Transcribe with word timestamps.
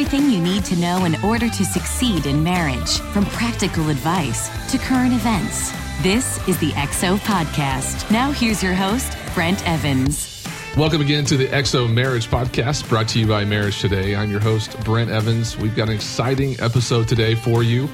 Everything 0.00 0.30
you 0.30 0.40
need 0.40 0.64
to 0.64 0.76
know 0.76 1.04
in 1.04 1.14
order 1.22 1.50
to 1.50 1.62
succeed 1.62 2.24
in 2.24 2.42
marriage, 2.42 3.00
from 3.12 3.26
practical 3.26 3.90
advice 3.90 4.48
to 4.70 4.78
current 4.78 5.12
events. 5.12 5.72
This 6.02 6.38
is 6.48 6.58
the 6.58 6.70
XO 6.70 7.18
Podcast. 7.18 8.10
Now, 8.10 8.30
here's 8.30 8.62
your 8.62 8.72
host, 8.72 9.14
Brent 9.34 9.62
Evans. 9.68 10.42
Welcome 10.74 11.02
again 11.02 11.26
to 11.26 11.36
the 11.36 11.48
XO 11.48 11.86
Marriage 11.92 12.28
Podcast, 12.28 12.88
brought 12.88 13.08
to 13.08 13.20
you 13.20 13.26
by 13.26 13.44
Marriage 13.44 13.78
Today. 13.82 14.16
I'm 14.16 14.30
your 14.30 14.40
host, 14.40 14.82
Brent 14.84 15.10
Evans. 15.10 15.58
We've 15.58 15.76
got 15.76 15.90
an 15.90 15.96
exciting 15.96 16.58
episode 16.60 17.06
today 17.06 17.34
for 17.34 17.62
you. 17.62 17.86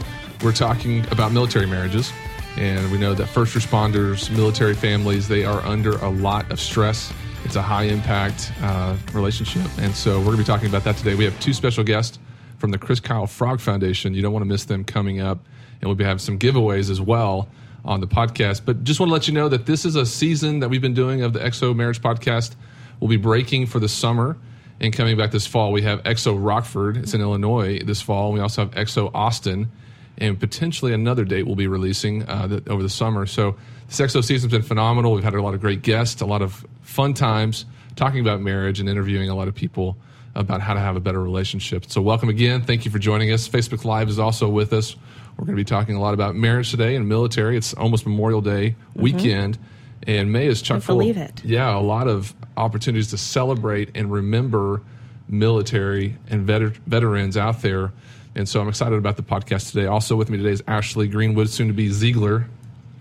We're 0.45 0.53
talking 0.53 1.05
about 1.11 1.33
military 1.33 1.67
marriages, 1.67 2.13
and 2.57 2.89
we 2.93 2.99
know 2.99 3.15
that 3.15 3.27
first 3.27 3.57
responders, 3.57 4.31
military 4.31 4.75
families, 4.75 5.27
they 5.27 5.45
are 5.45 5.61
under 5.63 5.97
a 5.97 6.09
lot 6.09 6.53
of 6.53 6.61
stress. 6.61 7.13
It's 7.47 7.55
a 7.55 7.63
high 7.63 7.85
impact 7.85 8.51
uh, 8.61 8.97
relationship, 9.13 9.71
and 9.79 9.95
so 9.95 10.19
we're 10.19 10.25
going 10.25 10.39
to 10.39 10.43
be 10.43 10.47
talking 10.47 10.69
about 10.69 10.83
that 10.83 10.97
today. 10.97 11.15
We 11.15 11.25
have 11.27 11.39
two 11.39 11.53
special 11.53 11.85
guests 11.85 12.19
from 12.59 12.73
the 12.73 12.77
Chris 12.77 12.99
Kyle 12.99 13.29
Frog 13.29 13.61
Foundation. 13.61 14.15
You 14.15 14.23
don't 14.23 14.33
want 14.33 14.41
to 14.41 14.49
miss 14.49 14.65
them 14.65 14.83
coming 14.83 15.21
up, 15.21 15.39
and 15.81 15.89
we'll 15.89 15.95
be 15.95 16.03
having 16.03 16.19
some 16.19 16.41
giveaways 16.41 16.91
as 16.91 17.01
well 17.01 17.49
on 17.85 18.01
the 18.01 18.09
podcast. 18.09 18.63
But 18.65 18.83
just 18.83 18.99
want 18.99 19.11
to 19.11 19.13
let 19.13 19.29
you 19.29 19.33
know 19.35 19.49
that 19.49 19.65
this 19.65 19.85
is 19.85 19.95
a 19.95 20.05
season 20.05 20.59
that 20.59 20.71
we've 20.71 20.83
been 20.83 20.93
doing 20.93 21.23
of 21.23 21.35
the 21.35 21.39
XO 21.39 21.73
Marriage 21.73 22.03
Podcast. 22.03 22.57
We'll 22.99 23.11
be 23.11 23.17
breaking 23.17 23.67
for 23.67 23.79
the 23.79 23.89
summer 23.89 24.37
and 24.81 24.93
coming 24.93 25.17
back 25.17 25.31
this 25.31 25.47
fall. 25.47 25.71
We 25.71 25.83
have 25.83 26.03
XO 26.03 26.37
Rockford, 26.37 26.97
it's 26.97 27.15
in 27.15 27.21
Illinois 27.21 27.79
this 27.79 28.03
fall. 28.03 28.33
We 28.33 28.41
also 28.41 28.63
have 28.63 28.73
XO 28.73 29.13
Austin, 29.15 29.71
and 30.19 30.41
potentially 30.41 30.93
another 30.93 31.25
date 31.25 31.47
we'll 31.47 31.55
be 31.55 31.69
releasing 31.69 32.25
uh, 32.25 32.59
over 32.67 32.83
the 32.83 32.91
summer. 32.91 33.25
So 33.25 33.55
this 33.89 34.01
XO 34.01 34.23
season's 34.25 34.53
been 34.53 34.63
phenomenal. 34.63 35.13
We've 35.13 35.25
had 35.25 35.35
a 35.35 35.43
lot 35.43 35.55
of 35.55 35.61
great 35.61 35.83
guests, 35.83 36.21
a 36.21 36.27
lot 36.27 36.43
of 36.43 36.67
fun 36.83 37.15
times 37.15 37.67
talking 37.97 38.21
about 38.21 38.41
marriage 38.41 38.79
and 38.79 38.89
interviewing 38.89 39.29
a 39.31 39.35
lot 39.35 39.49
of 39.49 39.55
people 39.55 39.97
about 40.35 40.61
how 40.61 40.75
to 40.75 40.81
have 40.81 40.97
a 40.97 41.01
better 41.01 41.21
relationship. 41.21 41.87
So 41.87 42.03
welcome 42.03 42.29
again. 42.29 42.63
Thank 42.63 42.85
you 42.85 42.91
for 42.91 42.99
joining 42.99 43.33
us. 43.33 43.49
Facebook 43.49 43.85
Live 43.85 44.09
is 44.09 44.19
also 44.19 44.49
with 44.49 44.73
us. 44.73 44.95
We're 45.37 45.47
going 45.47 45.57
to 45.57 45.61
be 45.61 45.65
talking 45.65 45.97
a 45.97 46.01
lot 46.01 46.15
about 46.15 46.35
marriage 46.35 46.71
today 46.71 46.95
and 46.95 47.09
military. 47.09 47.57
It's 47.57 47.75
almost 47.75 48.07
Memorial 48.07 48.43
Day 48.43 48.71
mm-hmm. 48.71 49.03
weekend, 49.03 49.59
and 50.07 50.31
May 50.31 50.47
is 50.47 50.63
chock 50.63 50.83
full. 50.83 50.97
believe 50.97 51.17
it. 51.17 51.43
Yeah, 51.45 51.75
a 51.77 51.81
lot 51.81 52.07
of 52.07 52.35
opportunities 52.57 53.09
to 53.11 53.19
celebrate 53.19 53.91
and 53.95 54.13
remember 54.13 54.83
military 55.29 56.17
and 56.29 56.47
veter- 56.47 56.77
veterans 56.87 57.37
out 57.37 57.63
there. 57.63 57.93
And 58.35 58.49
so 58.49 58.61
I'm 58.61 58.69
excited 58.69 58.99
about 58.99 59.17
the 59.17 59.23
podcast 59.23 59.71
today. 59.73 59.87
Also 59.87 60.17
with 60.17 60.29
me 60.29 60.37
today 60.37 60.51
is 60.51 60.63
Ashley 60.69 61.09
Greenwood, 61.09 61.49
soon 61.49 61.69
to 61.69 61.75
be 61.75 61.89
Ziegler, 61.89 62.47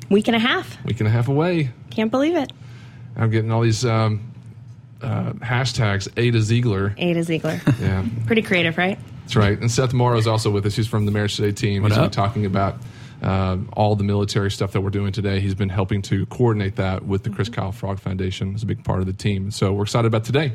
Week 0.10 0.28
and 0.28 0.36
a 0.36 0.40
half. 0.40 0.84
week 0.86 1.00
and 1.00 1.08
a 1.08 1.12
half 1.12 1.28
away. 1.28 1.72
Can't 1.90 2.12
believe 2.12 2.36
it. 2.36 2.52
I'm 3.16 3.30
getting 3.32 3.52
all 3.52 3.62
these 3.62 3.86
um, 3.86 4.32
uh, 5.02 5.34
hashtags 5.34 6.08
A 6.18 6.32
to 6.32 6.42
Ziegler. 6.42 6.94
Ada 6.98 7.24
Ziegler. 7.24 7.60
Yeah, 7.80 8.06
Pretty 8.26 8.42
creative, 8.42 8.78
right? 8.78 9.00
that's 9.22 9.36
right. 9.36 9.58
And 9.60 9.72
Seth 9.72 9.94
Morrow 9.94 10.18
is 10.18 10.28
also 10.28 10.52
with 10.52 10.66
us. 10.66 10.76
He's 10.76 10.88
from 10.88 11.06
the 11.06 11.12
Marriage 11.12 11.36
Today 11.36 11.52
team. 11.52 11.82
What 11.84 11.92
He's 11.92 11.98
up? 11.98 12.12
to 12.12 12.16
talking 12.16 12.46
about 12.46 12.78
uh, 13.24 13.58
all 13.74 13.96
the 13.96 14.04
military 14.04 14.52
stuff 14.52 14.74
that 14.74 14.82
we're 14.82 14.90
doing 14.92 15.12
today. 15.12 15.40
He's 15.40 15.56
been 15.56 15.70
helping 15.70 16.02
to 16.04 16.26
coordinate 16.28 16.76
that 16.76 17.06
with 17.06 17.24
the 17.24 17.30
Chris 17.32 17.50
Kyle 17.50 17.72
Frog 17.72 18.00
Foundation 18.00 18.54
as 18.54 18.62
a 18.64 18.66
big 18.68 18.84
part 18.84 19.00
of 19.00 19.06
the 19.08 19.14
team. 19.14 19.50
So 19.50 19.74
we're 19.74 19.84
excited 19.84 20.08
about 20.08 20.26
today. 20.26 20.52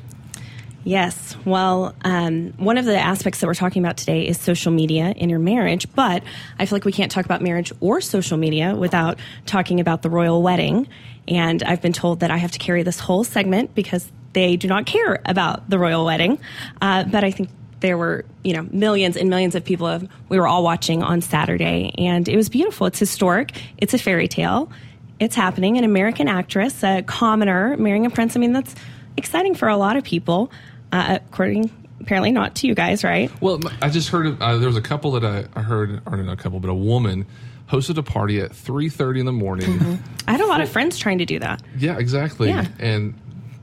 Yes. 0.83 1.37
Well, 1.45 1.95
um, 2.03 2.55
one 2.57 2.79
of 2.79 2.87
the 2.87 2.99
aspects 2.99 3.41
that 3.41 3.47
we're 3.47 3.55
talking 3.55 3.85
about 3.85 3.99
today 3.99 4.27
is 4.27 4.41
social 4.41 4.73
media 4.73 5.13
in 5.15 5.29
your 5.29 5.39
marriage, 5.39 5.87
but 5.95 6.23
I 6.59 6.65
feel 6.65 6.77
like 6.77 6.87
we 6.87 6.93
can't 6.93 7.13
talk 7.13 7.27
about 7.27 7.43
marriage 7.43 7.71
or 7.81 8.01
social 8.01 8.39
media 8.39 8.75
without 8.75 9.19
talking 9.45 9.79
about 9.79 10.03
the 10.03 10.09
royal 10.09 10.43
wedding. 10.43 10.89
And 11.29 11.63
I've 11.63 11.83
been 11.83 11.93
told 11.93 12.21
that 12.21 12.31
I 12.31 12.39
have 12.39 12.53
to 12.53 12.59
carry 12.59 12.83
this 12.83 12.99
whole 12.99 13.25
segment 13.25 13.75
because 13.75 14.11
they 14.33 14.57
do 14.57 14.69
not 14.69 14.87
care 14.87 15.21
about 15.27 15.69
the 15.69 15.79
royal 15.79 16.05
wedding. 16.05 16.39
Uh, 16.81 17.05
but 17.05 17.25
I 17.25 17.31
think 17.31 17.51
there 17.81 17.99
were, 17.99 18.25
you 18.43 18.55
know, 18.55 18.67
millions 18.71 19.17
and 19.17 19.29
millions 19.29 19.55
of 19.55 19.65
people. 19.65 20.03
We 20.29 20.39
were 20.39 20.47
all 20.47 20.63
watching 20.63 21.03
on 21.03 21.21
Saturday, 21.21 21.93
and 21.99 22.29
it 22.29 22.37
was 22.37 22.49
beautiful. 22.49 22.87
It's 22.87 22.99
historic. 22.99 23.61
It's 23.79 23.93
a 23.93 23.99
fairy 23.99 24.29
tale. 24.29 24.71
It's 25.19 25.35
happening. 25.35 25.77
An 25.77 25.85
American 25.85 26.29
actress, 26.29 26.83
a 26.83 27.03
commoner, 27.03 27.77
marrying 27.77 28.07
a 28.07 28.11
prince. 28.11 28.37
I 28.37 28.39
mean, 28.39 28.53
that's 28.53 28.75
exciting 29.17 29.55
for 29.55 29.69
a 29.69 29.77
lot 29.77 29.97
of 29.97 30.05
people. 30.05 30.51
Uh, 30.93 31.19
according, 31.27 31.71
apparently, 32.01 32.31
not 32.33 32.55
to 32.57 32.67
you 32.67 32.75
guys, 32.75 33.05
right? 33.05 33.31
Well, 33.41 33.61
I 33.81 33.89
just 33.91 34.09
heard 34.09 34.41
uh, 34.41 34.59
there 34.59 34.69
was 34.69 34.77
a 34.77 34.83
couple 34.83 35.13
that 35.13 35.25
I, 35.25 35.45
I 35.59 35.63
heard, 35.63 36.03
or 36.07 36.17
not 36.19 36.33
a 36.33 36.37
couple, 36.37 36.61
but 36.61 36.71
a 36.71 36.75
woman 36.75 37.27
hosted 37.69 37.97
a 37.99 38.03
party 38.03 38.41
at 38.41 38.51
3.30 38.51 39.21
in 39.21 39.27
the 39.27 39.33
morning. 39.33 39.99
I 40.27 40.33
had 40.33 40.41
a 40.41 40.47
lot 40.47 40.61
of 40.61 40.69
friends 40.69 40.99
trying 40.99 41.19
to 41.19 41.25
do 41.27 41.39
that. 41.39 41.63
Yeah, 41.79 41.99
exactly. 41.99 42.49
Yeah. 42.49 42.67
And 42.81 43.15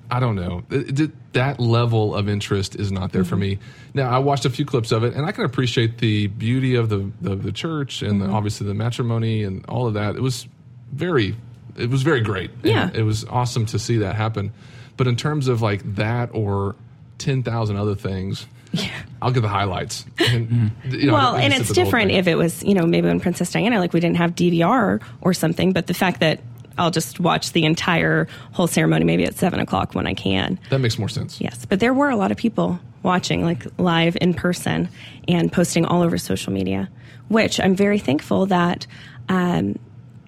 I 0.09 0.21
don't 0.21 0.35
know. 0.35 0.63
It- 0.69 0.99
it- 0.99 1.11
that 1.33 1.59
level 1.59 2.15
of 2.15 2.27
interest 2.27 2.75
is 2.77 2.91
not 2.91 3.11
there 3.11 3.23
for 3.23 3.35
me. 3.35 3.59
Now, 3.93 4.09
I 4.09 4.17
watched 4.17 4.45
a 4.45 4.49
few 4.49 4.65
clips 4.65 4.91
of 4.91 5.03
it, 5.03 5.13
and 5.13 5.23
I 5.23 5.31
can 5.31 5.43
appreciate 5.45 5.99
the 5.99 6.25
beauty 6.27 6.73
of 6.73 6.89
the, 6.89 7.11
the, 7.21 7.35
the 7.35 7.51
church 7.51 8.01
and 8.01 8.19
the, 8.21 8.25
obviously 8.27 8.65
the 8.65 8.73
matrimony 8.73 9.43
and 9.43 9.63
all 9.67 9.85
of 9.85 9.93
that. 9.93 10.15
It 10.15 10.21
was 10.23 10.47
very, 10.91 11.35
it 11.75 11.91
was 11.91 12.01
very 12.01 12.21
great. 12.21 12.49
And 12.63 12.65
Yeah. 12.65 12.89
it 12.91 13.03
was 13.03 13.23
awesome 13.25 13.67
to 13.67 13.77
see 13.77 13.97
that 13.97 14.15
happen. 14.15 14.51
But 14.95 15.05
in 15.05 15.15
terms 15.15 15.47
of 15.47 15.61
like 15.61 15.95
that 15.95 16.29
or 16.33 16.75
10,000 17.17 17.75
other 17.75 17.95
things, 17.95 18.47
Yeah. 18.71 18.89
I'll 19.21 19.31
get 19.31 19.41
the 19.41 19.47
highlights. 19.47 20.05
And, 20.19 20.71
you 20.85 21.07
know, 21.07 21.13
well, 21.13 21.35
and 21.35 21.53
it's 21.53 21.67
did 21.67 21.75
the 21.75 21.81
whole 21.81 21.85
different 21.85 22.11
if 22.11 22.27
it 22.27 22.35
was, 22.35 22.63
you 22.63 22.73
know, 22.73 22.85
maybe 22.85 23.07
when 23.07 23.19
Princess 23.19 23.51
Diana, 23.51 23.79
like 23.79 23.93
we 23.93 23.99
didn't 23.99 24.17
have 24.17 24.35
DVR 24.35 25.01
or 25.21 25.33
something, 25.33 25.71
but 25.73 25.87
the 25.87 25.93
fact 25.93 26.19
that 26.19 26.41
I'll 26.77 26.91
just 26.91 27.19
watch 27.19 27.53
the 27.53 27.65
entire 27.65 28.27
whole 28.51 28.67
ceremony 28.67 29.03
maybe 29.03 29.23
at 29.25 29.35
seven 29.35 29.59
o'clock 29.59 29.95
when 29.95 30.05
I 30.05 30.13
can. 30.13 30.59
That 30.69 30.79
makes 30.79 30.99
more 30.99 31.09
sense. 31.09 31.41
Yes, 31.41 31.65
but 31.65 31.79
there 31.79 31.93
were 31.93 32.09
a 32.09 32.15
lot 32.15 32.31
of 32.31 32.37
people 32.37 32.79
watching, 33.03 33.41
like 33.43 33.65
live 33.79 34.15
in 34.21 34.33
person, 34.33 34.89
and 35.27 35.51
posting 35.51 35.85
all 35.85 36.03
over 36.03 36.17
social 36.17 36.53
media, 36.53 36.89
which 37.29 37.59
I'm 37.59 37.75
very 37.75 37.97
thankful 37.99 38.45
that, 38.47 38.85
um, 39.29 39.79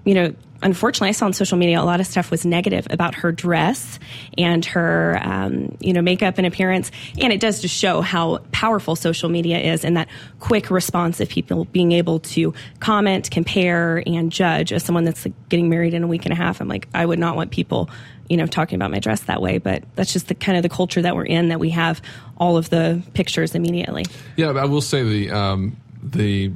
you 0.10 0.16
know, 0.16 0.34
unfortunately, 0.64 1.10
I 1.10 1.12
saw 1.12 1.28
on 1.28 1.34
social 1.34 1.56
media 1.56 1.80
a 1.80 1.86
lot 1.86 2.00
of 2.00 2.08
stuff 2.08 2.32
was 2.32 2.44
negative 2.44 2.88
about 2.90 3.14
her 3.14 3.32
dress 3.32 4.00
and 4.40 4.66
her, 4.66 5.20
um, 5.22 5.78
you 5.82 5.94
know, 5.94 6.02
makeup 6.02 6.40
and 6.40 6.48
appearance, 6.48 6.90
and 7.22 7.32
it 7.32 7.40
does 7.40 7.62
just 7.62 7.76
show 7.76 8.02
how 8.02 8.40
powerful 8.52 8.96
social 8.96 9.30
media 9.30 9.60
is 9.60 9.86
and 9.86 9.98
that 9.98 10.08
quick 10.40 10.72
response 10.72 11.20
of 11.20 11.30
people 11.30 11.66
being 11.66 11.92
able 11.92 12.22
to 12.22 12.56
comment, 12.80 13.30
compare, 13.30 14.02
and 14.08 14.32
judge. 14.32 14.74
As 14.74 14.84
someone 14.84 15.04
that's 15.04 15.26
like, 15.26 15.36
getting 15.48 15.70
married 15.70 15.94
in 15.94 16.02
a 16.02 16.08
week 16.08 16.26
and 16.26 16.34
a 16.34 16.36
half, 16.36 16.60
I'm 16.60 16.68
like, 16.68 16.88
I 16.92 17.06
would 17.06 17.20
not 17.20 17.36
want 17.36 17.52
people 17.52 17.88
you 18.30 18.38
know, 18.38 18.48
talking 18.48 18.78
about 18.78 18.90
my 18.90 19.00
dress 19.00 19.22
that 19.22 19.44
way, 19.44 19.60
but 19.60 19.84
that's 19.94 20.12
just 20.12 20.28
the 20.28 20.34
kind 20.34 20.58
of 20.58 20.64
the 20.64 20.70
culture 20.70 21.04
that 21.04 21.16
we're 21.16 21.26
in 21.26 21.50
that 21.50 21.60
we 21.60 21.70
have 21.70 22.02
all 22.38 22.58
of 22.58 22.72
the 22.72 23.04
pictures 23.14 23.54
immediately. 23.54 24.06
Yeah, 24.38 24.50
I 24.50 24.66
will 24.66 24.82
say 24.82 25.04
the 25.04 25.32
um, 25.32 25.78
the 26.02 26.52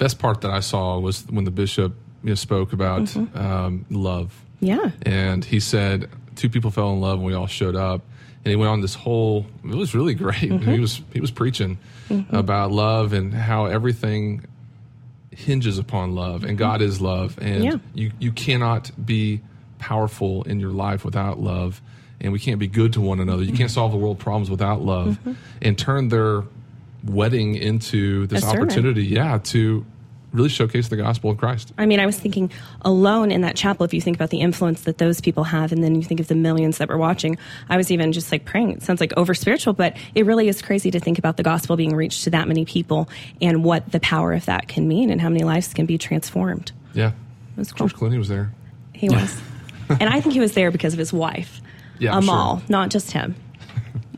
best 0.00 0.18
part 0.18 0.40
that 0.40 0.50
I 0.50 0.60
saw 0.60 0.98
was 0.98 1.26
when 1.28 1.44
the 1.44 1.50
bishop 1.50 1.94
you 2.22 2.30
know, 2.30 2.34
spoke 2.34 2.72
about 2.72 3.02
Mm-hmm. 3.02 3.38
um, 3.38 3.84
love, 3.90 4.38
Yeah. 4.60 4.90
and 5.02 5.44
he 5.44 5.60
said 5.60 6.08
two 6.36 6.48
people 6.48 6.70
fell 6.70 6.92
in 6.92 7.00
love 7.00 7.18
and 7.18 7.24
we 7.26 7.34
all 7.34 7.46
showed 7.46 7.76
up, 7.76 8.02
and 8.44 8.50
he 8.50 8.56
went 8.56 8.70
on 8.70 8.80
this 8.80 8.94
whole. 8.94 9.46
It 9.64 9.74
was 9.74 9.94
really 9.94 10.14
great. 10.24 10.36
Mm-hmm. 10.50 10.70
He 10.70 10.80
was 10.80 11.02
he 11.12 11.20
was 11.20 11.30
preaching 11.30 11.78
about 12.30 12.72
love 12.72 13.12
and 13.12 13.32
how 13.32 13.66
everything 13.66 14.44
hinges 15.30 15.78
upon 15.78 16.14
love, 16.14 16.44
and 16.44 16.58
God 16.58 16.82
is 16.82 17.00
love, 17.00 17.38
and 17.40 17.64
Yeah. 17.64 17.76
you 17.94 18.10
you 18.18 18.32
cannot 18.32 18.90
be 19.04 19.40
powerful 19.78 20.42
in 20.42 20.60
your 20.60 20.72
life 20.72 21.04
without 21.04 21.40
love. 21.40 21.80
And 22.22 22.34
we 22.34 22.38
can't 22.38 22.58
be 22.58 22.66
good 22.66 22.92
to 22.92 23.00
one 23.00 23.18
another. 23.18 23.42
You 23.42 23.54
can't 23.54 23.70
solve 23.70 23.92
the 23.92 23.96
world 23.96 24.18
problems 24.18 24.50
without 24.50 24.82
love. 24.82 25.18
And 25.62 25.78
turn 25.78 26.08
their 26.08 26.42
wedding 27.02 27.54
into 27.54 28.26
this 28.26 28.44
opportunity, 28.44 29.06
yeah, 29.06 29.38
to 29.44 29.86
really 30.32 30.48
showcase 30.48 30.88
the 30.88 30.96
gospel 30.96 31.30
of 31.30 31.38
Christ. 31.38 31.72
I 31.76 31.86
mean, 31.86 32.00
I 32.00 32.06
was 32.06 32.18
thinking 32.18 32.50
alone 32.82 33.30
in 33.32 33.40
that 33.40 33.56
chapel, 33.56 33.84
if 33.84 33.92
you 33.92 34.00
think 34.00 34.16
about 34.16 34.30
the 34.30 34.40
influence 34.40 34.82
that 34.82 34.98
those 34.98 35.20
people 35.20 35.44
have, 35.44 35.72
and 35.72 35.82
then 35.82 35.94
you 35.94 36.02
think 36.02 36.20
of 36.20 36.28
the 36.28 36.34
millions 36.34 36.78
that 36.78 36.88
were 36.88 36.98
watching, 36.98 37.36
I 37.68 37.76
was 37.76 37.90
even 37.90 38.12
just 38.12 38.30
like 38.30 38.44
praying. 38.44 38.72
It 38.72 38.82
sounds 38.82 39.00
like 39.00 39.12
over 39.16 39.34
spiritual, 39.34 39.72
but 39.72 39.96
it 40.14 40.26
really 40.26 40.48
is 40.48 40.62
crazy 40.62 40.90
to 40.92 41.00
think 41.00 41.18
about 41.18 41.36
the 41.36 41.42
gospel 41.42 41.76
being 41.76 41.94
reached 41.94 42.24
to 42.24 42.30
that 42.30 42.48
many 42.48 42.64
people 42.64 43.08
and 43.40 43.64
what 43.64 43.90
the 43.90 44.00
power 44.00 44.32
of 44.32 44.44
that 44.46 44.68
can 44.68 44.86
mean 44.86 45.10
and 45.10 45.20
how 45.20 45.28
many 45.28 45.44
lives 45.44 45.74
can 45.74 45.86
be 45.86 45.98
transformed. 45.98 46.72
Yeah. 46.94 47.08
It 47.08 47.58
was 47.58 47.72
cool. 47.72 47.88
George 47.88 48.00
Clooney 48.00 48.18
was 48.18 48.28
there. 48.28 48.52
He 48.94 49.08
was. 49.08 49.40
and 49.88 50.04
I 50.04 50.20
think 50.20 50.34
he 50.34 50.40
was 50.40 50.52
there 50.52 50.70
because 50.70 50.92
of 50.92 50.98
his 50.98 51.12
wife, 51.12 51.60
Yeah, 51.98 52.12
I'm 52.12 52.22
Amal, 52.22 52.58
sure. 52.58 52.66
not 52.68 52.90
just 52.90 53.10
him. 53.12 53.34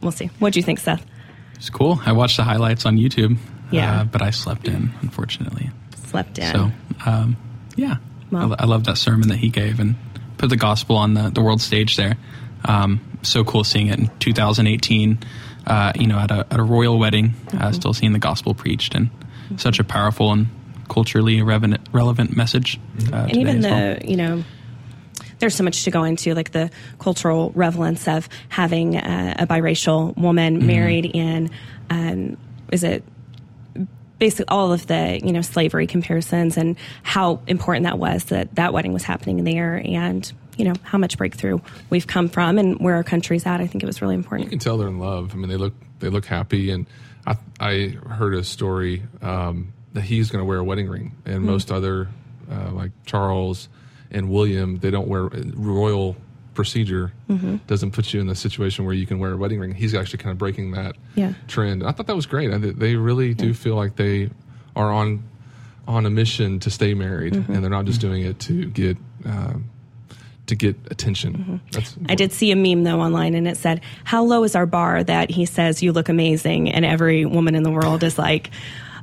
We'll 0.02 0.10
see. 0.10 0.30
What 0.40 0.52
do 0.52 0.58
you 0.58 0.64
think, 0.64 0.80
Seth? 0.80 1.06
It's 1.54 1.70
cool. 1.70 2.00
I 2.04 2.10
watched 2.10 2.36
the 2.36 2.42
highlights 2.42 2.84
on 2.86 2.96
YouTube. 2.96 3.38
Yeah. 3.70 4.00
Uh, 4.00 4.04
but 4.04 4.20
I 4.20 4.30
slept 4.30 4.66
in, 4.66 4.90
unfortunately. 5.00 5.70
Slept 6.12 6.38
in. 6.38 6.52
So, 6.52 6.70
um, 7.04 7.36
yeah. 7.76 7.96
Well. 8.30 8.54
I, 8.58 8.62
I 8.62 8.66
love 8.66 8.84
that 8.84 8.96
sermon 8.96 9.28
that 9.28 9.38
he 9.38 9.48
gave 9.50 9.80
and 9.80 9.96
put 10.38 10.48
the 10.48 10.56
gospel 10.56 10.96
on 10.96 11.14
the, 11.14 11.28
the 11.30 11.42
world 11.42 11.60
stage 11.60 11.96
there. 11.96 12.16
Um, 12.64 13.00
so 13.22 13.42
cool 13.44 13.64
seeing 13.64 13.88
it 13.88 13.98
in 13.98 14.10
2018, 14.20 15.18
uh, 15.66 15.92
you 15.96 16.06
know, 16.06 16.18
at 16.18 16.30
a, 16.30 16.46
at 16.50 16.58
a 16.60 16.62
royal 16.62 16.98
wedding, 16.98 17.30
Mm-hmm. 17.30 17.62
uh, 17.62 17.72
still 17.72 17.92
seeing 17.92 18.12
the 18.12 18.18
gospel 18.18 18.54
preached 18.54 18.94
and 18.94 19.10
such 19.56 19.78
a 19.80 19.84
powerful 19.84 20.32
and 20.32 20.46
culturally 20.88 21.42
relevant, 21.42 21.80
relevant 21.92 22.36
message. 22.36 22.78
Uh, 23.12 23.16
and 23.28 23.36
even 23.36 23.60
the 23.60 23.68
well. 23.68 23.98
you 24.04 24.16
know 24.16 24.44
there's 25.38 25.54
so 25.56 25.64
much 25.64 25.82
to 25.84 25.90
go 25.90 26.04
into 26.04 26.34
like 26.34 26.52
the 26.52 26.70
cultural 27.00 27.50
relevance 27.56 28.06
of 28.06 28.28
having 28.48 28.96
uh, 28.96 29.34
a 29.40 29.46
biracial 29.46 30.16
woman 30.16 30.58
Mm-hmm. 30.58 30.66
married 30.66 31.06
in 31.14 31.50
um, 31.90 32.36
is 32.70 32.84
it 32.84 33.02
basically 34.22 34.46
all 34.46 34.72
of 34.72 34.86
the 34.86 35.18
you 35.20 35.32
know 35.32 35.42
slavery 35.42 35.88
comparisons 35.88 36.56
and 36.56 36.76
how 37.02 37.40
important 37.48 37.82
that 37.82 37.98
was 37.98 38.22
that 38.26 38.54
that 38.54 38.72
wedding 38.72 38.92
was 38.92 39.02
happening 39.02 39.42
there 39.42 39.82
and 39.84 40.32
you 40.56 40.64
know 40.64 40.74
how 40.84 40.96
much 40.96 41.18
breakthrough 41.18 41.58
we've 41.90 42.06
come 42.06 42.28
from 42.28 42.56
and 42.56 42.78
where 42.78 42.94
our 42.94 43.02
country's 43.02 43.44
at. 43.46 43.60
I 43.60 43.66
think 43.66 43.82
it 43.82 43.86
was 43.86 44.00
really 44.00 44.14
important. 44.14 44.46
You 44.46 44.50
can 44.50 44.60
tell 44.60 44.78
they're 44.78 44.86
in 44.86 45.00
love. 45.00 45.32
I 45.32 45.36
mean, 45.38 45.48
they 45.48 45.56
look 45.56 45.74
they 45.98 46.08
look 46.08 46.24
happy, 46.24 46.70
and 46.70 46.86
I, 47.26 47.36
I 47.58 47.96
heard 48.10 48.34
a 48.34 48.44
story 48.44 49.02
um, 49.22 49.72
that 49.94 50.02
he's 50.02 50.30
going 50.30 50.40
to 50.40 50.46
wear 50.46 50.58
a 50.58 50.64
wedding 50.64 50.88
ring, 50.88 51.16
and 51.24 51.42
mm 51.42 51.46
most 51.46 51.72
other 51.72 52.06
uh, 52.48 52.70
like 52.70 52.92
Charles 53.04 53.68
and 54.12 54.30
William, 54.30 54.78
they 54.78 54.92
don't 54.92 55.08
wear 55.08 55.30
royal 55.54 56.16
procedure 56.54 57.12
mm-hmm. 57.28 57.56
doesn't 57.66 57.92
put 57.92 58.12
you 58.12 58.20
in 58.20 58.26
the 58.26 58.34
situation 58.34 58.84
where 58.84 58.94
you 58.94 59.06
can 59.06 59.18
wear 59.18 59.32
a 59.32 59.36
wedding 59.36 59.60
ring. 59.60 59.74
He's 59.74 59.94
actually 59.94 60.18
kind 60.18 60.32
of 60.32 60.38
breaking 60.38 60.72
that 60.72 60.96
yeah. 61.14 61.32
trend. 61.48 61.82
I 61.84 61.92
thought 61.92 62.06
that 62.06 62.16
was 62.16 62.26
great. 62.26 62.52
I, 62.52 62.58
they 62.58 62.96
really 62.96 63.28
yeah. 63.28 63.34
do 63.34 63.54
feel 63.54 63.76
like 63.76 63.96
they 63.96 64.30
are 64.76 64.92
on 64.92 65.22
on 65.88 66.06
a 66.06 66.10
mission 66.10 66.60
to 66.60 66.70
stay 66.70 66.94
married, 66.94 67.34
mm-hmm. 67.34 67.52
and 67.52 67.62
they're 67.62 67.70
not 67.70 67.84
just 67.84 68.00
mm-hmm. 68.00 68.08
doing 68.08 68.22
it 68.24 68.38
to 68.40 68.66
get. 68.66 68.96
Um, 69.24 69.68
to 70.46 70.56
get 70.56 70.76
attention. 70.90 71.60
Mm-hmm. 71.72 72.06
I 72.08 72.16
did 72.16 72.32
see 72.32 72.50
a 72.50 72.56
meme 72.56 72.82
though 72.82 73.00
online, 73.00 73.34
and 73.34 73.46
it 73.46 73.56
said, 73.56 73.80
"How 74.02 74.24
low 74.24 74.42
is 74.42 74.56
our 74.56 74.66
bar 74.66 75.02
that 75.04 75.30
he 75.30 75.46
says 75.46 75.82
you 75.82 75.92
look 75.92 76.08
amazing?" 76.08 76.68
And 76.70 76.84
every 76.84 77.24
woman 77.24 77.54
in 77.54 77.62
the 77.62 77.70
world 77.70 78.02
is 78.02 78.18
like, 78.18 78.50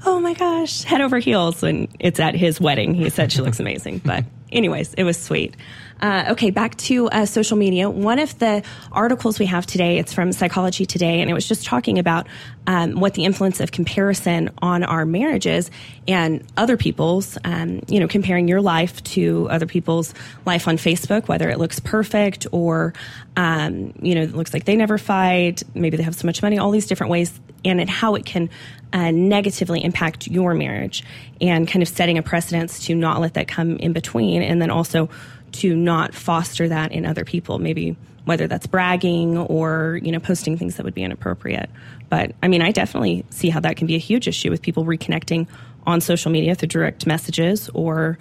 "Oh 0.05 0.19
my 0.19 0.33
gosh, 0.33 0.83
head 0.83 0.99
over 0.99 1.17
heels!" 1.17 1.63
And 1.63 1.87
it's 1.97 2.19
at 2.19 2.35
his 2.35 2.59
wedding. 2.59 2.93
He 2.93 3.09
said 3.09 3.31
she 3.31 3.41
looks 3.41 3.59
amazing, 3.59 3.99
but 4.05 4.25
anyways, 4.51 4.93
it 4.95 5.03
was 5.03 5.17
sweet. 5.17 5.55
Uh, 6.01 6.27
okay, 6.29 6.49
back 6.49 6.77
to 6.77 7.09
uh, 7.09 7.25
social 7.25 7.57
media. 7.57 7.89
One 7.89 8.19
of 8.19 8.37
the 8.39 8.63
articles 8.91 9.37
we 9.37 9.47
have 9.47 9.65
today, 9.65 9.97
it's 9.97 10.13
from 10.13 10.31
Psychology 10.31 10.85
Today, 10.85 11.19
and 11.19 11.29
it 11.29 11.33
was 11.33 11.45
just 11.45 11.65
talking 11.65 11.99
about 11.99 12.27
um, 12.67 13.01
what 13.01 13.15
the 13.15 13.25
influence 13.25 13.59
of 13.59 13.73
comparison 13.73 14.49
on 14.61 14.83
our 14.83 15.05
marriages 15.05 15.69
and 16.07 16.45
other 16.55 16.77
people's, 16.77 17.37
um, 17.43 17.81
you 17.89 17.99
know, 17.99 18.07
comparing 18.07 18.47
your 18.47 18.61
life 18.61 19.03
to 19.03 19.49
other 19.49 19.65
people's 19.65 20.13
life 20.45 20.69
on 20.69 20.77
Facebook, 20.77 21.27
whether 21.27 21.49
it 21.49 21.59
looks 21.59 21.81
perfect 21.81 22.47
or, 22.53 22.93
um, 23.35 23.93
you 24.01 24.15
know, 24.15 24.21
it 24.21 24.33
looks 24.33 24.53
like 24.53 24.63
they 24.63 24.77
never 24.77 24.97
fight, 24.97 25.63
maybe 25.73 25.97
they 25.97 26.03
have 26.03 26.15
so 26.15 26.25
much 26.25 26.41
money, 26.41 26.57
all 26.57 26.71
these 26.71 26.87
different 26.87 27.11
ways, 27.11 27.37
and 27.65 27.89
how 27.89 28.15
it 28.15 28.25
can 28.25 28.49
uh, 28.93 29.11
negatively 29.11 29.83
impact 29.83 30.27
your 30.27 30.53
marriage 30.53 31.03
and 31.41 31.67
kind 31.67 31.83
of 31.83 31.89
setting 31.89 32.17
a 32.17 32.23
precedence 32.23 32.85
to 32.85 32.95
not 32.95 33.19
let 33.19 33.33
that 33.33 33.49
come 33.49 33.75
in 33.77 33.91
between, 33.91 34.41
and 34.41 34.61
then 34.61 34.69
also 34.69 35.09
to 35.53 35.75
not 35.75 36.13
foster 36.13 36.67
that 36.67 36.91
in 36.91 37.05
other 37.05 37.25
people. 37.25 37.59
Maybe 37.59 37.95
whether 38.25 38.47
that's 38.47 38.67
bragging 38.67 39.37
or 39.37 39.99
you 40.03 40.11
know 40.11 40.19
posting 40.19 40.57
things 40.57 40.75
that 40.75 40.83
would 40.83 40.93
be 40.93 41.03
inappropriate. 41.03 41.69
But 42.09 42.33
I 42.43 42.47
mean, 42.47 42.61
I 42.61 42.71
definitely 42.71 43.25
see 43.29 43.49
how 43.49 43.59
that 43.61 43.77
can 43.77 43.87
be 43.87 43.95
a 43.95 43.99
huge 43.99 44.27
issue 44.27 44.49
with 44.49 44.61
people 44.61 44.85
reconnecting 44.85 45.47
on 45.85 46.01
social 46.01 46.31
media 46.31 46.55
through 46.55 46.69
direct 46.69 47.05
messages 47.05 47.69
or. 47.73 48.17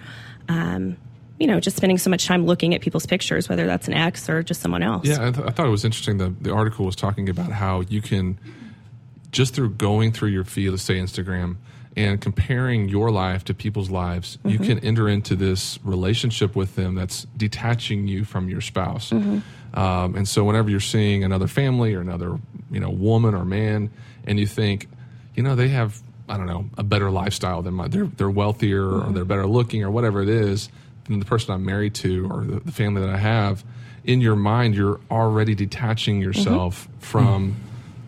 Um, 0.47 0.97
you 1.39 1.47
know, 1.47 1.61
just 1.61 1.77
spending 1.77 1.97
so 1.97 2.09
much 2.09 2.25
time 2.25 2.45
looking 2.45 2.75
at 2.75 2.81
people's 2.81 3.05
pictures, 3.05 3.47
whether 3.47 3.65
that's 3.65 3.87
an 3.87 3.93
ex 3.93 4.27
or 4.29 4.43
just 4.43 4.61
someone 4.61 4.83
else. 4.83 5.07
Yeah, 5.07 5.27
I, 5.27 5.31
th- 5.31 5.47
I 5.47 5.51
thought 5.51 5.67
it 5.67 5.69
was 5.69 5.85
interesting. 5.85 6.17
The, 6.17 6.35
the 6.41 6.51
article 6.51 6.85
was 6.85 6.97
talking 6.97 7.29
about 7.29 7.53
how 7.53 7.79
you 7.81 8.01
can, 8.01 8.37
just 9.31 9.53
through 9.53 9.69
going 9.69 10.11
through 10.11 10.29
your 10.29 10.43
feed, 10.43 10.71
let's 10.71 10.83
say 10.83 10.95
Instagram, 10.95 11.55
and 11.95 12.21
comparing 12.21 12.87
your 12.87 13.11
life 13.11 13.43
to 13.45 13.53
people's 13.53 13.89
lives, 13.89 14.37
mm-hmm. 14.37 14.49
you 14.49 14.59
can 14.59 14.79
enter 14.79 15.09
into 15.09 15.35
this 15.35 15.79
relationship 15.83 16.55
with 16.55 16.75
them 16.75 16.95
that's 16.95 17.25
detaching 17.35 18.07
you 18.07 18.23
from 18.23 18.49
your 18.49 18.61
spouse. 18.61 19.09
Mm-hmm. 19.09 19.77
Um, 19.77 20.15
and 20.15 20.27
so, 20.27 20.43
whenever 20.43 20.69
you're 20.69 20.79
seeing 20.79 21.23
another 21.23 21.47
family 21.47 21.93
or 21.93 22.01
another, 22.01 22.39
you 22.71 22.79
know, 22.79 22.89
woman 22.89 23.35
or 23.35 23.45
man, 23.45 23.91
and 24.25 24.39
you 24.39 24.47
think, 24.47 24.87
you 25.35 25.43
know, 25.43 25.55
they 25.55 25.69
have, 25.69 26.01
I 26.27 26.37
don't 26.37 26.47
know, 26.47 26.69
a 26.77 26.83
better 26.83 27.11
lifestyle 27.11 27.61
than 27.61 27.75
my, 27.75 27.87
they're 27.87 28.05
they're 28.05 28.29
wealthier 28.29 28.83
mm-hmm. 28.83 29.09
or 29.09 29.13
they're 29.13 29.25
better 29.25 29.45
looking 29.45 29.83
or 29.83 29.91
whatever 29.91 30.21
it 30.21 30.29
is 30.29 30.69
than 31.05 31.19
the 31.19 31.25
person 31.25 31.53
I'm 31.53 31.65
married 31.65 31.95
to 31.95 32.27
or 32.31 32.45
the, 32.45 32.59
the 32.61 32.71
family 32.71 33.01
that 33.01 33.09
I 33.09 33.17
have. 33.17 33.63
In 34.03 34.21
your 34.21 34.35
mind, 34.35 34.75
you're 34.75 34.99
already 35.11 35.53
detaching 35.53 36.21
yourself 36.21 36.87
mm-hmm. 36.87 36.99
from 36.99 37.55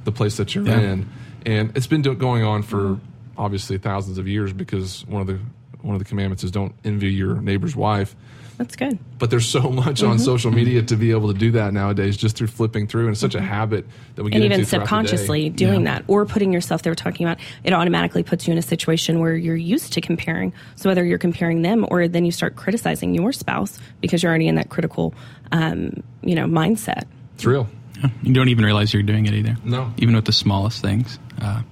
the 0.03 0.11
place 0.11 0.37
that 0.37 0.55
you're 0.55 0.65
yeah. 0.65 0.79
in, 0.79 1.09
and 1.45 1.75
it's 1.77 1.87
been 1.87 2.01
do- 2.01 2.15
going 2.15 2.43
on 2.43 2.63
for 2.63 2.77
mm-hmm 2.77 3.07
obviously 3.37 3.77
thousands 3.77 4.17
of 4.17 4.27
years 4.27 4.53
because 4.53 5.05
one 5.07 5.21
of 5.21 5.27
the 5.27 5.39
one 5.81 5.95
of 5.95 5.99
the 5.99 6.05
commandments 6.05 6.43
is 6.43 6.51
don't 6.51 6.75
envy 6.83 7.11
your 7.11 7.41
neighbor's 7.41 7.75
wife. 7.75 8.15
That's 8.57 8.75
good. 8.75 8.99
But 9.17 9.31
there's 9.31 9.47
so 9.47 9.61
much 9.71 10.01
mm-hmm. 10.01 10.11
on 10.11 10.19
social 10.19 10.51
media 10.51 10.83
to 10.83 10.95
be 10.95 11.09
able 11.09 11.33
to 11.33 11.39
do 11.39 11.49
that 11.53 11.73
nowadays 11.73 12.15
just 12.15 12.37
through 12.37 12.47
flipping 12.47 12.85
through. 12.85 13.05
And 13.05 13.11
it's 13.11 13.19
such 13.19 13.33
mm-hmm. 13.33 13.43
a 13.43 13.47
habit 13.47 13.87
that 14.13 14.23
we 14.23 14.29
get 14.29 14.43
and 14.43 14.53
even 14.53 14.65
subconsciously 14.65 15.49
doing 15.49 15.81
yeah. 15.81 15.95
that 15.95 16.05
or 16.07 16.27
putting 16.27 16.53
yourself, 16.53 16.83
they 16.83 16.91
were 16.91 16.95
talking 16.95 17.25
about, 17.25 17.39
it 17.63 17.73
automatically 17.73 18.21
puts 18.21 18.47
you 18.47 18.51
in 18.51 18.59
a 18.59 18.61
situation 18.61 19.19
where 19.19 19.33
you're 19.33 19.55
used 19.55 19.93
to 19.93 20.01
comparing. 20.01 20.53
So 20.75 20.91
whether 20.91 21.03
you're 21.03 21.17
comparing 21.17 21.63
them 21.63 21.87
or 21.89 22.07
then 22.07 22.23
you 22.23 22.31
start 22.31 22.55
criticizing 22.55 23.15
your 23.15 23.33
spouse 23.33 23.79
because 23.99 24.21
you're 24.21 24.29
already 24.29 24.47
in 24.47 24.55
that 24.55 24.69
critical, 24.69 25.15
um, 25.51 26.03
you 26.21 26.35
know, 26.35 26.45
mindset. 26.45 27.05
It's 27.33 27.45
real. 27.45 27.67
Yeah. 27.99 28.09
You 28.21 28.33
don't 28.33 28.49
even 28.49 28.63
realize 28.63 28.93
you're 28.93 29.01
doing 29.01 29.25
it 29.25 29.33
either. 29.33 29.57
No. 29.63 29.91
Even 29.97 30.15
with 30.15 30.25
the 30.25 30.33
smallest 30.33 30.83
things. 30.83 31.17
Uh, 31.41 31.63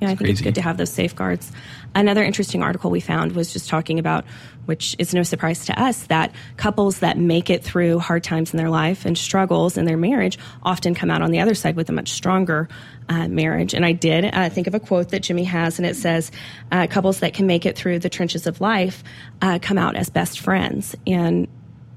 yeah, 0.00 0.08
I 0.08 0.10
think 0.10 0.20
crazy. 0.20 0.32
it's 0.32 0.40
good 0.40 0.54
to 0.54 0.62
have 0.62 0.76
those 0.76 0.90
safeguards. 0.90 1.52
Another 1.94 2.24
interesting 2.24 2.62
article 2.62 2.90
we 2.90 3.00
found 3.00 3.32
was 3.32 3.52
just 3.52 3.68
talking 3.68 3.98
about, 3.98 4.24
which 4.64 4.96
is 4.98 5.12
no 5.12 5.22
surprise 5.22 5.66
to 5.66 5.78
us, 5.78 6.04
that 6.06 6.32
couples 6.56 7.00
that 7.00 7.18
make 7.18 7.50
it 7.50 7.62
through 7.62 7.98
hard 7.98 8.24
times 8.24 8.52
in 8.52 8.56
their 8.56 8.70
life 8.70 9.04
and 9.04 9.18
struggles 9.18 9.76
in 9.76 9.84
their 9.84 9.98
marriage 9.98 10.38
often 10.62 10.94
come 10.94 11.10
out 11.10 11.20
on 11.20 11.32
the 11.32 11.40
other 11.40 11.54
side 11.54 11.76
with 11.76 11.88
a 11.90 11.92
much 11.92 12.12
stronger 12.12 12.68
uh, 13.08 13.28
marriage. 13.28 13.74
And 13.74 13.84
I 13.84 13.92
did 13.92 14.24
uh, 14.24 14.48
think 14.48 14.68
of 14.68 14.74
a 14.74 14.80
quote 14.80 15.10
that 15.10 15.22
Jimmy 15.22 15.44
has, 15.44 15.78
and 15.78 15.86
it 15.86 15.96
says, 15.96 16.30
uh, 16.72 16.86
"Couples 16.86 17.20
that 17.20 17.34
can 17.34 17.46
make 17.46 17.66
it 17.66 17.76
through 17.76 17.98
the 17.98 18.08
trenches 18.08 18.46
of 18.46 18.60
life 18.60 19.04
uh, 19.42 19.58
come 19.60 19.76
out 19.76 19.96
as 19.96 20.08
best 20.08 20.40
friends." 20.40 20.94
And 21.06 21.46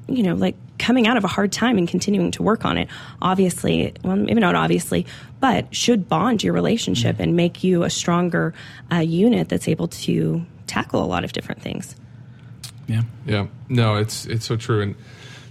you 0.08 0.24
know, 0.24 0.34
like 0.36 0.56
coming 0.80 1.08
out 1.08 1.18
of 1.18 1.24
a 1.24 1.28
hard 1.28 1.52
time 1.52 1.78
and 1.78 1.88
continuing 1.88 2.32
to 2.32 2.44
work 2.44 2.66
on 2.66 2.78
it, 2.78 2.90
obviously, 3.22 3.94
well, 4.04 4.16
maybe 4.16 4.42
not 4.42 4.56
obviously, 4.56 5.06
but 5.44 5.75
should 5.75 6.07
bond 6.07 6.42
your 6.42 6.54
relationship 6.54 7.16
mm-hmm. 7.16 7.24
and 7.24 7.36
make 7.36 7.66
you 7.66 7.84
a 7.84 7.90
stronger 7.90 8.54
uh, 8.90 9.00
unit 9.00 9.50
that's 9.50 9.68
able 9.68 9.90
to 9.90 10.42
tackle 10.68 11.04
a 11.04 11.06
lot 11.06 11.25
of 11.25 11.34
different 11.34 11.62
things. 11.62 11.98
Yeah. 12.88 13.01
Yeah. 13.25 13.48
No, 13.68 13.98
it's 13.98 14.25
it's 14.25 14.45
so 14.45 14.56
true. 14.56 14.81
And 14.81 14.95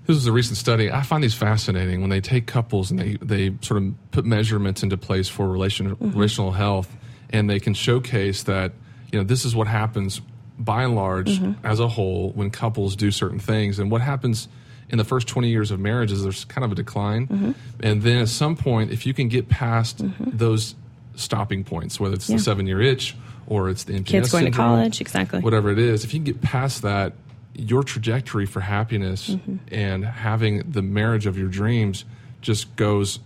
this 0.06 0.14
was 0.14 0.26
a 0.26 0.32
recent 0.32 0.56
study. 0.56 0.90
I 0.90 1.02
find 1.02 1.22
these 1.22 1.34
fascinating 1.34 2.00
when 2.00 2.08
they 2.08 2.22
take 2.22 2.46
couples 2.46 2.90
and 2.90 2.98
they, 2.98 3.18
they 3.20 3.54
sort 3.60 3.82
of 3.82 3.92
put 4.12 4.24
measurements 4.24 4.82
into 4.82 4.96
place 4.96 5.28
for 5.28 5.46
relation, 5.46 5.94
mm-hmm. 5.94 6.12
relational 6.12 6.52
health, 6.52 6.96
and 7.28 7.50
they 7.50 7.60
can 7.60 7.74
showcase 7.74 8.44
that 8.44 8.72
you 9.12 9.18
know 9.18 9.24
this 9.26 9.44
is 9.44 9.54
what 9.54 9.66
happens 9.66 10.22
by 10.58 10.84
and 10.84 10.96
large 10.96 11.38
mm-hmm. 11.38 11.66
as 11.66 11.80
a 11.80 11.88
whole 11.88 12.30
when 12.30 12.48
couples 12.48 12.96
do 12.96 13.10
certain 13.10 13.38
things 13.38 13.78
and 13.78 13.90
what 13.90 14.00
happens 14.00 14.48
in 14.92 14.98
the 14.98 15.04
first 15.04 15.26
20 15.26 15.48
years 15.48 15.70
of 15.70 15.80
marriage 15.80 16.12
is 16.12 16.22
there's 16.22 16.44
kind 16.44 16.64
of 16.64 16.70
a 16.70 16.74
decline 16.74 17.26
mm-hmm. 17.26 17.52
and 17.80 18.02
then 18.02 18.18
at 18.18 18.28
some 18.28 18.54
point 18.54 18.92
if 18.92 19.06
you 19.06 19.14
can 19.14 19.28
get 19.28 19.48
past 19.48 19.98
mm-hmm. 19.98 20.36
those 20.36 20.74
stopping 21.14 21.64
points 21.64 21.98
whether 21.98 22.14
it's 22.14 22.28
yeah. 22.28 22.36
the 22.36 22.42
seven 22.42 22.66
year 22.66 22.80
itch 22.80 23.16
or 23.46 23.68
it's 23.68 23.84
the 23.84 23.94
kids 24.02 24.30
going 24.30 24.44
syndrome, 24.44 24.52
to 24.52 24.56
college 24.56 25.00
exactly 25.00 25.40
whatever 25.40 25.70
it 25.70 25.78
is 25.78 26.04
if 26.04 26.12
you 26.12 26.20
can 26.20 26.24
get 26.24 26.40
past 26.42 26.82
that 26.82 27.14
your 27.54 27.82
trajectory 27.82 28.46
for 28.46 28.60
happiness 28.60 29.30
mm-hmm. 29.30 29.56
and 29.74 30.04
having 30.04 30.70
the 30.70 30.82
marriage 30.82 31.26
of 31.26 31.36
your 31.36 31.48
dreams 31.48 32.04
just 32.40 32.74
goes 32.76 33.18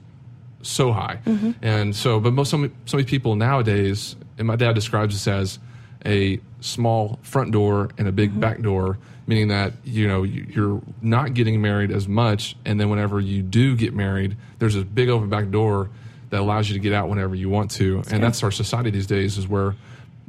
so 0.63 0.93
high 0.93 1.19
mm-hmm. 1.27 1.53
and 1.63 1.95
so 1.95 2.19
but 2.19 2.33
most 2.33 2.51
so 2.51 2.57
many, 2.57 2.73
so 2.87 2.97
many 2.97 3.07
people 3.07 3.35
nowadays 3.37 4.17
and 4.39 4.47
my 4.47 4.57
dad 4.57 4.75
describes 4.75 5.15
this 5.15 5.29
as 5.29 5.59
a 6.07 6.41
small 6.61 7.19
front 7.23 7.53
door 7.53 7.91
and 7.99 8.09
a 8.09 8.13
big 8.13 8.31
mm-hmm. 8.31 8.41
back 8.41 8.63
door, 8.63 8.99
meaning 9.27 9.49
that 9.49 9.73
you 9.85 10.07
know 10.09 10.23
you're 10.23 10.81
not 11.03 11.35
getting 11.35 11.61
married 11.61 11.91
as 11.91 12.09
much, 12.09 12.57
and 12.65 12.81
then 12.81 12.89
whenever 12.89 13.21
you 13.21 13.43
do 13.43 13.77
get 13.77 13.93
married, 13.93 14.37
there's 14.59 14.75
this 14.75 14.85
big 14.85 15.09
open 15.09 15.29
back 15.29 15.51
door 15.51 15.91
that 16.31 16.41
allows 16.41 16.69
you 16.69 16.75
to 16.75 16.81
get 16.81 16.93
out 16.93 17.09
whenever 17.09 17.35
you 17.35 17.49
want 17.49 17.71
to, 17.73 18.03
and 18.11 18.23
that's 18.23 18.43
our 18.43 18.51
society 18.51 18.91
these 18.91 19.07
days 19.07 19.37
is 19.37 19.47
where 19.47 19.75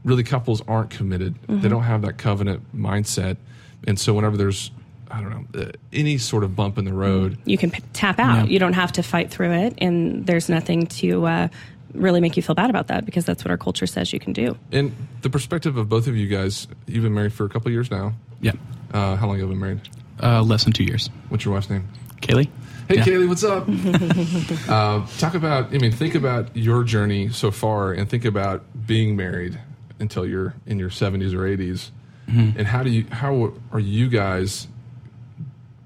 really 0.03 0.23
couples 0.23 0.61
aren't 0.67 0.89
committed. 0.89 1.35
Mm-hmm. 1.43 1.61
They 1.61 1.69
don't 1.69 1.83
have 1.83 2.01
that 2.01 2.17
covenant 2.17 2.75
mindset, 2.75 3.37
and 3.85 3.99
so 3.99 4.13
whenever 4.13 4.37
there's 4.37 4.71
I 5.09 5.21
don't 5.21 5.29
know, 5.29 5.61
uh, 5.61 5.71
any 5.93 6.17
sort 6.17 6.43
of 6.43 6.55
bump 6.55 6.77
in 6.77 6.85
the 6.85 6.93
road. 6.93 7.37
You 7.45 7.57
can 7.57 7.71
p- 7.71 7.81
tap 7.93 8.19
out. 8.19 8.47
Yeah. 8.47 8.53
You 8.53 8.59
don't 8.59 8.73
have 8.73 8.91
to 8.93 9.03
fight 9.03 9.31
through 9.31 9.53
it, 9.53 9.75
and 9.77 10.25
there's 10.25 10.49
nothing 10.49 10.87
to 10.87 11.25
uh, 11.25 11.47
really 11.93 12.19
make 12.19 12.35
you 12.37 12.43
feel 12.43 12.55
bad 12.55 12.69
about 12.69 12.87
that 12.87 13.05
because 13.05 13.25
that's 13.25 13.43
what 13.43 13.51
our 13.51 13.57
culture 13.57 13.87
says 13.87 14.13
you 14.13 14.19
can 14.19 14.33
do. 14.33 14.57
And 14.71 14.95
the 15.21 15.29
perspective 15.29 15.77
of 15.77 15.89
both 15.89 16.07
of 16.07 16.15
you 16.15 16.27
guys, 16.27 16.67
you've 16.85 17.03
been 17.03 17.13
married 17.13 17.33
for 17.33 17.45
a 17.45 17.49
couple 17.49 17.71
years 17.71 17.89
now. 17.91 18.13
Yeah. 18.41 18.53
Uh, 18.93 19.15
how 19.15 19.27
long 19.27 19.39
have 19.39 19.47
you 19.47 19.47
been 19.47 19.59
married? 19.59 19.81
Uh, 20.21 20.41
less 20.41 20.63
than 20.63 20.73
two 20.73 20.83
years. 20.83 21.09
What's 21.29 21.45
your 21.45 21.53
wife's 21.53 21.69
name? 21.69 21.87
Kaylee. 22.21 22.49
Hey, 22.87 22.95
yeah. 22.95 23.03
Kaylee, 23.03 23.27
what's 23.27 23.43
up? 23.43 23.67
uh, 24.69 25.05
talk 25.17 25.33
about, 25.33 25.73
I 25.73 25.77
mean, 25.77 25.91
think 25.91 26.15
about 26.15 26.55
your 26.55 26.83
journey 26.83 27.29
so 27.29 27.51
far 27.51 27.91
and 27.91 28.09
think 28.09 28.25
about 28.25 28.63
being 28.85 29.15
married 29.15 29.59
until 29.99 30.25
you're 30.25 30.53
in 30.65 30.79
your 30.79 30.89
70s 30.89 31.33
or 31.33 31.39
80s. 31.39 31.91
Mm-hmm. 32.27 32.57
And 32.57 32.67
how 32.67 32.83
do 32.83 32.89
you, 32.89 33.05
how 33.11 33.53
are 33.71 33.79
you 33.79 34.09
guys 34.09 34.67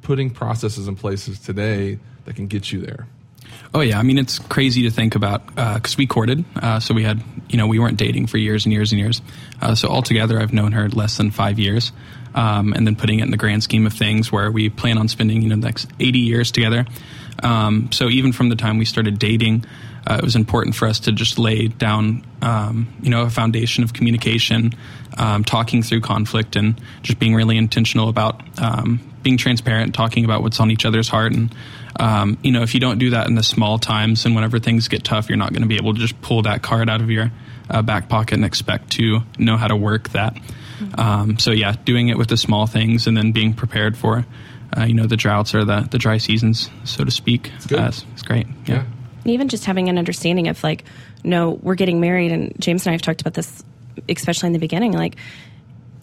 putting 0.01 0.29
processes 0.29 0.87
in 0.87 0.95
places 0.95 1.39
today 1.39 1.99
that 2.25 2.35
can 2.35 2.47
get 2.47 2.71
you 2.71 2.81
there? 2.81 3.07
Oh 3.73 3.79
yeah, 3.79 3.99
I 3.99 4.03
mean 4.03 4.17
it's 4.17 4.37
crazy 4.37 4.83
to 4.83 4.91
think 4.91 5.15
about 5.15 5.45
because 5.47 5.95
uh, 5.95 5.97
we 5.97 6.05
courted, 6.05 6.43
uh, 6.61 6.81
so 6.81 6.93
we 6.93 7.03
had 7.03 7.23
you 7.47 7.57
know 7.57 7.67
we 7.67 7.79
weren't 7.79 7.97
dating 7.97 8.27
for 8.27 8.37
years 8.37 8.65
and 8.65 8.73
years 8.73 8.91
and 8.91 8.99
years. 8.99 9.21
Uh, 9.61 9.75
so 9.75 9.87
altogether, 9.87 10.39
I've 10.39 10.51
known 10.51 10.73
her 10.73 10.89
less 10.89 11.15
than 11.15 11.31
five 11.31 11.57
years, 11.57 11.93
um, 12.35 12.73
and 12.73 12.85
then 12.85 12.97
putting 12.97 13.19
it 13.19 13.23
in 13.23 13.31
the 13.31 13.37
grand 13.37 13.63
scheme 13.63 13.87
of 13.87 13.93
things, 13.93 14.29
where 14.29 14.51
we 14.51 14.69
plan 14.69 14.97
on 14.97 15.07
spending 15.07 15.41
you 15.41 15.49
know 15.49 15.55
the 15.55 15.65
next 15.65 15.89
eighty 16.01 16.19
years 16.19 16.51
together. 16.51 16.85
Um, 17.43 17.89
so 17.93 18.09
even 18.09 18.33
from 18.33 18.49
the 18.49 18.57
time 18.57 18.77
we 18.77 18.83
started 18.83 19.17
dating, 19.17 19.63
uh, 20.07 20.15
it 20.19 20.23
was 20.23 20.35
important 20.35 20.75
for 20.75 20.87
us 20.87 20.99
to 21.01 21.11
just 21.11 21.37
lay 21.37 21.67
down 21.67 22.25
um, 22.41 22.91
you 23.01 23.09
know 23.09 23.21
a 23.21 23.29
foundation 23.29 23.83
of 23.83 23.93
communication, 23.93 24.73
um, 25.17 25.43
talking 25.43 25.83
through 25.83 26.01
conflict, 26.01 26.55
and 26.55 26.79
just 27.01 27.19
being 27.19 27.35
really 27.35 27.57
intentional 27.57 28.09
about 28.09 28.41
um, 28.59 28.99
being 29.21 29.37
transparent, 29.37 29.93
talking 29.93 30.25
about 30.25 30.41
what's 30.41 30.59
on 30.59 30.71
each 30.71 30.85
other's 30.85 31.07
heart, 31.07 31.33
and 31.33 31.53
um, 31.99 32.37
you 32.41 32.51
know, 32.51 32.61
if 32.63 32.73
you 32.73 32.79
don't 32.79 32.97
do 32.97 33.11
that 33.11 33.27
in 33.27 33.35
the 33.35 33.43
small 33.43 33.77
times 33.77 34.25
and 34.25 34.33
whenever 34.33 34.59
things 34.59 34.87
get 34.87 35.03
tough, 35.03 35.29
you're 35.29 35.37
not 35.37 35.51
going 35.51 35.61
to 35.61 35.67
be 35.67 35.75
able 35.75 35.93
to 35.93 35.99
just 35.99 36.19
pull 36.21 36.43
that 36.43 36.61
card 36.61 36.89
out 36.89 37.01
of 37.01 37.09
your 37.09 37.31
uh, 37.69 37.81
back 37.81 38.09
pocket 38.09 38.35
and 38.35 38.45
expect 38.45 38.91
to 38.93 39.19
know 39.37 39.57
how 39.57 39.67
to 39.67 39.75
work 39.75 40.09
that. 40.09 40.37
Um, 40.97 41.37
so 41.37 41.51
yeah, 41.51 41.75
doing 41.85 42.07
it 42.07 42.17
with 42.17 42.29
the 42.29 42.37
small 42.37 42.65
things 42.65 43.07
and 43.07 43.15
then 43.15 43.31
being 43.33 43.53
prepared 43.53 43.97
for, 43.97 44.25
uh, 44.75 44.83
you 44.83 44.93
know, 44.93 45.05
the 45.05 45.17
droughts 45.17 45.53
or 45.53 45.63
the, 45.63 45.87
the 45.91 45.97
dry 45.97 46.17
seasons, 46.17 46.69
so 46.85 47.03
to 47.03 47.11
speak. 47.11 47.51
It's, 47.57 47.71
uh, 47.71 47.85
it's, 47.89 48.05
it's 48.13 48.23
great. 48.23 48.47
Yeah. 48.65 48.75
yeah. 48.75 48.83
Even 49.25 49.47
just 49.47 49.65
having 49.65 49.89
an 49.89 49.97
understanding 49.97 50.47
of 50.47 50.63
like, 50.63 50.83
no, 51.23 51.51
we're 51.51 51.75
getting 51.75 51.99
married, 51.99 52.31
and 52.31 52.53
James 52.59 52.85
and 52.85 52.91
I 52.91 52.93
have 52.93 53.01
talked 53.01 53.21
about 53.21 53.33
this, 53.33 53.63
especially 54.09 54.47
in 54.47 54.53
the 54.53 54.59
beginning. 54.59 54.93
Like, 54.93 55.15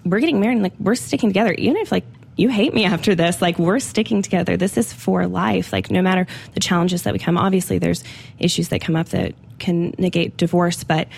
we're 0.05 0.21
getting 0.21 0.41
married, 0.41 0.55
and 0.55 0.63
like 0.63 0.79
we're 0.79 0.95
sticking 0.95 1.29
together, 1.29 1.53
even 1.53 1.77
if 1.79 1.91
like 1.91 2.05
you 2.39 2.49
hate 2.49 2.73
me 2.73 2.85
after 2.87 3.15
this. 3.15 3.43
Like, 3.43 3.59
we're 3.59 3.81
sticking 3.81 4.23
together. 4.23 4.57
This 4.57 4.79
is 4.79 4.93
for 4.93 5.27
life. 5.27 5.73
Like, 5.73 5.91
no 5.91 6.01
matter 6.01 6.27
the 6.55 6.61
challenges 6.61 7.03
that 7.03 7.13
we 7.13 7.19
come, 7.19 7.37
obviously, 7.37 7.79
there's 7.79 8.03
issues 8.39 8.69
that 8.69 8.81
come 8.81 8.97
up 8.97 9.09
that 9.11 9.35
can 9.59 9.95
negate 9.99 10.37
divorce, 10.37 10.85
but 10.85 11.09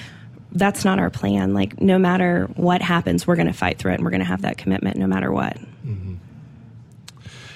that's 0.52 0.84
not 0.84 0.98
our 0.98 1.10
plan. 1.10 1.54
Like, 1.54 1.80
no 1.80 1.98
matter 1.98 2.46
what 2.56 2.82
happens, 2.82 3.26
we're 3.26 3.36
going 3.36 3.46
to 3.46 3.52
fight 3.52 3.78
through 3.78 3.92
it 3.92 3.96
and 3.96 4.04
we're 4.04 4.10
going 4.10 4.20
to 4.20 4.26
have 4.26 4.42
that 4.42 4.58
commitment 4.58 4.96
no 4.96 5.06
matter 5.06 5.30
what. 5.30 5.56
Mm-hmm. 5.86 6.14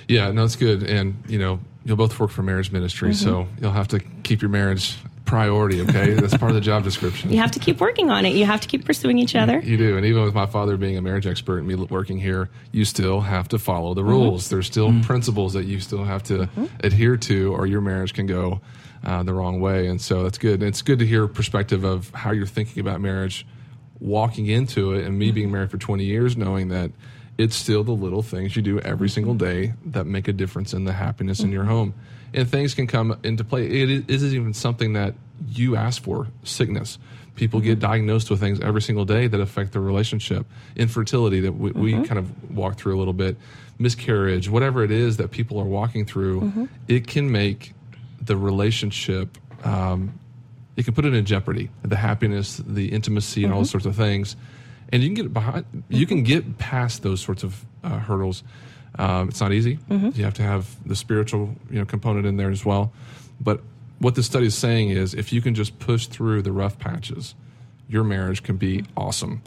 Yeah, 0.06 0.30
no, 0.30 0.44
it's 0.44 0.56
good. 0.56 0.82
And, 0.82 1.22
you 1.26 1.38
know, 1.38 1.60
you'll 1.84 1.96
both 1.96 2.18
work 2.18 2.30
for 2.30 2.42
marriage 2.42 2.72
ministry, 2.72 3.10
mm-hmm. 3.10 3.24
so 3.24 3.46
you'll 3.60 3.72
have 3.72 3.88
to 3.88 4.00
keep 4.22 4.42
your 4.42 4.50
marriage 4.50 4.96
priority. 5.24 5.80
Okay, 5.82 6.14
that's 6.20 6.36
part 6.36 6.50
of 6.50 6.54
the 6.54 6.60
job 6.60 6.84
description. 6.84 7.30
You 7.30 7.38
have 7.38 7.50
to 7.52 7.58
keep 7.58 7.80
working 7.80 8.10
on 8.10 8.24
it. 8.24 8.34
You 8.34 8.44
have 8.44 8.60
to 8.60 8.68
keep 8.68 8.84
pursuing 8.84 9.18
each 9.18 9.34
other. 9.34 9.60
You, 9.60 9.72
you 9.72 9.76
do, 9.76 9.96
and 9.96 10.06
even 10.06 10.22
with 10.22 10.34
my 10.34 10.46
father 10.46 10.76
being 10.76 10.96
a 10.96 11.02
marriage 11.02 11.26
expert 11.26 11.58
and 11.58 11.68
me 11.68 11.74
working 11.74 12.18
here, 12.18 12.50
you 12.72 12.84
still 12.84 13.20
have 13.20 13.48
to 13.48 13.58
follow 13.58 13.94
the 13.94 14.02
mm-hmm. 14.02 14.10
rules. 14.10 14.48
There's 14.48 14.66
still 14.66 14.90
mm-hmm. 14.90 15.02
principles 15.02 15.52
that 15.54 15.64
you 15.64 15.80
still 15.80 16.04
have 16.04 16.22
to 16.24 16.38
mm-hmm. 16.38 16.66
adhere 16.80 17.16
to, 17.16 17.54
or 17.54 17.66
your 17.66 17.80
marriage 17.80 18.14
can 18.14 18.26
go 18.26 18.60
uh, 19.04 19.22
the 19.22 19.34
wrong 19.34 19.60
way. 19.60 19.86
And 19.86 20.00
so 20.00 20.22
that's 20.22 20.38
good. 20.38 20.60
And 20.60 20.64
it's 20.64 20.82
good 20.82 20.98
to 20.98 21.06
hear 21.06 21.26
perspective 21.26 21.84
of 21.84 22.10
how 22.10 22.32
you're 22.32 22.46
thinking 22.46 22.80
about 22.80 23.00
marriage, 23.00 23.46
walking 24.00 24.46
into 24.46 24.94
it, 24.94 25.04
and 25.04 25.18
me 25.18 25.30
being 25.30 25.50
married 25.50 25.70
for 25.70 25.78
20 25.78 26.04
years, 26.04 26.36
knowing 26.36 26.68
that 26.68 26.90
it's 27.36 27.56
still 27.56 27.84
the 27.84 27.92
little 27.92 28.22
things 28.22 28.54
you 28.56 28.62
do 28.62 28.78
every 28.80 29.08
single 29.08 29.34
day 29.34 29.74
that 29.86 30.06
make 30.06 30.28
a 30.28 30.32
difference 30.32 30.72
in 30.72 30.84
the 30.84 30.92
happiness 30.92 31.40
in 31.40 31.50
your 31.50 31.64
home 31.64 31.94
and 32.34 32.50
things 32.50 32.74
can 32.74 32.86
come 32.86 33.18
into 33.22 33.44
play. 33.44 33.66
It 33.66 34.10
isn't 34.10 34.34
even 34.34 34.52
something 34.52 34.94
that 34.94 35.14
you 35.48 35.76
ask 35.76 36.02
for. 36.02 36.26
Sickness. 36.42 36.98
People 37.36 37.60
get 37.60 37.78
diagnosed 37.78 38.30
with 38.30 38.40
things 38.40 38.60
every 38.60 38.82
single 38.82 39.04
day 39.04 39.26
that 39.28 39.40
affect 39.40 39.72
their 39.72 39.82
relationship. 39.82 40.46
Infertility 40.76 41.40
that 41.40 41.52
we, 41.52 41.70
mm-hmm. 41.70 41.80
we 41.80 41.92
kind 42.06 42.18
of 42.18 42.50
walk 42.50 42.76
through 42.76 42.96
a 42.96 42.98
little 42.98 43.14
bit. 43.14 43.36
Miscarriage, 43.78 44.48
whatever 44.48 44.84
it 44.84 44.90
is 44.90 45.16
that 45.16 45.30
people 45.30 45.58
are 45.58 45.64
walking 45.64 46.04
through, 46.04 46.42
mm-hmm. 46.42 46.64
it 46.86 47.06
can 47.06 47.30
make 47.30 47.72
the 48.20 48.36
relationship. 48.36 49.38
Um, 49.64 50.18
it 50.76 50.84
can 50.84 50.94
put 50.94 51.04
it 51.04 51.14
in 51.14 51.24
jeopardy. 51.24 51.70
The 51.82 51.96
happiness, 51.96 52.60
the 52.64 52.88
intimacy, 52.88 53.44
and 53.44 53.52
all 53.52 53.60
mm-hmm. 53.60 53.66
sorts 53.66 53.86
of 53.86 53.96
things. 53.96 54.36
And 54.94 55.02
you 55.02 55.08
can 55.08 55.14
get 55.14 55.32
behind. 55.32 55.84
You 55.88 56.06
can 56.06 56.18
mm-hmm. 56.18 56.24
get 56.24 56.58
past 56.58 57.02
those 57.02 57.20
sorts 57.20 57.42
of 57.42 57.64
uh, 57.82 57.98
hurdles 57.98 58.44
um, 58.98 59.28
it's 59.28 59.40
not 59.40 59.52
easy. 59.52 59.76
Mm-hmm. 59.90 60.10
You 60.14 60.24
have 60.24 60.34
to 60.34 60.42
have 60.42 60.68
the 60.88 60.96
spiritual 60.96 61.54
you 61.70 61.78
know 61.78 61.84
component 61.84 62.26
in 62.26 62.36
there 62.36 62.50
as 62.50 62.64
well. 62.64 62.92
But 63.40 63.60
what 63.98 64.14
the 64.14 64.22
study 64.22 64.46
is 64.46 64.54
saying 64.54 64.90
is, 64.90 65.14
if 65.14 65.32
you 65.32 65.40
can 65.40 65.54
just 65.54 65.78
push 65.78 66.06
through 66.06 66.42
the 66.42 66.52
rough 66.52 66.78
patches, 66.78 67.34
your 67.88 68.04
marriage 68.04 68.42
can 68.42 68.56
be 68.56 68.84
awesome. 68.96 69.42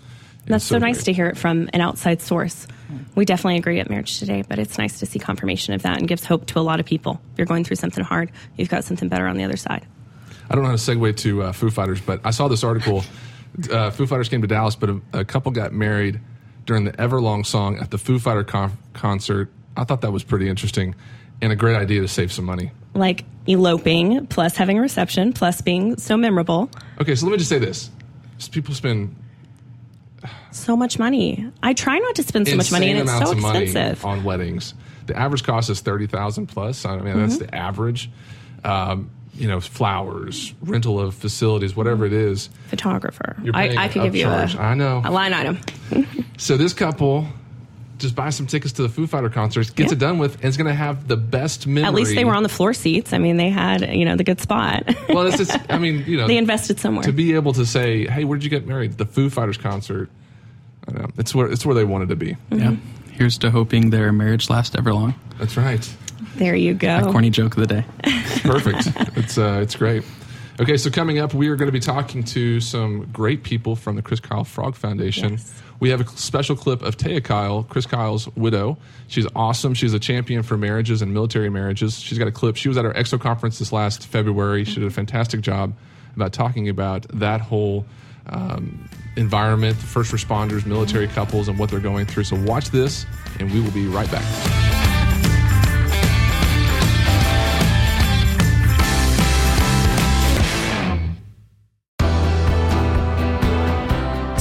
That's 0.45 0.63
so, 0.63 0.75
so 0.75 0.79
nice 0.79 1.03
to 1.03 1.13
hear 1.13 1.27
it 1.27 1.37
from 1.37 1.69
an 1.73 1.81
outside 1.81 2.21
source. 2.21 2.67
We 3.15 3.25
definitely 3.25 3.57
agree 3.57 3.81
at 3.81 3.89
Marriage 3.89 4.17
Today, 4.17 4.43
but 4.47 4.59
it's 4.59 4.77
nice 4.77 4.99
to 4.99 5.05
see 5.05 5.19
confirmation 5.19 5.73
of 5.73 5.81
that 5.81 5.97
and 5.97 6.07
gives 6.07 6.23
hope 6.23 6.45
to 6.47 6.59
a 6.59 6.61
lot 6.61 6.79
of 6.79 6.85
people. 6.85 7.19
If 7.33 7.39
you're 7.39 7.47
going 7.47 7.65
through 7.65 7.75
something 7.75 8.03
hard, 8.03 8.31
you've 8.55 8.69
got 8.69 8.85
something 8.85 9.09
better 9.09 9.27
on 9.27 9.35
the 9.35 9.43
other 9.43 9.57
side. 9.57 9.85
I 10.49 10.55
don't 10.55 10.63
know 10.63 10.69
how 10.69 10.77
to 10.77 10.81
segue 10.81 11.17
to 11.17 11.43
uh, 11.43 11.51
Foo 11.51 11.69
Fighters, 11.69 11.99
but 11.99 12.21
I 12.23 12.31
saw 12.31 12.47
this 12.47 12.63
article. 12.63 13.03
Uh, 13.71 13.89
Foo 13.91 14.05
Fighters 14.05 14.29
came 14.29 14.41
to 14.41 14.47
Dallas, 14.47 14.75
but 14.75 14.89
a, 14.89 15.01
a 15.13 15.25
couple 15.25 15.51
got 15.51 15.73
married 15.73 16.19
during 16.65 16.83
the 16.83 16.91
Everlong 16.93 17.45
song 17.45 17.79
at 17.79 17.91
the 17.91 17.97
Foo 17.97 18.19
Fighter 18.19 18.43
con- 18.43 18.77
concert. 18.93 19.49
I 19.75 19.83
thought 19.83 20.01
that 20.01 20.11
was 20.11 20.23
pretty 20.23 20.49
interesting 20.49 20.95
and 21.41 21.51
a 21.51 21.55
great 21.55 21.75
idea 21.75 22.01
to 22.01 22.07
save 22.07 22.31
some 22.31 22.45
money. 22.45 22.71
Like 22.93 23.25
eloping, 23.45 24.27
plus 24.27 24.55
having 24.55 24.77
a 24.77 24.81
reception, 24.81 25.33
plus 25.33 25.61
being 25.61 25.97
so 25.97 26.17
memorable. 26.17 26.69
Okay, 26.99 27.15
so 27.15 27.25
let 27.25 27.33
me 27.33 27.37
just 27.37 27.49
say 27.49 27.59
this: 27.59 27.89
people 28.51 28.73
spend 28.73 29.15
so 30.51 30.75
much 30.75 30.97
money. 30.97 31.51
I 31.61 31.73
try 31.73 31.97
not 31.99 32.15
to 32.15 32.23
spend 32.23 32.47
so 32.47 32.55
much 32.55 32.71
money, 32.71 32.91
and 32.91 32.99
it's 32.99 33.11
so 33.11 33.31
expensive 33.31 34.03
on 34.03 34.23
weddings. 34.23 34.73
The 35.05 35.17
average 35.17 35.43
cost 35.43 35.69
is 35.69 35.79
thirty 35.79 36.07
thousand 36.07 36.47
plus. 36.47 36.85
I 36.85 36.97
mean, 36.97 37.05
mm-hmm. 37.05 37.19
that's 37.19 37.37
the 37.37 37.53
average. 37.53 38.09
Um, 38.63 39.11
you 39.37 39.47
know, 39.47 39.59
flowers, 39.59 40.53
rental 40.61 40.99
of 40.99 41.13
facilities, 41.13 41.75
whatever 41.75 42.05
it 42.05 42.13
is. 42.13 42.49
Photographer. 42.67 43.35
I, 43.53 43.85
I 43.85 43.87
could 43.87 44.03
give 44.03 44.15
you 44.15 44.27
a, 44.27 44.45
I 44.45 44.73
know. 44.73 45.01
a 45.03 45.11
line 45.11 45.33
item. 45.33 45.59
so 46.37 46.57
this 46.57 46.73
couple 46.73 47.27
just 47.97 48.15
buy 48.15 48.29
some 48.29 48.47
tickets 48.47 48.73
to 48.73 48.83
the 48.83 48.89
Foo 48.89 49.07
Fighter 49.07 49.29
concerts, 49.29 49.69
gets 49.69 49.91
yeah. 49.91 49.95
it 49.95 49.99
done 49.99 50.17
with, 50.19 50.35
and 50.35 50.45
is 50.45 50.57
going 50.57 50.67
to 50.67 50.73
have 50.73 51.07
the 51.07 51.17
best 51.17 51.67
memory. 51.67 51.87
At 51.87 51.93
least 51.93 52.15
they 52.15 52.25
were 52.25 52.35
on 52.35 52.43
the 52.43 52.49
floor 52.49 52.73
seats. 52.73 53.13
I 53.13 53.17
mean, 53.17 53.37
they 53.37 53.49
had 53.49 53.93
you 53.93 54.05
know 54.05 54.15
the 54.15 54.23
good 54.23 54.39
spot. 54.39 54.83
well, 55.09 55.25
it's 55.27 55.37
just, 55.37 55.57
I 55.69 55.77
mean, 55.77 56.03
you 56.05 56.17
know, 56.17 56.27
they 56.27 56.37
invested 56.37 56.79
somewhere 56.79 57.03
to 57.03 57.11
be 57.11 57.33
able 57.33 57.53
to 57.53 57.65
say, 57.65 58.05
"Hey, 58.07 58.23
where 58.23 58.37
did 58.37 58.43
you 58.43 58.49
get 58.49 58.67
married?" 58.67 58.97
The 58.97 59.05
Foo 59.05 59.29
Fighters 59.29 59.57
concert. 59.57 60.09
I 60.87 60.91
know 60.91 61.07
it's 61.17 61.33
where 61.33 61.51
it's 61.51 61.65
where 61.65 61.75
they 61.75 61.83
wanted 61.83 62.09
to 62.09 62.15
be. 62.15 62.37
Mm-hmm. 62.51 62.59
Yeah. 62.59 62.75
Here's 63.11 63.37
to 63.39 63.49
hoping 63.49 63.89
their 63.89 64.11
marriage 64.11 64.49
lasts 64.49 64.75
ever 64.75 64.93
long. 64.93 65.15
That's 65.39 65.57
right. 65.57 65.97
There 66.35 66.55
you 66.55 66.75
go. 66.75 66.99
A 66.99 67.11
corny 67.11 67.31
joke 67.31 67.57
of 67.57 67.67
the 67.67 67.81
day. 67.81 67.85
Perfect. 68.41 68.87
it's 69.17 69.37
uh, 69.37 69.59
it's 69.61 69.75
great. 69.75 70.03
Okay, 70.59 70.75
so 70.75 70.89
coming 70.89 71.19
up, 71.19 71.35
we 71.35 71.49
are 71.49 71.55
going 71.55 71.67
to 71.67 71.71
be 71.71 71.79
talking 71.79 72.23
to 72.23 72.59
some 72.59 73.07
great 73.13 73.43
people 73.43 73.75
from 73.75 73.95
the 73.95 74.01
Chris 74.01 74.19
Kyle 74.19 74.43
Frog 74.43 74.75
Foundation. 74.75 75.33
Yes. 75.33 75.61
We 75.79 75.91
have 75.91 76.01
a 76.01 76.07
special 76.07 76.55
clip 76.55 76.81
of 76.81 76.97
Taya 76.97 77.23
Kyle, 77.23 77.61
Chris 77.61 77.85
Kyle's 77.85 78.27
widow. 78.35 78.79
She's 79.07 79.27
awesome. 79.35 79.75
She's 79.75 79.93
a 79.93 79.99
champion 79.99 80.41
for 80.41 80.57
marriages 80.57 81.03
and 81.03 81.13
military 81.13 81.51
marriages. 81.51 81.99
She's 81.99 82.17
got 82.17 82.27
a 82.27 82.31
clip. 82.31 82.55
She 82.55 82.69
was 82.69 82.77
at 82.77 82.85
our 82.85 82.93
XO 82.95 83.21
conference 83.21 83.59
this 83.59 83.71
last 83.71 84.07
February. 84.07 84.63
She 84.63 84.79
did 84.79 84.85
a 84.85 84.89
fantastic 84.89 85.41
job 85.41 85.73
about 86.15 86.33
talking 86.33 86.69
about 86.69 87.05
that 87.09 87.39
whole 87.39 87.85
um, 88.25 88.89
environment, 89.15 89.77
first 89.77 90.11
responders, 90.11 90.65
military 90.65 91.07
couples, 91.07 91.47
and 91.47 91.59
what 91.59 91.69
they're 91.69 91.79
going 91.79 92.07
through. 92.07 92.23
So 92.23 92.35
watch 92.35 92.71
this, 92.71 93.05
and 93.39 93.53
we 93.53 93.61
will 93.61 93.71
be 93.71 93.85
right 93.85 94.09
back. 94.09 94.66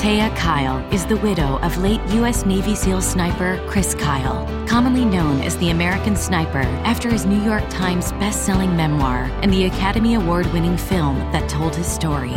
Taya 0.07 0.31
Kyle 0.37 0.79
is 0.95 1.05
the 1.05 1.17
widow 1.17 1.59
of 1.63 1.79
late 1.79 2.01
U.S. 2.11 2.47
Navy 2.47 2.77
SEAL 2.77 3.01
sniper 3.01 3.61
Chris 3.67 3.93
Kyle, 3.97 4.47
commonly 4.65 5.05
known 5.05 5.41
as 5.41 5.57
the 5.57 5.71
American 5.71 6.15
Sniper 6.15 6.63
after 6.85 7.11
his 7.11 7.27
New 7.27 7.43
York 7.43 7.69
Times 7.71 8.13
best-selling 8.13 8.77
memoir 8.77 9.25
and 9.43 9.53
the 9.53 9.65
Academy 9.65 10.15
Award-winning 10.15 10.77
film 10.77 11.19
that 11.33 11.49
told 11.49 11.75
his 11.75 11.89
story. 11.89 12.37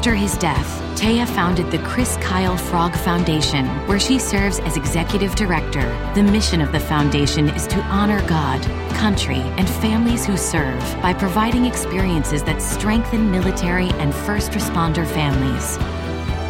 After 0.00 0.14
his 0.14 0.38
death, 0.38 0.80
Taya 0.98 1.28
founded 1.28 1.70
the 1.70 1.78
Chris 1.80 2.16
Kyle 2.22 2.56
Frog 2.56 2.96
Foundation, 2.96 3.66
where 3.86 4.00
she 4.00 4.18
serves 4.18 4.58
as 4.60 4.78
executive 4.78 5.34
director. 5.34 5.82
The 6.14 6.22
mission 6.22 6.62
of 6.62 6.72
the 6.72 6.80
foundation 6.80 7.50
is 7.50 7.66
to 7.66 7.82
honor 7.82 8.26
God, 8.26 8.62
country, 8.94 9.42
and 9.58 9.68
families 9.68 10.24
who 10.24 10.38
serve 10.38 10.80
by 11.02 11.12
providing 11.12 11.66
experiences 11.66 12.42
that 12.44 12.62
strengthen 12.62 13.30
military 13.30 13.90
and 14.00 14.14
first 14.14 14.52
responder 14.52 15.06
families. 15.06 15.76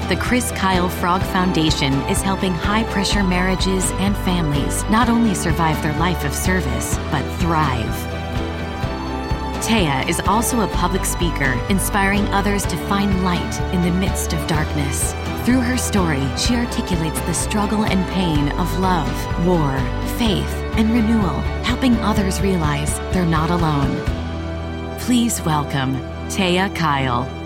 The 0.09 0.21
Chris 0.21 0.53
Kyle 0.53 0.89
Frog 0.89 1.21
Foundation 1.21 1.93
is 2.03 2.23
helping 2.23 2.55
high 2.55 2.85
pressure 2.85 3.25
marriages 3.25 3.91
and 3.95 4.17
families 4.19 4.85
not 4.91 5.09
only 5.09 5.35
survive 5.35 5.83
their 5.83 5.99
life 5.99 6.25
of 6.25 6.33
service, 6.33 6.97
but 7.11 7.25
thrive. 7.41 8.20
Taya 9.61 10.09
is 10.09 10.21
also 10.21 10.63
a 10.63 10.69
public 10.69 11.05
speaker, 11.05 11.53
inspiring 11.69 12.25
others 12.29 12.65
to 12.65 12.79
find 12.89 13.23
light 13.23 13.61
in 13.75 13.83
the 13.83 13.91
midst 13.91 14.33
of 14.33 14.47
darkness. 14.47 15.13
Through 15.45 15.61
her 15.61 15.77
story, 15.77 16.27
she 16.39 16.55
articulates 16.55 17.21
the 17.21 17.35
struggle 17.35 17.85
and 17.85 18.09
pain 18.11 18.49
of 18.59 18.79
love, 18.79 19.47
war, 19.47 19.79
faith, 20.17 20.55
and 20.79 20.91
renewal, 20.91 21.41
helping 21.63 21.95
others 21.97 22.41
realize 22.41 22.99
they're 23.13 23.27
not 23.27 23.51
alone. 23.51 23.95
Please 24.99 25.43
welcome 25.43 25.95
Taya 26.31 26.75
Kyle. 26.75 27.40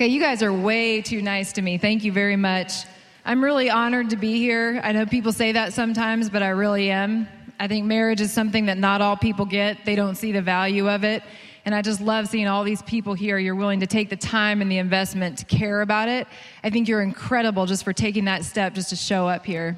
Okay, 0.00 0.08
you 0.08 0.18
guys 0.18 0.42
are 0.42 0.50
way 0.50 1.02
too 1.02 1.20
nice 1.20 1.52
to 1.52 1.60
me. 1.60 1.76
Thank 1.76 2.04
you 2.04 2.10
very 2.10 2.34
much. 2.34 2.86
I'm 3.22 3.44
really 3.44 3.68
honored 3.68 4.08
to 4.08 4.16
be 4.16 4.38
here. 4.38 4.80
I 4.82 4.92
know 4.92 5.04
people 5.04 5.30
say 5.30 5.52
that 5.52 5.74
sometimes, 5.74 6.30
but 6.30 6.42
I 6.42 6.48
really 6.48 6.90
am. 6.90 7.28
I 7.58 7.68
think 7.68 7.84
marriage 7.84 8.22
is 8.22 8.32
something 8.32 8.64
that 8.64 8.78
not 8.78 9.02
all 9.02 9.14
people 9.14 9.44
get. 9.44 9.84
They 9.84 9.96
don't 9.96 10.14
see 10.14 10.32
the 10.32 10.40
value 10.40 10.88
of 10.88 11.04
it. 11.04 11.22
And 11.66 11.74
I 11.74 11.82
just 11.82 12.00
love 12.00 12.28
seeing 12.28 12.48
all 12.48 12.64
these 12.64 12.80
people 12.80 13.12
here. 13.12 13.38
You're 13.38 13.54
willing 13.54 13.80
to 13.80 13.86
take 13.86 14.08
the 14.08 14.16
time 14.16 14.62
and 14.62 14.72
the 14.72 14.78
investment 14.78 15.36
to 15.40 15.44
care 15.44 15.82
about 15.82 16.08
it. 16.08 16.26
I 16.64 16.70
think 16.70 16.88
you're 16.88 17.02
incredible 17.02 17.66
just 17.66 17.84
for 17.84 17.92
taking 17.92 18.24
that 18.24 18.46
step 18.46 18.72
just 18.72 18.88
to 18.88 18.96
show 18.96 19.28
up 19.28 19.44
here. 19.44 19.76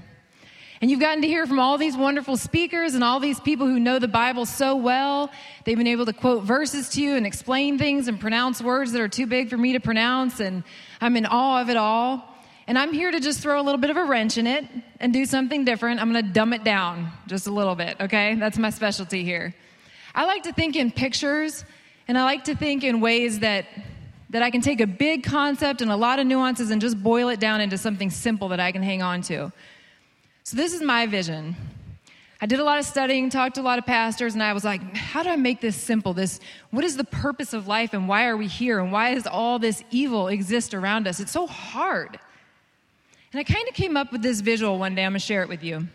And 0.82 0.90
you've 0.90 0.98
gotten 0.98 1.22
to 1.22 1.28
hear 1.28 1.46
from 1.46 1.60
all 1.60 1.78
these 1.78 1.96
wonderful 1.96 2.36
speakers 2.36 2.96
and 2.96 3.04
all 3.04 3.20
these 3.20 3.38
people 3.38 3.68
who 3.68 3.78
know 3.78 4.00
the 4.00 4.08
Bible 4.08 4.44
so 4.44 4.74
well. 4.74 5.30
They've 5.64 5.78
been 5.78 5.86
able 5.86 6.06
to 6.06 6.12
quote 6.12 6.42
verses 6.42 6.88
to 6.90 7.00
you 7.00 7.14
and 7.14 7.24
explain 7.24 7.78
things 7.78 8.08
and 8.08 8.18
pronounce 8.18 8.60
words 8.60 8.90
that 8.90 9.00
are 9.00 9.08
too 9.08 9.28
big 9.28 9.48
for 9.48 9.56
me 9.56 9.74
to 9.74 9.80
pronounce. 9.80 10.40
And 10.40 10.64
I'm 11.00 11.16
in 11.16 11.24
awe 11.24 11.60
of 11.60 11.70
it 11.70 11.76
all. 11.76 12.28
And 12.66 12.76
I'm 12.76 12.92
here 12.92 13.12
to 13.12 13.20
just 13.20 13.38
throw 13.38 13.60
a 13.60 13.62
little 13.62 13.80
bit 13.80 13.90
of 13.90 13.96
a 13.96 14.04
wrench 14.04 14.38
in 14.38 14.48
it 14.48 14.64
and 14.98 15.12
do 15.12 15.24
something 15.24 15.64
different. 15.64 16.00
I'm 16.00 16.10
going 16.12 16.26
to 16.26 16.32
dumb 16.32 16.52
it 16.52 16.64
down 16.64 17.12
just 17.28 17.46
a 17.46 17.52
little 17.52 17.76
bit, 17.76 17.96
okay? 18.00 18.34
That's 18.34 18.58
my 18.58 18.70
specialty 18.70 19.22
here. 19.22 19.54
I 20.16 20.24
like 20.24 20.42
to 20.42 20.52
think 20.52 20.74
in 20.74 20.90
pictures, 20.90 21.64
and 22.08 22.18
I 22.18 22.24
like 22.24 22.42
to 22.44 22.56
think 22.56 22.82
in 22.82 23.00
ways 23.00 23.38
that 23.38 23.66
that 24.30 24.42
I 24.42 24.50
can 24.50 24.62
take 24.62 24.80
a 24.80 24.86
big 24.86 25.24
concept 25.24 25.82
and 25.82 25.90
a 25.90 25.96
lot 25.96 26.18
of 26.18 26.26
nuances 26.26 26.70
and 26.70 26.80
just 26.80 27.00
boil 27.02 27.28
it 27.28 27.38
down 27.38 27.60
into 27.60 27.76
something 27.76 28.08
simple 28.08 28.48
that 28.48 28.60
I 28.60 28.72
can 28.72 28.82
hang 28.82 29.02
on 29.02 29.20
to. 29.22 29.52
So, 30.44 30.56
this 30.56 30.72
is 30.72 30.82
my 30.82 31.06
vision. 31.06 31.56
I 32.40 32.46
did 32.46 32.58
a 32.58 32.64
lot 32.64 32.80
of 32.80 32.84
studying, 32.84 33.30
talked 33.30 33.54
to 33.54 33.60
a 33.60 33.62
lot 33.62 33.78
of 33.78 33.86
pastors, 33.86 34.34
and 34.34 34.42
I 34.42 34.52
was 34.52 34.64
like, 34.64 34.82
how 34.96 35.22
do 35.22 35.28
I 35.28 35.36
make 35.36 35.60
this 35.60 35.76
simple? 35.76 36.12
This, 36.12 36.40
what 36.72 36.82
is 36.82 36.96
the 36.96 37.04
purpose 37.04 37.52
of 37.52 37.68
life 37.68 37.94
and 37.94 38.08
why 38.08 38.26
are 38.26 38.36
we 38.36 38.48
here? 38.48 38.80
And 38.80 38.90
why 38.90 39.14
does 39.14 39.28
all 39.28 39.60
this 39.60 39.84
evil 39.92 40.26
exist 40.26 40.74
around 40.74 41.06
us? 41.06 41.20
It's 41.20 41.30
so 41.30 41.46
hard. 41.46 42.18
And 43.32 43.38
I 43.38 43.44
kind 43.44 43.68
of 43.68 43.74
came 43.74 43.96
up 43.96 44.10
with 44.10 44.22
this 44.22 44.40
visual 44.40 44.76
one 44.76 44.96
day. 44.96 45.04
I'm 45.04 45.12
going 45.12 45.20
to 45.20 45.24
share 45.24 45.42
it 45.42 45.48
with 45.48 45.62
you. 45.62 45.86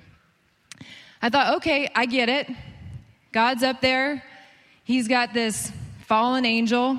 I 1.21 1.27
thought, 1.29 1.55
okay, 1.57 1.89
I 1.93 2.05
get 2.05 2.29
it. 2.29 2.49
God's 3.33 3.63
up 3.63 3.81
there. 3.81 4.23
He's 4.85 5.09
got 5.09 5.33
this 5.33 5.69
fallen 6.05 6.45
angel 6.45 6.97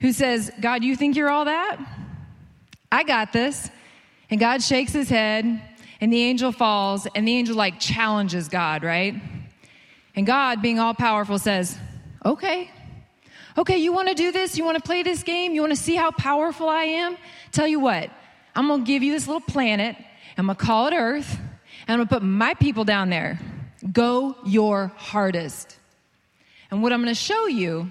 who 0.00 0.12
says, 0.12 0.50
God, 0.62 0.82
you 0.82 0.96
think 0.96 1.14
you're 1.14 1.28
all 1.28 1.44
that? 1.44 1.78
I 2.90 3.04
got 3.04 3.34
this. 3.34 3.68
And 4.30 4.40
God 4.40 4.62
shakes 4.62 4.94
his 4.94 5.10
head 5.10 5.60
and 6.00 6.12
the 6.12 6.22
angel 6.22 6.52
falls, 6.52 7.06
and 7.14 7.26
the 7.26 7.36
angel 7.36 7.56
like 7.56 7.78
challenges 7.78 8.48
God, 8.48 8.82
right? 8.82 9.14
And 10.14 10.26
God, 10.26 10.62
being 10.62 10.78
all 10.78 10.94
powerful, 10.94 11.38
says, 11.38 11.76
Okay, 12.24 12.70
okay, 13.56 13.78
you 13.78 13.92
want 13.92 14.08
to 14.08 14.14
do 14.14 14.32
this? 14.32 14.56
You 14.58 14.64
want 14.64 14.76
to 14.76 14.82
play 14.82 15.02
this 15.02 15.22
game? 15.22 15.54
You 15.54 15.60
want 15.62 15.72
to 15.72 15.80
see 15.80 15.96
how 15.96 16.10
powerful 16.10 16.68
I 16.68 16.84
am? 16.84 17.16
Tell 17.52 17.66
you 17.66 17.80
what, 17.80 18.10
I'm 18.54 18.68
to 18.80 18.86
give 18.86 19.02
you 19.02 19.12
this 19.12 19.26
little 19.26 19.40
planet. 19.40 19.96
I'm 20.36 20.46
to 20.56 20.64
call 20.64 20.86
it 20.86 20.94
Earth, 20.94 21.38
and 21.86 22.00
I'm 22.00 22.06
to 22.06 22.14
put 22.14 22.22
my 22.22 22.54
people 22.54 22.84
down 22.84 23.10
there. 23.10 23.38
Go 23.92 24.36
your 24.44 24.92
hardest. 24.96 25.78
And 26.70 26.82
what 26.82 26.92
I'm 26.92 27.00
to 27.14 27.14
show 27.14 27.46
you 27.46 27.90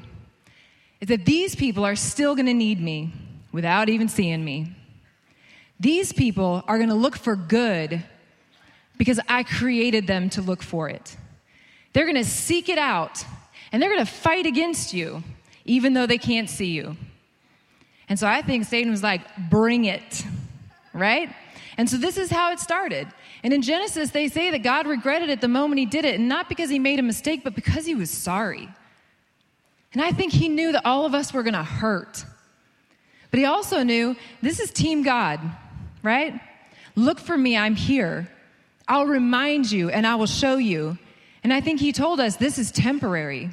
is 1.02 1.10
that 1.10 1.26
these 1.26 1.56
people 1.56 1.86
are 1.86 1.96
still 1.96 2.36
to 2.48 2.54
need 2.54 2.82
me 2.82 3.14
without 3.52 3.90
even 3.90 4.08
seeing 4.08 4.44
me. 4.44 4.76
These 5.80 6.12
people 6.14 6.64
are 6.68 6.78
going 6.78 6.90
to 6.90 6.96
look 6.96 7.16
for 7.16 7.36
good 7.36 8.04
because 8.98 9.20
I 9.30 9.44
created 9.44 10.08
them 10.08 10.30
to 10.32 10.42
look 10.42 10.62
for 10.62 10.90
it. 10.90 11.16
They're 11.94 12.06
going 12.06 12.16
to 12.16 12.26
seek 12.26 12.70
it 12.70 12.78
out 12.78 13.24
and 13.72 13.82
they're 13.82 13.90
going 13.90 14.06
to 14.06 14.12
fight 14.12 14.46
against 14.46 14.94
you 14.94 15.24
even 15.66 15.94
though 15.94 16.06
they 16.06 16.18
can't 16.18 16.50
see 16.50 16.72
you. 16.72 16.98
And 18.10 18.18
so 18.18 18.28
I 18.28 18.42
think 18.42 18.66
Satan 18.66 18.92
was 18.92 19.04
like, 19.04 19.22
bring 19.50 19.86
it, 19.86 20.26
right? 20.94 21.34
And 21.78 21.90
so 21.90 21.96
this 21.96 22.18
is 22.18 22.32
how 22.32 22.52
it 22.52 22.60
started. 22.60 23.08
And 23.44 23.54
in 23.54 23.62
Genesis, 23.62 24.10
they 24.10 24.28
say 24.28 24.50
that 24.52 24.64
God 24.64 24.88
regretted 24.88 25.30
it 25.30 25.42
the 25.42 25.48
moment 25.48 25.80
he 25.80 25.86
did 25.86 26.06
it, 26.06 26.16
and 26.20 26.28
not 26.28 26.50
because 26.50 26.70
he 26.70 26.80
made 26.80 27.00
a 27.00 27.04
mistake, 27.04 27.44
but 27.44 27.56
because 27.56 27.86
he 27.86 27.96
was 27.96 28.10
sorry. 28.10 28.68
And 29.94 30.02
I 30.02 30.12
think 30.12 30.34
he 30.34 30.50
knew 30.50 30.72
that 30.72 30.86
all 30.86 31.06
of 31.06 31.14
us 31.14 31.34
were 31.34 31.44
going 31.44 31.54
to 31.54 31.64
hurt. 31.64 32.26
But 33.32 33.38
he 33.40 33.46
also 33.46 33.84
knew 33.84 34.16
this 34.42 34.60
is 34.60 34.72
Team 34.72 35.04
God 35.04 35.40
right? 36.04 36.40
Look 36.96 37.20
for 37.20 37.38
me, 37.38 37.58
I'm 37.58 37.76
here. 37.76 38.30
I'll 38.88 39.06
remind 39.06 39.72
you 39.72 39.90
and 39.90 40.06
I 40.06 40.16
will 40.16 40.26
show 40.26 40.58
you. 40.58 40.98
And 41.44 41.54
I 41.54 41.62
think 41.62 41.80
he 41.80 41.92
told 41.92 42.20
us 42.20 42.36
this 42.36 42.58
is 42.58 42.72
temporary. 42.72 43.50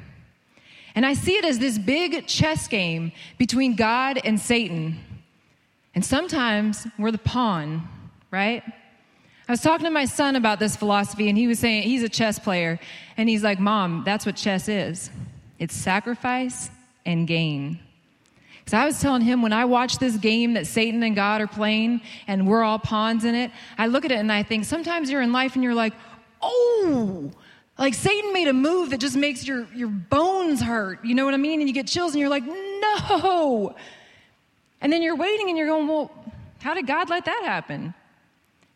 And 0.95 1.05
I 1.05 1.13
see 1.13 1.37
it 1.37 1.45
as 1.45 1.59
this 1.59 1.79
big 1.79 2.27
chess 2.27 2.67
game 2.69 3.13
between 3.37 3.77
God 3.77 4.19
and 4.25 4.41
Satan. 4.41 4.99
And 5.95 6.05
sometimes 6.05 6.87
we're 6.99 7.11
the 7.11 7.19
pawn, 7.19 7.87
right? 8.31 8.63
I 9.49 9.53
was 9.53 9.61
talking 9.61 9.85
to 9.85 9.91
my 9.91 10.07
son 10.07 10.35
about 10.35 10.59
this 10.59 10.75
philosophy, 10.75 11.29
and 11.29 11.39
he 11.39 11.47
was 11.47 11.61
saying 11.61 11.85
he's 11.85 12.03
a 12.03 12.09
chess 12.09 12.39
player. 12.39 12.81
And 13.17 13.29
he's 13.29 13.45
like, 13.45 13.61
Mom, 13.61 14.03
that's 14.05 14.27
what 14.27 14.37
chess 14.37 14.69
is 14.69 15.11
it's 15.59 15.75
sacrifice 15.75 16.71
and 17.05 17.27
gain. 17.27 17.79
Because 18.67 18.79
I 18.79 18.85
was 18.85 19.01
telling 19.01 19.23
him 19.23 19.43
when 19.43 19.53
I 19.53 19.65
watch 19.65 19.99
this 19.99 20.17
game 20.17 20.55
that 20.55 20.67
Satan 20.67 21.05
and 21.05 21.15
God 21.15 21.41
are 21.41 21.47
playing 21.47 22.01
and 22.27 22.49
we're 22.49 22.65
all 22.65 22.81
pawns 22.81 23.25
in 23.25 23.37
it, 23.37 23.53
I 23.79 23.87
look 23.87 24.05
at 24.05 24.11
it 24.11 24.19
and 24.19 24.33
I 24.33 24.43
think 24.43 24.65
sometimes 24.65 25.09
you're 25.09 25.23
in 25.23 25.31
life 25.31 25.55
and 25.55 25.63
you're 25.63 25.73
like, 25.73 25.93
oh, 26.43 27.31
like 27.79 27.95
Satan 27.95 28.33
made 28.33 28.49
a 28.49 28.53
move 28.53 28.91
that 28.91 28.99
just 28.99 29.17
makes 29.17 29.47
your, 29.47 29.69
your 29.73 29.87
bones 29.87 30.61
hurt. 30.61 31.05
You 31.05 31.15
know 31.15 31.25
what 31.25 31.33
I 31.33 31.37
mean? 31.37 31.61
And 31.61 31.69
you 31.69 31.75
get 31.75 31.87
chills 31.87 32.11
and 32.11 32.19
you're 32.19 32.29
like, 32.29 32.43
no. 32.45 33.77
And 34.81 34.93
then 34.93 35.01
you're 35.01 35.15
waiting 35.15 35.49
and 35.49 35.57
you're 35.57 35.69
going, 35.69 35.87
well, 35.87 36.11
how 36.61 36.75
did 36.75 36.89
God 36.89 37.09
let 37.09 37.25
that 37.27 37.43
happen? 37.45 37.95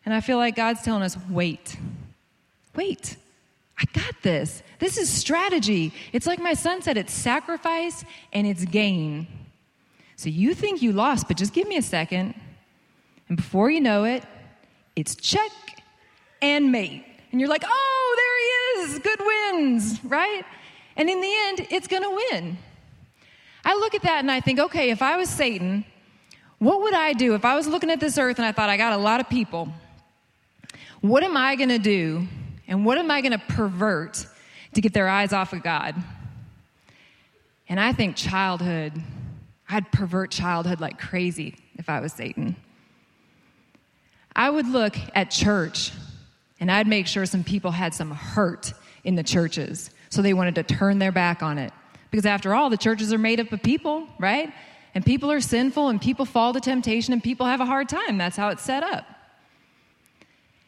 And 0.05 0.14
I 0.14 0.20
feel 0.20 0.37
like 0.37 0.55
God's 0.55 0.83
telling 0.83 1.03
us, 1.03 1.16
wait, 1.29 1.76
wait. 2.76 3.16
I 3.76 3.87
got 3.92 4.22
this. 4.22 4.62
This 4.79 4.98
is 4.98 5.11
strategy. 5.11 5.92
It's 6.12 6.29
like 6.29 6.38
my 6.38 6.55
son 6.55 6.81
said 6.81 6.96
it's 6.96 7.12
sacrifice 7.12 8.05
and 8.33 8.46
it's 8.46 8.64
gain. 8.64 9.26
So 10.20 10.28
you 10.28 10.52
think 10.52 10.83
you 10.83 10.92
lost, 10.92 11.28
but 11.28 11.38
just 11.38 11.54
give 11.54 11.66
me 11.66 11.78
a 11.78 11.83
second. 11.83 12.35
And 13.30 13.38
before 13.38 13.70
you 13.70 13.80
know 13.80 14.04
it, 14.04 14.22
it's 14.94 15.14
check 15.14 15.50
and 16.42 16.70
mate. 16.70 17.06
And 17.33 17.40
you're 17.40 17.48
like, 17.48 17.64
oh, 17.66 18.14
there 18.76 18.85
he 18.85 18.92
is, 18.92 18.98
good 18.98 19.18
wins, 19.18 20.04
right? 20.04 20.44
And 20.94 21.09
in 21.09 21.22
the 21.22 21.33
end, 21.46 21.66
it's 21.70 21.87
gonna 21.87 22.11
win. 22.11 22.59
I 23.64 23.76
look 23.76 23.94
at 23.94 24.02
that 24.02 24.18
and 24.18 24.30
I 24.30 24.40
think, 24.40 24.59
okay, 24.59 24.90
if 24.90 25.00
I 25.00 25.16
was 25.16 25.30
Satan, 25.30 25.87
what 26.59 26.83
would 26.83 26.92
I 26.92 27.14
do 27.14 27.35
if 27.35 27.46
I 27.46 27.54
was 27.54 27.66
looking 27.66 27.90
at 27.90 27.98
this 27.98 28.18
earth 28.18 28.37
and 28.38 28.44
I 28.44 28.52
thought 28.52 28.68
I 28.68 28.76
got 28.76 28.92
a 28.92 28.98
lot 28.98 29.20
of 29.20 29.30
people? 29.30 29.72
What 31.00 31.22
am 31.22 31.35
I 31.35 31.56
gonna 31.56 31.78
do 31.78 32.28
and 32.68 32.85
what 32.85 32.98
am 32.98 33.11
I 33.11 33.22
gonna 33.22 33.42
pervert 33.48 34.26
to 34.74 34.83
get 34.83 34.92
their 34.92 35.09
eyes 35.09 35.33
off 35.33 35.54
of 35.54 35.62
God? 35.62 35.94
And 37.70 37.80
I 37.80 37.94
think 37.94 38.16
childhood 38.16 39.02
I'd 39.70 39.90
pervert 39.92 40.30
childhood 40.30 40.80
like 40.80 40.98
crazy 40.98 41.56
if 41.76 41.88
I 41.88 42.00
was 42.00 42.12
Satan. 42.12 42.56
I 44.35 44.50
would 44.50 44.66
look 44.66 44.96
at 45.14 45.30
church 45.30 45.92
and 46.59 46.70
I'd 46.70 46.87
make 46.87 47.06
sure 47.06 47.24
some 47.26 47.44
people 47.44 47.70
had 47.70 47.94
some 47.94 48.11
hurt 48.11 48.72
in 49.04 49.14
the 49.14 49.22
churches 49.22 49.90
so 50.09 50.22
they 50.22 50.35
wanted 50.35 50.56
to 50.56 50.62
turn 50.62 50.98
their 50.98 51.12
back 51.12 51.42
on 51.42 51.59
it. 51.59 51.72
Because 52.11 52.26
after 52.26 52.54
all, 52.54 52.70
the 52.70 52.76
churches 52.76 53.12
are 53.12 53.18
made 53.18 53.38
up 53.38 53.52
of 53.52 53.62
people, 53.62 54.09
right? 54.18 54.52
And 54.94 55.06
people 55.06 55.30
are 55.30 55.40
sinful 55.40 55.88
and 55.88 56.00
people 56.00 56.24
fall 56.24 56.52
to 56.52 56.61
temptation 56.61 57.12
and 57.12 57.22
people 57.22 57.46
have 57.46 57.61
a 57.61 57.66
hard 57.66 57.88
time. 57.88 58.18
That's 58.18 58.37
how 58.37 58.48
it's 58.48 58.62
set 58.62 58.83
up. 58.83 59.04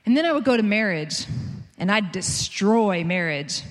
And 0.07 0.17
then 0.17 0.25
I 0.25 0.33
would 0.33 0.45
go 0.45 0.57
to 0.57 0.63
marriage 0.63 1.27
and 1.79 1.91
I'd 1.91 2.13
destroy 2.13 3.03
marriage 3.03 3.63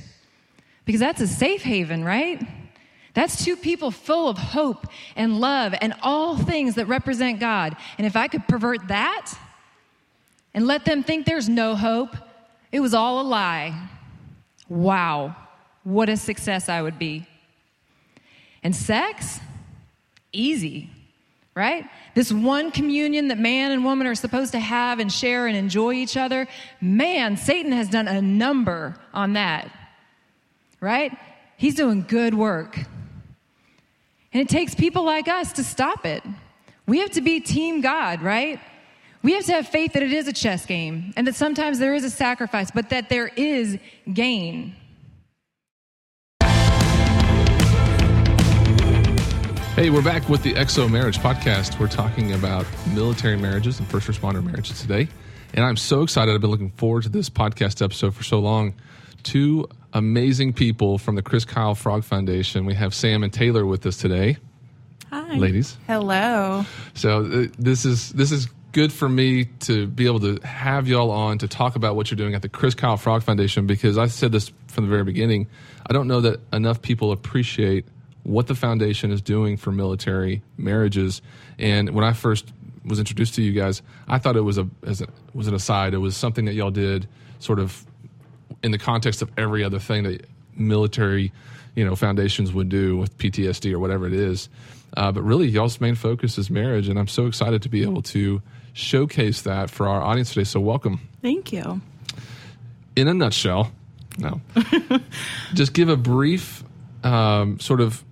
because 0.86 1.00
that's 1.00 1.22
a 1.22 1.28
safe 1.28 1.62
haven, 1.62 2.04
right? 2.04 2.46
That's 3.14 3.44
two 3.44 3.58
people 3.58 3.92
full 3.92 4.30
of 4.30 4.38
hope 4.38 4.88
and 5.16 5.40
love 5.40 5.76
and 5.82 5.94
all 6.02 6.38
things 6.38 6.76
that 6.76 6.86
represent 6.86 7.40
God. 7.40 7.76
And 7.98 8.08
if 8.08 8.16
I 8.16 8.28
could 8.28 8.48
pervert 8.48 8.88
that 8.88 9.34
and 10.54 10.66
let 10.66 10.86
them 10.86 11.04
think 11.04 11.26
there's 11.26 11.50
no 11.50 11.76
hope, 11.76 12.16
it 12.72 12.80
was 12.80 12.94
all 12.94 13.20
a 13.20 13.24
lie. 13.24 13.90
Wow, 14.70 15.36
what 15.84 16.08
a 16.08 16.16
success 16.16 16.70
I 16.70 16.82
would 16.82 16.98
be. 16.98 17.28
And 18.64 18.74
sex? 18.74 19.42
Easy, 20.32 20.90
right? 21.56 21.90
This 22.16 22.32
one 22.32 22.72
communion 22.72 23.28
that 23.28 23.40
man 23.40 23.72
and 23.72 23.84
woman 23.84 24.08
are 24.08 24.16
supposed 24.16 24.54
to 24.54 24.60
have 24.60 25.00
and 25.00 25.12
share 25.12 25.48
and 25.48 25.58
enjoy 25.58 25.94
each 25.94 26.16
other. 26.16 26.48
Man, 26.80 27.36
Satan 27.36 27.74
has 27.74 27.90
done 27.90 28.08
a 28.08 28.22
number 28.22 28.96
on 29.14 29.34
that. 29.34 29.70
right? 30.80 31.16
He's 31.58 31.76
doing 31.76 32.06
good 32.08 32.34
work. 32.34 32.80
And 34.34 34.42
it 34.42 34.48
takes 34.48 34.74
people 34.76 35.04
like 35.04 35.28
us 35.28 35.52
to 35.54 35.64
stop 35.64 36.06
it. 36.06 36.24
We 36.88 37.00
have 37.00 37.12
to 37.12 37.22
be 37.22 37.42
team 37.42 37.82
God, 37.82 38.22
right? 38.22 38.62
We 39.24 39.34
have 39.34 39.44
to 39.46 39.52
have 39.52 39.68
faith 39.68 39.92
that 39.94 40.04
it 40.04 40.14
is 40.14 40.28
a 40.28 40.34
chess 40.34 40.66
game 40.66 41.14
and 41.18 41.28
that 41.28 41.36
sometimes 41.36 41.80
there 41.80 41.94
is 41.94 42.06
a 42.06 42.10
sacrifice, 42.10 42.72
but 42.72 42.90
that 42.92 43.10
there 43.10 43.28
is 43.28 43.78
gain. 44.12 44.74
Hey, 49.76 49.90
we're 49.90 50.02
back 50.02 50.30
with 50.30 50.44
the 50.44 50.54
XO 50.54 50.90
Marriage 50.90 51.18
Podcast. 51.20 51.78
We're 51.78 51.88
talking 51.88 52.32
about 52.32 52.66
military 52.94 53.38
marriages 53.38 53.80
and 53.80 53.88
first 53.90 54.08
responder 54.08 54.44
marriages 54.44 54.80
today. 54.80 55.10
And 55.54 55.66
I'm 55.66 55.78
so 55.78 56.04
excited. 56.04 56.34
I've 56.34 56.42
been 56.42 56.52
looking 56.52 56.72
forward 56.72 57.04
to 57.04 57.10
this 57.10 57.30
podcast 57.30 57.84
episode 57.84 58.16
for 58.16 58.24
so 58.24 58.40
long. 58.40 58.76
Two 59.24 59.68
amazing 59.94 60.54
people 60.54 60.98
from 60.98 61.16
the 61.16 61.22
Chris 61.22 61.46
Kyle 61.46 61.76
Frog 61.76 62.04
Foundation. 62.04 62.66
We 62.66 62.74
have 62.76 62.94
Sam 62.94 63.24
and 63.24 63.32
Taylor 63.32 63.66
with 63.66 63.86
us 63.86 63.98
today. 63.98 64.38
Hi. 65.10 65.36
Ladies. 65.36 65.78
Hello. 65.88 66.66
So 66.94 67.26
uh, 67.26 67.46
this 67.60 67.84
is 67.86 68.12
this 68.14 68.32
is 68.32 68.48
good 68.72 68.94
for 68.94 69.10
me 69.10 69.46
to 69.60 69.88
be 69.88 70.06
able 70.06 70.22
to 70.22 70.40
have 70.46 70.88
y'all 70.88 71.12
on 71.12 71.38
to 71.40 71.48
talk 71.48 71.76
about 71.76 71.96
what 71.96 72.10
you're 72.10 72.16
doing 72.16 72.34
at 72.34 72.42
the 72.42 72.50
Chris 72.50 72.74
Kyle 72.74 72.96
Frog 72.96 73.24
Foundation 73.24 73.68
because 73.68 73.98
I 73.98 74.08
said 74.08 74.32
this 74.32 74.52
from 74.68 74.86
the 74.86 74.90
very 74.90 75.04
beginning. 75.04 75.48
I 75.86 75.94
don't 75.94 76.08
know 76.08 76.22
that 76.22 76.40
enough 76.54 76.82
people 76.82 77.12
appreciate 77.12 77.86
what 78.24 78.48
the 78.48 78.56
foundation 78.56 79.12
is 79.12 79.22
doing 79.22 79.58
for 79.58 79.72
military 79.72 80.42
marriages. 80.58 81.22
And 81.58 81.90
when 81.90 82.06
I 82.06 82.14
first 82.14 82.54
was 82.86 83.00
introduced 83.00 83.36
to 83.36 83.42
you 83.42 83.52
guys, 83.52 83.82
I 84.08 84.18
thought 84.20 84.38
it 84.38 84.42
was 84.42 84.58
a 84.58 84.70
as 84.84 85.02
a, 85.02 85.08
was 85.34 85.48
an 85.48 85.54
aside. 85.54 85.94
It 85.94 85.98
was 85.98 86.16
something 86.16 86.46
that 86.46 86.54
y'all 86.54 86.72
did 86.72 87.08
sort 87.40 87.60
of 87.60 87.86
in 88.64 88.72
the 88.72 88.78
context 88.78 89.22
of 89.22 89.32
every 89.38 89.64
other 89.64 89.80
thing 89.80 90.04
that 90.04 90.26
military, 90.56 91.32
you 91.76 91.86
know, 91.86 91.96
foundations 91.96 92.54
would 92.54 92.70
do 92.70 92.98
with 92.98 93.18
PTSD 93.18 93.74
or 93.74 93.80
whatever 93.80 94.08
it 94.08 94.14
is. 94.14 94.50
Uh, 94.96 95.12
but 95.12 95.22
really, 95.22 95.48
y'all's 95.48 95.80
main 95.80 95.96
focus 95.96 96.38
is 96.38 96.50
marriage, 96.50 96.90
and 96.90 97.00
I'm 97.00 97.08
so 97.08 97.26
excited 97.28 97.62
to 97.62 97.70
be 97.70 97.84
able 97.84 98.02
to 98.04 98.42
showcase 98.74 99.44
that 99.44 99.70
for 99.70 99.88
our 99.88 100.02
audience 100.02 100.34
today. 100.34 100.44
So, 100.44 100.60
welcome. 100.60 101.08
Thank 101.22 101.54
you. 101.54 101.82
In 102.96 103.08
a 103.08 103.14
nutshell, 103.14 103.72
no, 104.18 104.42
just 105.54 105.74
give 105.74 105.88
a 105.88 105.96
brief 105.96 106.64
um, 107.04 107.58
sort 107.60 107.80
of 107.80 108.04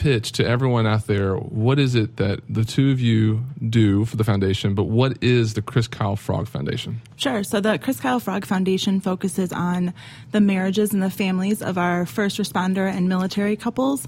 pitch 0.00 0.32
to 0.32 0.46
everyone 0.46 0.86
out 0.86 1.06
there 1.06 1.34
what 1.36 1.78
is 1.78 1.94
it 1.94 2.16
that 2.16 2.40
the 2.48 2.64
two 2.64 2.90
of 2.90 2.98
you 2.98 3.44
do 3.68 4.06
for 4.06 4.16
the 4.16 4.24
foundation 4.24 4.74
but 4.74 4.84
what 4.84 5.22
is 5.22 5.52
the 5.52 5.60
chris 5.60 5.86
kyle 5.86 6.16
frog 6.16 6.48
foundation 6.48 7.02
Sure. 7.20 7.44
So 7.44 7.60
the 7.60 7.78
Chris 7.78 8.00
Kyle 8.00 8.18
Frog 8.18 8.46
Foundation 8.46 8.98
focuses 8.98 9.52
on 9.52 9.92
the 10.32 10.40
marriages 10.40 10.94
and 10.94 11.02
the 11.02 11.10
families 11.10 11.60
of 11.60 11.76
our 11.76 12.06
first 12.06 12.38
responder 12.38 12.90
and 12.90 13.10
military 13.10 13.56
couples. 13.56 14.06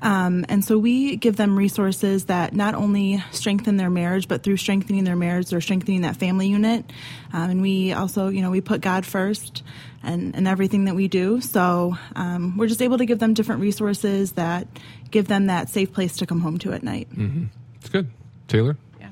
Um, 0.00 0.46
and 0.48 0.64
so 0.64 0.78
we 0.78 1.16
give 1.16 1.36
them 1.36 1.58
resources 1.58 2.24
that 2.24 2.54
not 2.54 2.74
only 2.74 3.22
strengthen 3.32 3.76
their 3.76 3.90
marriage, 3.90 4.28
but 4.28 4.42
through 4.42 4.56
strengthening 4.56 5.04
their 5.04 5.14
marriage, 5.14 5.50
they're 5.50 5.60
strengthening 5.60 6.00
that 6.00 6.16
family 6.16 6.48
unit. 6.48 6.90
Um, 7.34 7.50
and 7.50 7.60
we 7.60 7.92
also, 7.92 8.28
you 8.28 8.40
know, 8.40 8.50
we 8.50 8.62
put 8.62 8.80
God 8.80 9.04
first 9.04 9.62
and, 10.02 10.34
and 10.34 10.48
everything 10.48 10.86
that 10.86 10.94
we 10.94 11.06
do. 11.06 11.42
So 11.42 11.98
um, 12.16 12.56
we're 12.56 12.68
just 12.68 12.80
able 12.80 12.96
to 12.96 13.04
give 13.04 13.18
them 13.18 13.34
different 13.34 13.60
resources 13.60 14.32
that 14.32 14.68
give 15.10 15.28
them 15.28 15.46
that 15.46 15.68
safe 15.68 15.92
place 15.92 16.16
to 16.16 16.26
come 16.26 16.40
home 16.40 16.58
to 16.58 16.72
at 16.72 16.82
night. 16.82 17.08
it's 17.76 17.88
good 17.88 18.10
taylor 18.48 18.76
Yeah. 19.00 19.10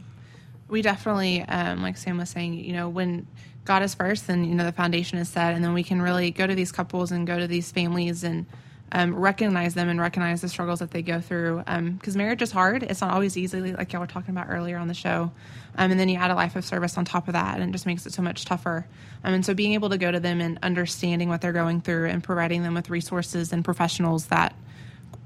We 0.69 0.83
definitely, 0.83 1.43
um, 1.43 1.83
like 1.83 1.97
Sam 1.97 2.19
was 2.19 2.31
saying, 2.31 2.55
you 2.55 2.73
know, 2.73 2.89
when 2.89 3.27
God 3.65 3.83
is 3.83 3.95
first, 3.95 4.27
then, 4.27 4.45
you 4.45 4.55
know, 4.55 4.65
the 4.65 4.73
foundation 4.73 5.19
is 5.19 5.29
set, 5.29 5.55
and 5.55 5.63
then 5.63 5.73
we 5.73 5.83
can 5.85 6.03
really 6.03 6.31
go 6.31 6.47
to 6.47 6.55
these 6.55 6.73
couples 6.73 7.13
and 7.13 7.27
go 7.27 7.39
to 7.39 7.47
these 7.47 7.71
families 7.71 8.25
and 8.25 8.47
um, 8.91 9.15
recognize 9.15 9.75
them 9.75 9.89
and 9.89 10.01
recognize 10.01 10.41
the 10.41 10.49
struggles 10.49 10.81
that 10.81 10.91
they 10.91 11.03
go 11.03 11.21
through. 11.21 11.63
Because 11.67 12.17
marriage 12.17 12.43
is 12.43 12.51
hard. 12.51 12.83
It's 12.83 13.01
not 13.01 13.13
always 13.13 13.37
easy, 13.37 13.73
like 13.73 13.93
y'all 13.93 14.01
were 14.01 14.07
talking 14.07 14.31
about 14.31 14.49
earlier 14.51 14.77
on 14.79 14.89
the 14.89 14.95
show. 14.95 15.31
Um, 15.77 15.91
and 15.91 15.99
then 15.99 16.09
you 16.09 16.19
add 16.19 16.31
a 16.31 16.35
life 16.35 16.57
of 16.57 16.65
service 16.65 16.99
on 16.99 17.05
top 17.05 17.29
of 17.29 17.33
that, 17.35 17.59
and 17.59 17.71
it 17.71 17.73
just 17.73 17.87
makes 17.87 18.05
it 18.05 18.13
so 18.13 18.21
much 18.21 18.45
tougher. 18.45 18.87
Um, 19.25 19.35
and 19.35 19.47
so 19.47 19.55
being 19.55 19.75
able 19.75 19.91
to 19.91 19.99
go 19.99 20.11
to 20.11 20.21
them 20.21 20.41
and 20.41 20.59
understanding 20.63 21.29
what 21.29 21.41
they're 21.41 21.53
going 21.53 21.81
through 21.81 22.09
and 22.09 22.23
providing 22.23 22.63
them 22.63 22.75
with 22.75 22.91
resources 22.91 23.53
and 23.53 23.65
professionals 23.65 24.27
that 24.27 24.55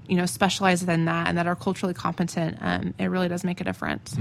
you 0.08 0.16
know 0.16 0.26
specialize 0.26 0.82
in 0.82 1.04
that 1.04 1.28
and 1.28 1.38
that 1.38 1.46
are 1.46 1.56
culturally 1.56 1.94
competent 1.94 2.58
um, 2.60 2.94
it 2.98 3.06
really 3.06 3.28
does 3.28 3.44
make 3.44 3.60
a 3.60 3.64
difference 3.64 4.16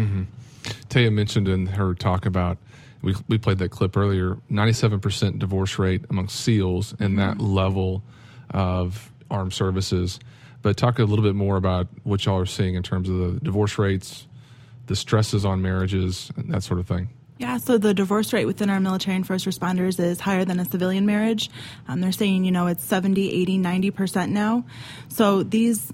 Taya 0.90 1.12
mentioned 1.14 1.48
in 1.48 1.68
her 1.68 1.94
talk 1.94 2.26
about 2.26 2.58
we 3.06 3.16
we 3.28 3.38
played 3.38 3.60
that 3.60 3.70
clip 3.70 3.96
earlier. 3.96 4.38
Ninety 4.50 4.74
seven 4.74 5.00
percent 5.00 5.40
divorce 5.40 5.78
rate 5.78 6.04
among 6.10 6.28
SEALs 6.28 6.96
and 7.00 7.20
that 7.20 7.40
level 7.40 8.04
of 8.50 9.12
armed 9.30 9.54
services. 9.54 10.20
But 10.64 10.76
talk 10.76 10.98
a 10.98 11.04
little 11.04 11.24
bit 11.24 11.36
more 11.36 11.58
about 11.58 11.88
what 12.04 12.26
y'all 12.26 12.40
are 12.40 12.48
seeing 12.48 12.74
in 12.74 12.82
terms 12.82 13.08
of 13.08 13.18
the 13.18 13.40
divorce 13.42 13.78
rates, 13.78 14.26
the 14.88 14.96
stresses 14.96 15.46
on 15.46 15.62
marriages, 15.62 16.32
and 16.36 16.52
that 16.52 16.64
sort 16.64 16.80
of 16.80 16.88
thing. 16.88 17.10
Yeah, 17.38 17.58
so 17.58 17.78
the 17.78 17.94
divorce 17.94 18.32
rate 18.32 18.46
within 18.46 18.70
our 18.70 18.80
military 18.80 19.18
and 19.18 19.28
first 19.28 19.46
responders 19.46 20.00
is 20.00 20.22
higher 20.22 20.46
than 20.46 20.58
a 20.60 20.66
civilian 20.66 21.06
marriage. 21.06 21.50
Um, 21.88 22.00
they're 22.00 22.14
saying, 22.14 22.46
you 22.46 22.52
know, 22.52 22.68
it's 22.68 22.84
70, 22.86 23.30
80, 23.30 23.60
90% 23.60 24.30
now. 24.30 24.64
So 25.10 25.44
these 25.44 25.92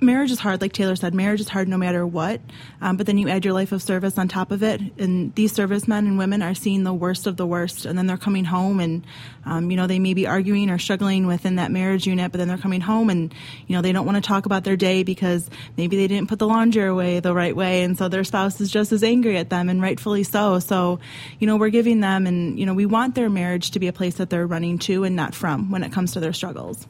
marriage 0.00 0.30
is 0.30 0.38
hard, 0.38 0.60
like 0.60 0.72
Taylor 0.72 0.96
said, 0.96 1.14
marriage 1.14 1.40
is 1.40 1.48
hard 1.48 1.68
no 1.68 1.76
matter 1.76 2.06
what. 2.06 2.40
Um, 2.80 2.96
but 2.96 3.06
then 3.06 3.18
you 3.18 3.28
add 3.28 3.44
your 3.44 3.54
life 3.54 3.72
of 3.72 3.82
service 3.82 4.18
on 4.18 4.28
top 4.28 4.50
of 4.50 4.62
it, 4.62 4.80
and 4.98 5.34
these 5.34 5.52
servicemen 5.52 6.06
and 6.06 6.18
women 6.18 6.42
are 6.42 6.54
seeing 6.54 6.84
the 6.84 6.92
worst 6.92 7.26
of 7.26 7.36
the 7.36 7.46
worst, 7.46 7.86
and 7.86 7.96
then 7.98 8.06
they're 8.06 8.16
coming 8.16 8.44
home, 8.44 8.80
and 8.80 9.04
um, 9.46 9.70
you 9.70 9.76
know 9.76 9.86
they 9.86 9.98
may 9.98 10.14
be 10.14 10.26
arguing 10.26 10.70
or 10.70 10.78
struggling 10.78 11.26
within 11.26 11.56
that 11.56 11.70
marriage 11.70 12.06
unit, 12.06 12.32
but 12.32 12.38
then 12.38 12.48
they're 12.48 12.58
coming 12.58 12.80
home, 12.80 13.10
and 13.10 13.34
you 13.66 13.74
know 13.76 13.82
they 13.82 13.92
don't 13.92 14.06
want 14.06 14.16
to 14.16 14.26
talk 14.26 14.46
about 14.46 14.64
their 14.64 14.76
day 14.76 15.02
because 15.02 15.48
maybe 15.76 15.96
they 15.96 16.08
didn't 16.08 16.28
put 16.28 16.38
the 16.38 16.46
laundry 16.46 16.86
away 16.86 17.20
the 17.20 17.34
right 17.34 17.56
way, 17.56 17.82
and 17.82 17.96
so 17.96 18.08
their 18.08 18.24
spouse 18.24 18.60
is 18.60 18.70
just 18.70 18.92
as 18.92 19.02
angry 19.02 19.36
at 19.36 19.50
them, 19.50 19.68
and 19.68 19.80
rightfully 19.80 20.22
so. 20.24 20.58
So, 20.58 21.00
you 21.38 21.46
know, 21.46 21.56
we're 21.56 21.70
giving 21.70 22.00
them, 22.00 22.26
and 22.26 22.58
you 22.58 22.66
know, 22.66 22.74
we 22.74 22.86
want 22.86 23.14
their 23.14 23.30
marriage 23.30 23.70
to 23.72 23.78
be 23.78 23.88
a 23.88 23.92
place 23.92 24.16
that 24.16 24.30
they're 24.30 24.46
running 24.46 24.78
to 24.80 25.04
and 25.04 25.16
not 25.16 25.34
from 25.34 25.70
when 25.70 25.82
it 25.82 25.92
comes 25.92 26.12
to 26.12 26.20
their 26.20 26.32
struggles. 26.32 26.86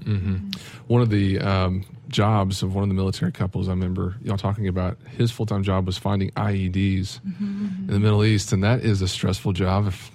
One 0.86 1.02
of 1.02 1.10
the 1.10 1.38
um, 1.40 1.84
jobs 2.14 2.62
of 2.62 2.74
one 2.74 2.84
of 2.84 2.88
the 2.88 2.94
military 2.94 3.32
couples, 3.32 3.68
I 3.68 3.72
remember 3.72 4.14
y'all 4.22 4.38
talking 4.38 4.68
about 4.68 4.96
his 5.18 5.30
full 5.30 5.46
time 5.46 5.62
job 5.62 5.84
was 5.84 5.98
finding 5.98 6.30
IEDs 6.30 7.20
mm-hmm, 7.20 7.44
mm-hmm. 7.44 7.80
in 7.80 7.86
the 7.88 7.98
Middle 7.98 8.24
East, 8.24 8.52
and 8.52 8.64
that 8.64 8.80
is 8.80 9.02
a 9.02 9.08
stressful 9.08 9.52
job. 9.52 9.88
If 9.88 10.10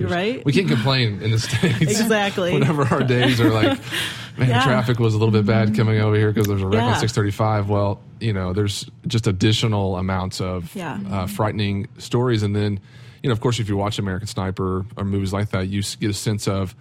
right. 0.00 0.44
We 0.44 0.52
can't 0.52 0.68
complain 0.68 1.22
in 1.22 1.30
the 1.30 1.38
states. 1.38 1.80
Exactly. 1.80 2.52
Whenever 2.52 2.82
our 2.84 3.02
days 3.02 3.40
are 3.40 3.50
like, 3.50 3.78
man, 4.38 4.48
Yeah. 4.48 4.64
traffic 4.64 4.98
was 4.98 5.14
a 5.14 5.18
little 5.18 5.32
bit 5.32 5.46
bad 5.46 5.68
mm-hmm. 5.68 5.76
coming 5.76 6.00
over 6.00 6.16
here 6.16 6.32
because 6.32 6.48
there's 6.48 6.62
a 6.62 6.66
wreck 6.66 6.82
on 6.82 6.98
635. 6.98 7.68
Well, 7.68 8.00
you 8.20 8.32
know, 8.32 8.52
there's 8.52 8.88
just 9.06 9.26
additional 9.26 9.96
amounts 9.96 10.40
of 10.40 10.74
Yeah. 10.74 10.98
uh, 11.10 11.26
frightening 11.26 11.86
stories, 11.98 12.42
and 12.42 12.56
then, 12.56 12.80
you 13.22 13.28
know, 13.28 13.32
of 13.32 13.40
course, 13.40 13.60
if 13.60 13.68
you 13.68 13.76
watch 13.76 13.98
American 13.98 14.26
Sniper 14.26 14.84
or 14.96 15.04
movies 15.04 15.32
like 15.32 15.50
that, 15.50 15.68
you 15.68 15.82
get 16.00 16.10
a 16.10 16.14
sense 16.14 16.48
of 16.48 16.74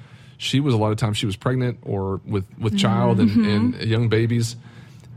she 0.44 0.60
was 0.60 0.74
a 0.74 0.78
lot 0.78 0.92
of 0.92 0.98
times 0.98 1.18
she 1.18 1.26
was 1.26 1.38
pregnant 1.38 1.80
or 1.84 2.20
with 2.26 2.46
with 2.60 2.78
child 2.78 3.20
and, 3.20 3.46
and 3.46 3.82
young 3.82 4.10
babies. 4.10 4.56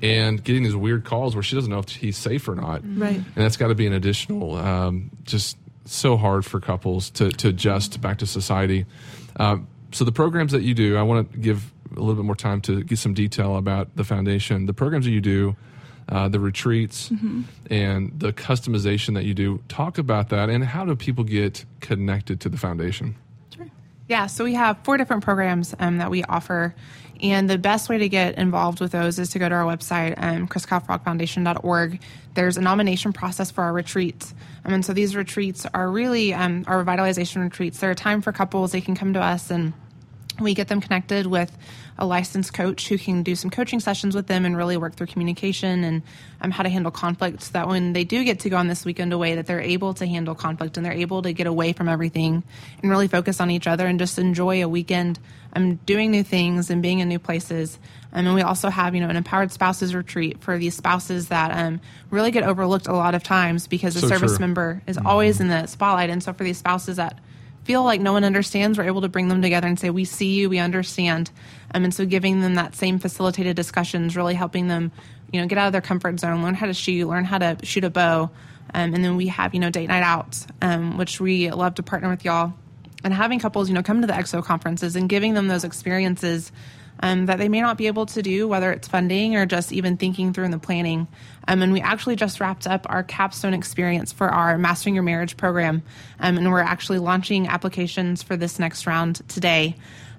And 0.03 0.45
getting 0.45 0.63
these 0.63 0.77
weird 0.77 1.07
calls 1.07 1.35
where 1.35 1.43
she 1.43 1.57
doesn't 1.57 1.71
know 1.71 1.79
if 1.79 1.89
he's 1.89 2.19
safe 2.19 2.47
or 2.49 2.55
not, 2.55 2.83
Right. 2.85 3.17
And 3.17 3.35
that's 3.35 3.57
got 3.57 3.69
to 3.69 3.75
be 3.75 3.87
an 3.87 3.95
additional, 3.95 4.55
um, 4.55 5.11
just 5.25 5.57
so 5.87 6.19
hard 6.19 6.45
for 6.45 6.61
couples 6.61 7.09
to, 7.13 7.31
to 7.31 7.49
adjust 7.49 7.99
back 8.03 8.19
to 8.19 8.27
society. 8.27 8.85
Um, 9.37 9.69
so 9.93 10.05
the 10.05 10.13
programs 10.13 10.53
that 10.53 10.63
you 10.63 10.75
do, 10.75 10.99
I 10.99 11.03
want 11.03 11.33
to 11.33 11.39
give 11.39 11.73
a 11.97 11.99
little 11.99 12.15
bit 12.15 12.27
more 12.27 12.37
time 12.37 12.61
to 12.63 12.83
get 12.85 12.99
some 12.99 13.15
detail 13.15 13.57
about 13.57 13.97
the 13.97 14.05
foundation. 14.05 14.67
The 14.67 14.75
programs 14.75 15.07
that 15.07 15.13
you 15.13 15.23
do, 15.23 15.57
uh, 16.11 16.29
the 16.29 16.41
retreats, 16.41 17.11
and 17.71 18.13
the 18.21 18.35
customization 18.35 19.15
that 19.15 19.25
you 19.25 19.33
do. 19.33 19.63
Talk 19.69 19.97
about 19.97 20.29
that, 20.29 20.51
and 20.51 20.63
how 20.63 20.85
do 20.85 20.95
people 20.95 21.25
get 21.25 21.65
connected 21.81 22.39
to 22.43 22.51
the 22.51 22.59
foundation? 22.59 23.17
Yeah, 24.09 24.27
so 24.27 24.45
we 24.45 24.55
have 24.55 24.79
four 24.85 24.97
different 24.97 25.25
programs 25.25 25.75
um, 25.79 25.99
that 25.99 26.11
we 26.11 26.23
offer. 26.25 26.75
And 27.23 27.49
the 27.49 27.59
best 27.59 27.89
way 27.89 27.99
to 27.99 28.09
get 28.09 28.37
involved 28.37 28.81
with 28.81 28.93
those 28.93 29.19
is 29.19 29.31
to 29.31 29.39
go 29.39 29.49
to 29.49 29.55
our 29.55 29.65
website, 29.65 30.15
um. 30.19 31.99
There's 32.35 32.57
a 32.59 32.61
nomination 32.61 33.13
process 33.15 33.51
for 33.51 33.65
our 33.65 33.73
retreats. 33.73 34.35
Um, 34.65 34.75
and 34.75 34.85
so 34.85 34.93
these 34.93 35.17
retreats 35.17 35.67
are 35.73 35.91
really 35.91 36.35
um, 36.35 36.65
our 36.67 36.85
revitalization 36.85 37.43
retreats. 37.43 37.81
They're 37.81 37.93
a 37.93 37.95
time 37.95 38.21
for 38.21 38.33
couples. 38.33 38.73
They 38.73 38.83
can 38.83 38.95
come 38.95 39.15
to 39.15 39.21
us 39.21 39.51
and 39.51 39.73
we 40.41 40.55
get 40.55 40.69
them 40.69 40.81
connected 40.81 41.27
with 41.27 41.57
a 41.99 42.07
licensed 42.07 42.53
coach 42.53 42.89
who 42.89 42.99
can 42.99 43.23
do 43.23 43.35
some 43.35 43.51
coaching 43.51 43.81
sessions 43.81 44.15
with 44.15 44.27
them 44.27 44.45
and 44.45 44.57
really 44.57 44.77
work 44.77 44.95
through 44.95 45.07
communication 45.07 45.83
and 45.83 46.03
um, 46.43 46.51
how 46.51 46.63
to 46.63 46.69
handle 46.69 46.91
conflict 46.91 47.43
so 47.43 47.53
that 47.53 47.69
when 47.69 47.93
they 47.95 48.05
do 48.05 48.23
get 48.25 48.41
to 48.41 48.51
go 48.51 48.57
on 48.57 48.69
this 48.69 48.85
weekend 48.85 49.13
away 49.13 49.35
that 49.37 49.47
they're 49.47 49.61
able 49.61 49.95
to 49.95 50.07
handle 50.07 50.35
conflict 50.35 50.77
and 50.77 50.85
they're 50.85 50.93
able 50.93 51.23
to 51.23 51.33
get 51.33 51.47
away 51.47 51.73
from 51.73 51.89
everything 51.89 52.43
and 52.83 52.91
really 52.91 53.09
focus 53.09 53.41
on 53.41 53.51
each 53.51 53.67
other 53.67 53.87
and 53.87 53.99
just 53.99 54.19
enjoy 54.19 54.63
a 54.63 54.69
weekend 54.69 55.19
um, 55.55 55.77
doing 55.87 56.11
new 56.11 56.23
things 56.23 56.69
and 56.69 56.83
being 56.83 56.99
in 56.99 57.09
new 57.09 57.19
places. 57.19 57.79
Um, 58.13 58.27
and 58.27 58.35
we 58.35 58.43
also 58.43 58.69
have 58.69 58.95
you 58.95 59.01
know 59.01 59.09
an 59.09 59.17
empowered 59.17 59.53
spouses 59.53 59.95
retreat 59.95 60.41
for 60.43 60.59
these 60.59 60.75
spouses 60.75 61.29
that 61.29 61.51
um, 61.51 61.81
really 62.11 62.31
get 62.31 62.45
overlooked 62.45 62.89
a 62.89 62.93
lot 62.93 63.15
of 63.15 63.23
times 63.23 63.67
because 63.67 63.95
the 63.95 64.01
So 64.01 64.09
service 64.09 64.33
true. 64.33 64.41
member 64.41 64.83
is 64.87 64.99
always 64.99 65.41
in 65.41 65.49
the 65.49 65.67
spotlight. 65.67 66.11
And 66.11 66.23
so 66.23 66.33
for 66.35 66.45
these 66.45 66.59
spouses 66.59 66.97
that 66.97 67.19
feel 67.67 67.83
like 67.83 68.01
no 68.01 68.13
one 68.13 68.23
understands, 68.23 68.79
we're 68.79 68.85
able 68.85 69.01
to 69.01 69.09
bring 69.09 69.27
them 69.27 69.43
together 69.43 69.67
and 69.67 69.79
say, 69.79 69.91
We 69.91 70.05
see 70.05 70.35
you, 70.35 70.49
we 70.49 70.61
understand. 70.61 71.33
Um, 71.75 71.83
and 71.83 71.93
so 71.93 72.07
giving 72.07 72.41
them 72.41 72.55
that 72.55 72.77
same 72.77 73.01
facilitated 73.01 73.57
discussions, 73.57 74.17
really 74.17 74.35
helping 74.35 74.69
them, 74.69 74.93
you 75.33 75.41
know, 75.41 75.49
get 75.49 75.59
out 75.59 75.67
of 75.67 75.73
their 75.73 75.81
comfort 75.81 76.21
zone, 76.21 76.45
learn 76.45 76.55
how 76.55 76.67
to 76.67 76.75
shoot, 76.75 77.09
learn 77.09 77.25
how 77.25 77.39
to 77.39 77.59
shoot 77.65 77.83
a 77.83 77.91
bow. 77.91 78.31
Um, 78.73 78.95
and 78.95 79.05
then 79.05 79.17
we 79.17 79.27
have, 79.27 79.53
you 79.53 79.59
know, 79.59 79.71
date 79.71 79.89
night 79.89 80.05
out, 80.05 80.39
um, 80.63 80.97
which 80.97 81.21
we 81.21 81.51
love 81.51 81.75
to 81.75 81.83
partner 81.83 82.09
with 82.09 82.25
y'all. 82.25 82.55
And 83.03 83.13
having 83.13 83.41
couples, 83.41 83.69
you 83.69 83.75
know, 83.75 83.83
come 83.83 84.01
to 84.01 84.07
the 84.07 84.13
XO 84.13 84.45
conferences 84.45 84.95
and 84.95 85.09
giving 85.09 85.35
them 85.35 85.49
those 85.49 85.65
experiences 85.65 86.53
um, 87.01 87.27
that 87.27 87.39
they 87.39 87.49
may 87.49 87.61
not 87.61 87.79
be 87.79 87.87
able 87.87 88.07
to 88.07 88.23
do, 88.23 88.49
whether 88.49 88.73
it's 88.73 88.89
funding 88.89 89.37
or 89.37 89.47
just 89.47 89.73
even 89.73 89.97
thinking 89.97 90.33
through 90.33 90.45
in 90.45 90.51
the 90.51 90.59
planning. 90.59 91.07
Um, 91.49 91.63
and 91.63 91.73
we 91.73 91.81
actually 91.81 92.17
just 92.17 92.41
wrapped 92.41 92.67
up 92.67 92.87
our 92.89 93.03
capstone 93.03 93.55
experience 93.55 94.13
for 94.13 94.29
our 94.29 94.59
Mastering 94.59 94.95
Your 94.95 95.05
Marriage 95.05 95.37
program. 95.37 95.83
Um, 96.19 96.39
and 96.39 96.51
we're 96.51 96.61
actually 96.61 96.99
launching 96.99 97.47
applications 97.49 98.23
for 98.23 98.37
this 98.37 98.59
next 98.59 98.87
round 98.87 99.27
today. 99.29 99.77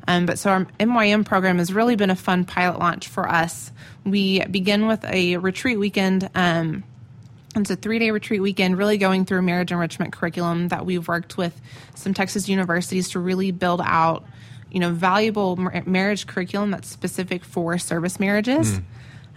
Um, 0.08 0.26
but 0.26 0.40
so 0.40 0.50
our 0.52 0.66
MYM 0.80 1.26
program 1.26 1.58
has 1.58 1.74
really 1.74 1.96
been 1.96 2.10
a 2.10 2.16
fun 2.16 2.46
pilot 2.46 2.80
launch 2.80 3.08
for 3.08 3.28
us. 3.28 3.72
We 4.06 4.40
begin 4.46 4.88
with 4.88 5.04
a 5.04 5.38
retreat 5.38 5.78
weekend. 5.78 6.30
Um, 6.34 6.84
it's 7.56 7.70
a 7.72 7.76
three 7.76 8.00
day 8.00 8.12
retreat 8.12 8.42
weekend, 8.42 8.78
really 8.78 8.98
going 8.98 9.26
through 9.26 9.42
marriage 9.42 9.72
enrichment 9.72 10.14
curriculum 10.14 10.70
that 10.70 10.86
we've 10.86 11.08
worked 11.08 11.38
with 11.38 11.60
some 11.96 12.14
Texas 12.14 12.48
universities 12.48 13.10
to 13.10 13.20
really 13.20 13.52
build 13.52 13.82
out 13.84 14.26
you 14.72 14.80
know, 14.80 14.92
valuable 14.92 15.56
marriage 15.86 16.28
curriculum 16.28 16.72
that's 16.72 16.88
specific 16.88 17.44
for 17.44 17.78
service 17.78 18.20
marriages. 18.20 18.80
Mm. 18.80 18.84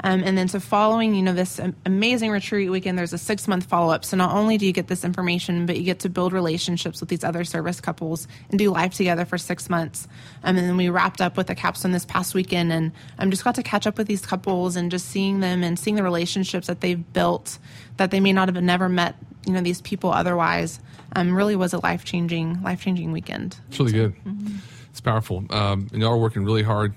Um, 0.02 0.22
and 0.24 0.36
then 0.36 0.48
so 0.48 0.60
following, 0.60 1.14
you 1.14 1.22
know, 1.22 1.34
this 1.34 1.60
amazing 1.84 2.30
retreat 2.30 2.70
weekend, 2.70 2.98
there's 2.98 3.12
a 3.12 3.18
six 3.18 3.46
month 3.46 3.66
follow 3.66 3.92
up. 3.92 4.04
So 4.04 4.16
not 4.16 4.34
only 4.34 4.56
do 4.56 4.64
you 4.64 4.72
get 4.72 4.88
this 4.88 5.04
information, 5.04 5.66
but 5.66 5.76
you 5.76 5.82
get 5.82 6.00
to 6.00 6.08
build 6.08 6.32
relationships 6.32 7.00
with 7.00 7.10
these 7.10 7.22
other 7.22 7.44
service 7.44 7.80
couples 7.80 8.26
and 8.48 8.58
do 8.58 8.70
life 8.70 8.94
together 8.94 9.24
for 9.24 9.36
six 9.36 9.68
months. 9.68 10.08
Um, 10.42 10.56
and 10.56 10.66
then 10.66 10.76
we 10.76 10.88
wrapped 10.88 11.20
up 11.20 11.36
with 11.36 11.50
a 11.50 11.54
capstone 11.54 11.92
this 11.92 12.06
past 12.06 12.34
weekend, 12.34 12.72
and 12.72 12.92
I 13.18 13.24
um, 13.24 13.30
just 13.30 13.44
got 13.44 13.56
to 13.56 13.62
catch 13.62 13.86
up 13.86 13.98
with 13.98 14.06
these 14.06 14.24
couples 14.24 14.76
and 14.76 14.90
just 14.90 15.06
seeing 15.06 15.40
them 15.40 15.62
and 15.62 15.78
seeing 15.78 15.96
the 15.96 16.02
relationships 16.02 16.66
that 16.68 16.80
they've 16.80 17.12
built 17.12 17.58
that 17.98 18.10
they 18.10 18.20
may 18.20 18.32
not 18.32 18.48
have 18.48 18.62
never 18.62 18.88
met, 18.88 19.16
you 19.46 19.52
know, 19.52 19.60
these 19.60 19.82
people 19.82 20.10
otherwise. 20.10 20.80
Um, 21.14 21.34
really 21.34 21.56
was 21.56 21.72
a 21.72 21.78
life 21.78 22.04
changing, 22.04 22.62
life 22.62 22.80
changing 22.80 23.12
weekend. 23.12 23.56
It's 23.68 23.80
really 23.80 23.92
good. 23.92 24.14
Mm-hmm. 24.24 24.56
It's 25.00 25.06
powerful. 25.06 25.42
Um, 25.48 25.88
and 25.94 26.02
y'all 26.02 26.12
are 26.12 26.18
working 26.18 26.44
really 26.44 26.62
hard 26.62 26.92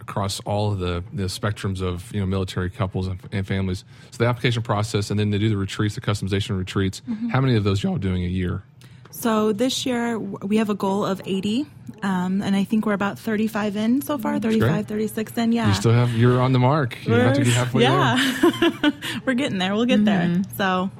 across 0.00 0.40
all 0.40 0.72
of 0.72 0.80
the, 0.80 1.04
the 1.12 1.26
spectrums 1.26 1.80
of 1.80 2.12
you 2.12 2.18
know 2.18 2.26
military 2.26 2.68
couples 2.68 3.06
and, 3.06 3.20
and, 3.30 3.46
families. 3.46 3.84
So 4.10 4.24
the 4.24 4.26
application 4.28 4.62
process, 4.62 5.08
and 5.08 5.20
then 5.20 5.30
they 5.30 5.38
do 5.38 5.48
the 5.48 5.56
retreats, 5.56 5.94
the 5.94 6.00
customization 6.00 6.58
retreats. 6.58 7.00
Mm-hmm. 7.08 7.28
How 7.28 7.40
many 7.40 7.54
of 7.54 7.62
those 7.62 7.80
y'all 7.80 7.96
doing 7.96 8.24
a 8.24 8.28
year? 8.28 8.64
So 9.12 9.52
this 9.52 9.86
year 9.86 10.18
we 10.18 10.56
have 10.56 10.68
a 10.68 10.74
goal 10.74 11.06
of 11.06 11.22
80, 11.24 11.64
um, 12.02 12.42
and 12.42 12.56
I 12.56 12.64
think 12.64 12.86
we're 12.86 12.92
about 12.92 13.20
35 13.20 13.76
in 13.76 14.02
so 14.02 14.18
far, 14.18 14.40
35, 14.40 14.88
36 14.88 15.38
in. 15.38 15.52
Yeah, 15.52 15.68
you 15.68 15.74
still 15.74 15.92
have 15.92 16.12
you're 16.12 16.40
on 16.40 16.52
the 16.52 16.58
mark. 16.58 16.98
You're 17.06 17.20
about 17.20 17.36
to 17.36 17.44
be 17.44 17.52
halfway 17.52 17.82
yeah. 17.84 18.90
we're 19.24 19.34
getting 19.34 19.58
there. 19.58 19.74
We'll 19.76 19.84
get 19.84 20.00
mm-hmm. 20.00 20.42
there. 20.42 20.42
So 20.56 20.90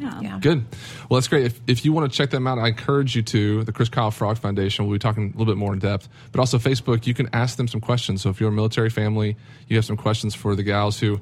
yeah. 0.00 0.20
yeah. 0.20 0.38
Good. 0.40 0.64
Well, 1.08 1.20
that's 1.20 1.28
great. 1.28 1.44
If, 1.44 1.60
if 1.66 1.84
you 1.84 1.92
want 1.92 2.10
to 2.10 2.16
check 2.16 2.30
them 2.30 2.46
out, 2.46 2.58
I 2.58 2.68
encourage 2.68 3.14
you 3.14 3.22
to 3.22 3.64
the 3.64 3.72
Chris 3.72 3.90
Kyle 3.90 4.10
Frog 4.10 4.38
Foundation. 4.38 4.86
We'll 4.86 4.94
be 4.94 4.98
talking 4.98 5.24
a 5.34 5.38
little 5.38 5.52
bit 5.52 5.58
more 5.58 5.74
in 5.74 5.78
depth, 5.78 6.08
but 6.32 6.40
also 6.40 6.58
Facebook. 6.58 7.06
You 7.06 7.12
can 7.12 7.28
ask 7.34 7.56
them 7.58 7.68
some 7.68 7.80
questions. 7.80 8.22
So 8.22 8.30
if 8.30 8.40
you're 8.40 8.48
a 8.48 8.52
military 8.52 8.88
family, 8.88 9.36
you 9.68 9.76
have 9.76 9.84
some 9.84 9.98
questions 9.98 10.34
for 10.34 10.56
the 10.56 10.62
gals 10.62 10.98
who 10.98 11.20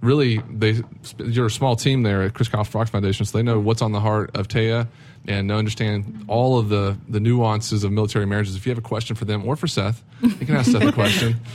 really 0.00 0.38
they 0.50 0.82
you're 1.18 1.46
a 1.46 1.50
small 1.50 1.76
team 1.76 2.02
there 2.02 2.22
at 2.22 2.34
Chris 2.34 2.48
Kyle 2.48 2.64
Frog 2.64 2.88
Foundation, 2.88 3.26
so 3.26 3.36
they 3.36 3.42
know 3.42 3.60
what's 3.60 3.82
on 3.82 3.92
the 3.92 4.00
heart 4.00 4.34
of 4.34 4.48
Taya 4.48 4.88
and 5.28 5.52
understand 5.52 6.24
all 6.26 6.58
of 6.58 6.70
the 6.70 6.96
the 7.08 7.20
nuances 7.20 7.84
of 7.84 7.92
military 7.92 8.26
marriages. 8.26 8.56
If 8.56 8.64
you 8.66 8.70
have 8.70 8.78
a 8.78 8.82
question 8.82 9.14
for 9.14 9.26
them 9.26 9.46
or 9.46 9.56
for 9.56 9.66
Seth, 9.66 10.02
you 10.22 10.46
can 10.46 10.56
ask 10.56 10.70
Seth 10.70 10.82
a 10.82 10.92
question. 10.92 11.36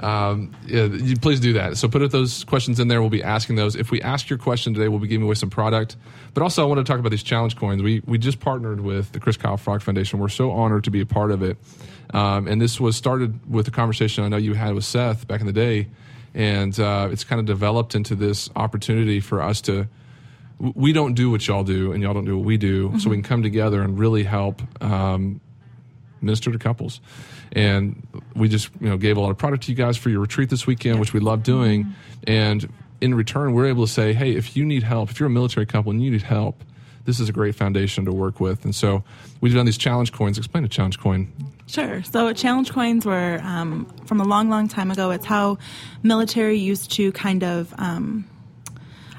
Um, 0.00 0.56
yeah, 0.66 0.86
you 0.86 1.16
please 1.16 1.40
do 1.40 1.52
that. 1.54 1.76
So 1.76 1.86
put 1.86 2.10
those 2.10 2.44
questions 2.44 2.80
in 2.80 2.88
there. 2.88 3.00
We'll 3.00 3.10
be 3.10 3.22
asking 3.22 3.56
those. 3.56 3.76
If 3.76 3.90
we 3.90 4.00
ask 4.00 4.30
your 4.30 4.38
question 4.38 4.72
today, 4.72 4.88
we'll 4.88 4.98
be 4.98 5.08
giving 5.08 5.26
away 5.26 5.34
some 5.34 5.50
product. 5.50 5.96
But 6.32 6.42
also, 6.42 6.62
I 6.62 6.66
want 6.66 6.78
to 6.78 6.84
talk 6.84 6.98
about 6.98 7.10
these 7.10 7.22
challenge 7.22 7.56
coins. 7.56 7.82
We 7.82 8.02
we 8.06 8.16
just 8.16 8.40
partnered 8.40 8.80
with 8.80 9.12
the 9.12 9.20
Chris 9.20 9.36
Kyle 9.36 9.58
Frog 9.58 9.82
Foundation. 9.82 10.18
We're 10.18 10.28
so 10.28 10.52
honored 10.52 10.84
to 10.84 10.90
be 10.90 11.00
a 11.02 11.06
part 11.06 11.30
of 11.30 11.42
it. 11.42 11.58
Um, 12.12 12.48
and 12.48 12.60
this 12.60 12.80
was 12.80 12.96
started 12.96 13.50
with 13.50 13.68
a 13.68 13.70
conversation 13.70 14.24
I 14.24 14.28
know 14.28 14.36
you 14.36 14.54
had 14.54 14.74
with 14.74 14.84
Seth 14.84 15.28
back 15.28 15.40
in 15.40 15.46
the 15.46 15.52
day, 15.52 15.88
and 16.34 16.78
uh, 16.80 17.08
it's 17.12 17.24
kind 17.24 17.38
of 17.38 17.46
developed 17.46 17.94
into 17.94 18.14
this 18.14 18.50
opportunity 18.56 19.20
for 19.20 19.42
us 19.42 19.60
to. 19.62 19.86
We 20.58 20.92
don't 20.92 21.14
do 21.14 21.30
what 21.30 21.46
y'all 21.46 21.64
do, 21.64 21.92
and 21.92 22.02
y'all 22.02 22.12
don't 22.12 22.26
do 22.26 22.36
what 22.36 22.44
we 22.44 22.58
do, 22.58 22.88
mm-hmm. 22.88 22.98
so 22.98 23.10
we 23.10 23.16
can 23.16 23.22
come 23.22 23.42
together 23.42 23.82
and 23.82 23.98
really 23.98 24.24
help 24.24 24.60
um, 24.82 25.40
minister 26.20 26.52
to 26.52 26.58
couples. 26.58 27.00
And 27.52 28.06
we 28.34 28.48
just 28.48 28.70
you 28.80 28.88
know 28.88 28.96
gave 28.96 29.16
a 29.16 29.20
lot 29.20 29.30
of 29.30 29.38
product 29.38 29.64
to 29.64 29.72
you 29.72 29.76
guys 29.76 29.96
for 29.96 30.10
your 30.10 30.20
retreat 30.20 30.50
this 30.50 30.66
weekend, 30.66 31.00
which 31.00 31.12
we 31.12 31.20
love 31.20 31.42
doing. 31.42 31.84
Mm-hmm. 31.84 31.92
And 32.26 32.72
in 33.00 33.14
return, 33.14 33.54
we're 33.54 33.66
able 33.66 33.86
to 33.86 33.92
say, 33.92 34.12
hey, 34.12 34.32
if 34.32 34.56
you 34.56 34.64
need 34.64 34.82
help, 34.82 35.10
if 35.10 35.18
you're 35.18 35.28
a 35.28 35.30
military 35.30 35.66
couple 35.66 35.90
and 35.90 36.02
you 36.02 36.10
need 36.10 36.22
help, 36.22 36.62
this 37.04 37.18
is 37.18 37.28
a 37.28 37.32
great 37.32 37.54
foundation 37.54 38.04
to 38.04 38.12
work 38.12 38.40
with. 38.40 38.64
And 38.64 38.74
so 38.74 39.02
we've 39.40 39.54
done 39.54 39.66
these 39.66 39.78
challenge 39.78 40.12
coins. 40.12 40.38
Explain 40.38 40.64
a 40.64 40.68
challenge 40.68 40.98
coin. 40.98 41.32
Sure. 41.66 42.02
So 42.02 42.32
challenge 42.32 42.72
coins 42.72 43.06
were 43.06 43.40
um, 43.42 43.86
from 44.04 44.20
a 44.20 44.24
long, 44.24 44.50
long 44.50 44.68
time 44.68 44.90
ago. 44.90 45.10
It's 45.10 45.24
how 45.24 45.58
military 46.02 46.58
used 46.58 46.92
to 46.92 47.12
kind 47.12 47.42
of 47.42 47.72
um, 47.78 48.28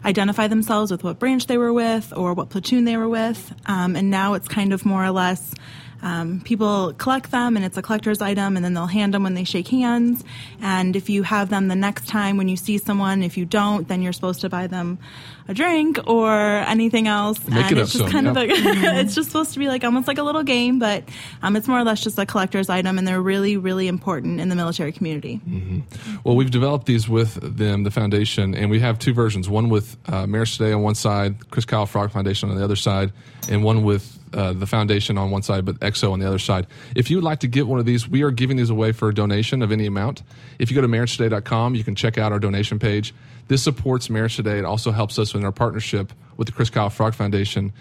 identify 0.05 0.47
themselves 0.47 0.91
with 0.91 1.03
what 1.03 1.17
branch 1.17 1.47
they 1.47 1.57
were 1.57 1.73
with 1.73 2.13
or 2.15 2.33
what 2.33 2.49
platoon 2.49 2.85
they 2.85 2.97
were 2.97 3.09
with. 3.09 3.53
Um, 3.65 3.95
and 3.95 4.09
now 4.09 4.33
it's 4.33 4.47
kind 4.47 4.73
of 4.73 4.85
more 4.85 5.03
or 5.03 5.11
less 5.11 5.53
um, 6.01 6.41
people 6.41 6.93
collect 6.93 7.31
them 7.31 7.55
and 7.55 7.65
it's 7.65 7.77
a 7.77 7.81
collector's 7.81 8.21
item 8.21 8.55
and 8.55 8.65
then 8.65 8.73
they'll 8.73 8.87
hand 8.87 9.13
them 9.13 9.23
when 9.23 9.33
they 9.33 9.43
shake 9.43 9.67
hands. 9.67 10.23
And 10.61 10.95
if 10.95 11.09
you 11.09 11.23
have 11.23 11.49
them 11.49 11.67
the 11.67 11.75
next 11.75 12.07
time 12.07 12.37
when 12.37 12.47
you 12.47 12.57
see 12.57 12.77
someone, 12.77 13.23
if 13.23 13.37
you 13.37 13.45
don't, 13.45 13.87
then 13.87 14.01
you're 14.01 14.13
supposed 14.13 14.41
to 14.41 14.49
buy 14.49 14.67
them 14.67 14.99
a 15.47 15.53
drink 15.53 15.99
or 16.07 16.31
anything 16.31 17.07
else. 17.07 17.39
Make 17.47 17.65
and 17.65 17.77
it 17.77 17.81
it's 17.81 17.91
just 17.93 18.03
some, 18.03 18.11
kind 18.11 18.25
yeah. 18.25 18.31
of 18.31 18.35
like, 18.35 18.49
it's 18.53 19.15
just 19.15 19.29
supposed 19.29 19.53
to 19.53 19.59
be 19.59 19.67
like 19.67 19.83
almost 19.83 20.07
like 20.07 20.17
a 20.17 20.23
little 20.23 20.43
game, 20.43 20.79
but 20.79 21.03
um, 21.41 21.55
it's 21.55 21.67
more 21.67 21.79
or 21.79 21.83
less 21.83 22.01
just 22.01 22.17
a 22.17 22.25
collector's 22.25 22.69
item 22.69 22.97
and 22.97 23.07
they're 23.07 23.21
really, 23.21 23.57
really 23.57 23.87
important 23.87 24.39
in 24.39 24.49
the 24.49 24.55
military 24.55 24.91
community. 24.91 25.41
Mm-hmm. 25.47 26.17
Well, 26.23 26.35
we've 26.35 26.51
developed 26.51 26.85
these 26.85 27.07
with 27.09 27.35
them, 27.35 27.83
the 27.83 27.91
foundation, 27.91 28.55
and 28.55 28.69
we 28.69 28.79
have 28.79 28.99
two 28.99 29.13
versions 29.13 29.49
one 29.49 29.69
with 29.69 29.97
uh, 30.07 30.27
Marriage 30.27 30.57
Today 30.57 30.73
on 30.73 30.81
one 30.81 30.95
side, 30.95 31.49
Chris 31.49 31.65
Kyle 31.65 31.85
Frog 31.85 32.11
Foundation 32.11 32.49
on 32.49 32.57
the 32.57 32.63
other 32.63 32.75
side, 32.75 33.11
and 33.49 33.63
one 33.63 33.83
with 33.83 34.19
uh, 34.33 34.53
the 34.53 34.67
foundation 34.67 35.17
on 35.17 35.31
one 35.31 35.41
side, 35.41 35.65
but 35.65 35.79
XO 35.79 36.13
on 36.13 36.19
the 36.19 36.27
other 36.27 36.39
side. 36.39 36.67
If 36.95 37.09
you 37.09 37.17
would 37.17 37.23
like 37.23 37.39
to 37.39 37.47
get 37.47 37.67
one 37.67 37.79
of 37.79 37.85
these, 37.85 38.07
we 38.07 38.23
are 38.23 38.31
giving 38.31 38.57
these 38.57 38.69
away 38.69 38.91
for 38.91 39.09
a 39.09 39.13
donation 39.13 39.61
of 39.61 39.71
any 39.71 39.85
amount. 39.85 40.23
If 40.59 40.71
you 40.71 40.75
go 40.75 40.81
to 40.81 40.87
marriagetoday.com, 40.87 41.75
you 41.75 41.83
can 41.83 41.95
check 41.95 42.17
out 42.17 42.31
our 42.31 42.39
donation 42.39 42.79
page. 42.79 43.13
This 43.47 43.63
supports 43.63 44.09
Marriage 44.09 44.35
Today. 44.35 44.59
It 44.59 44.65
also 44.65 44.91
helps 44.91 45.19
us 45.19 45.33
in 45.33 45.43
our 45.43 45.51
partnership 45.51 46.13
with 46.37 46.47
the 46.47 46.53
Chris 46.53 46.69
Kyle 46.69 46.89
Frog 46.89 47.13
Foundation. 47.13 47.73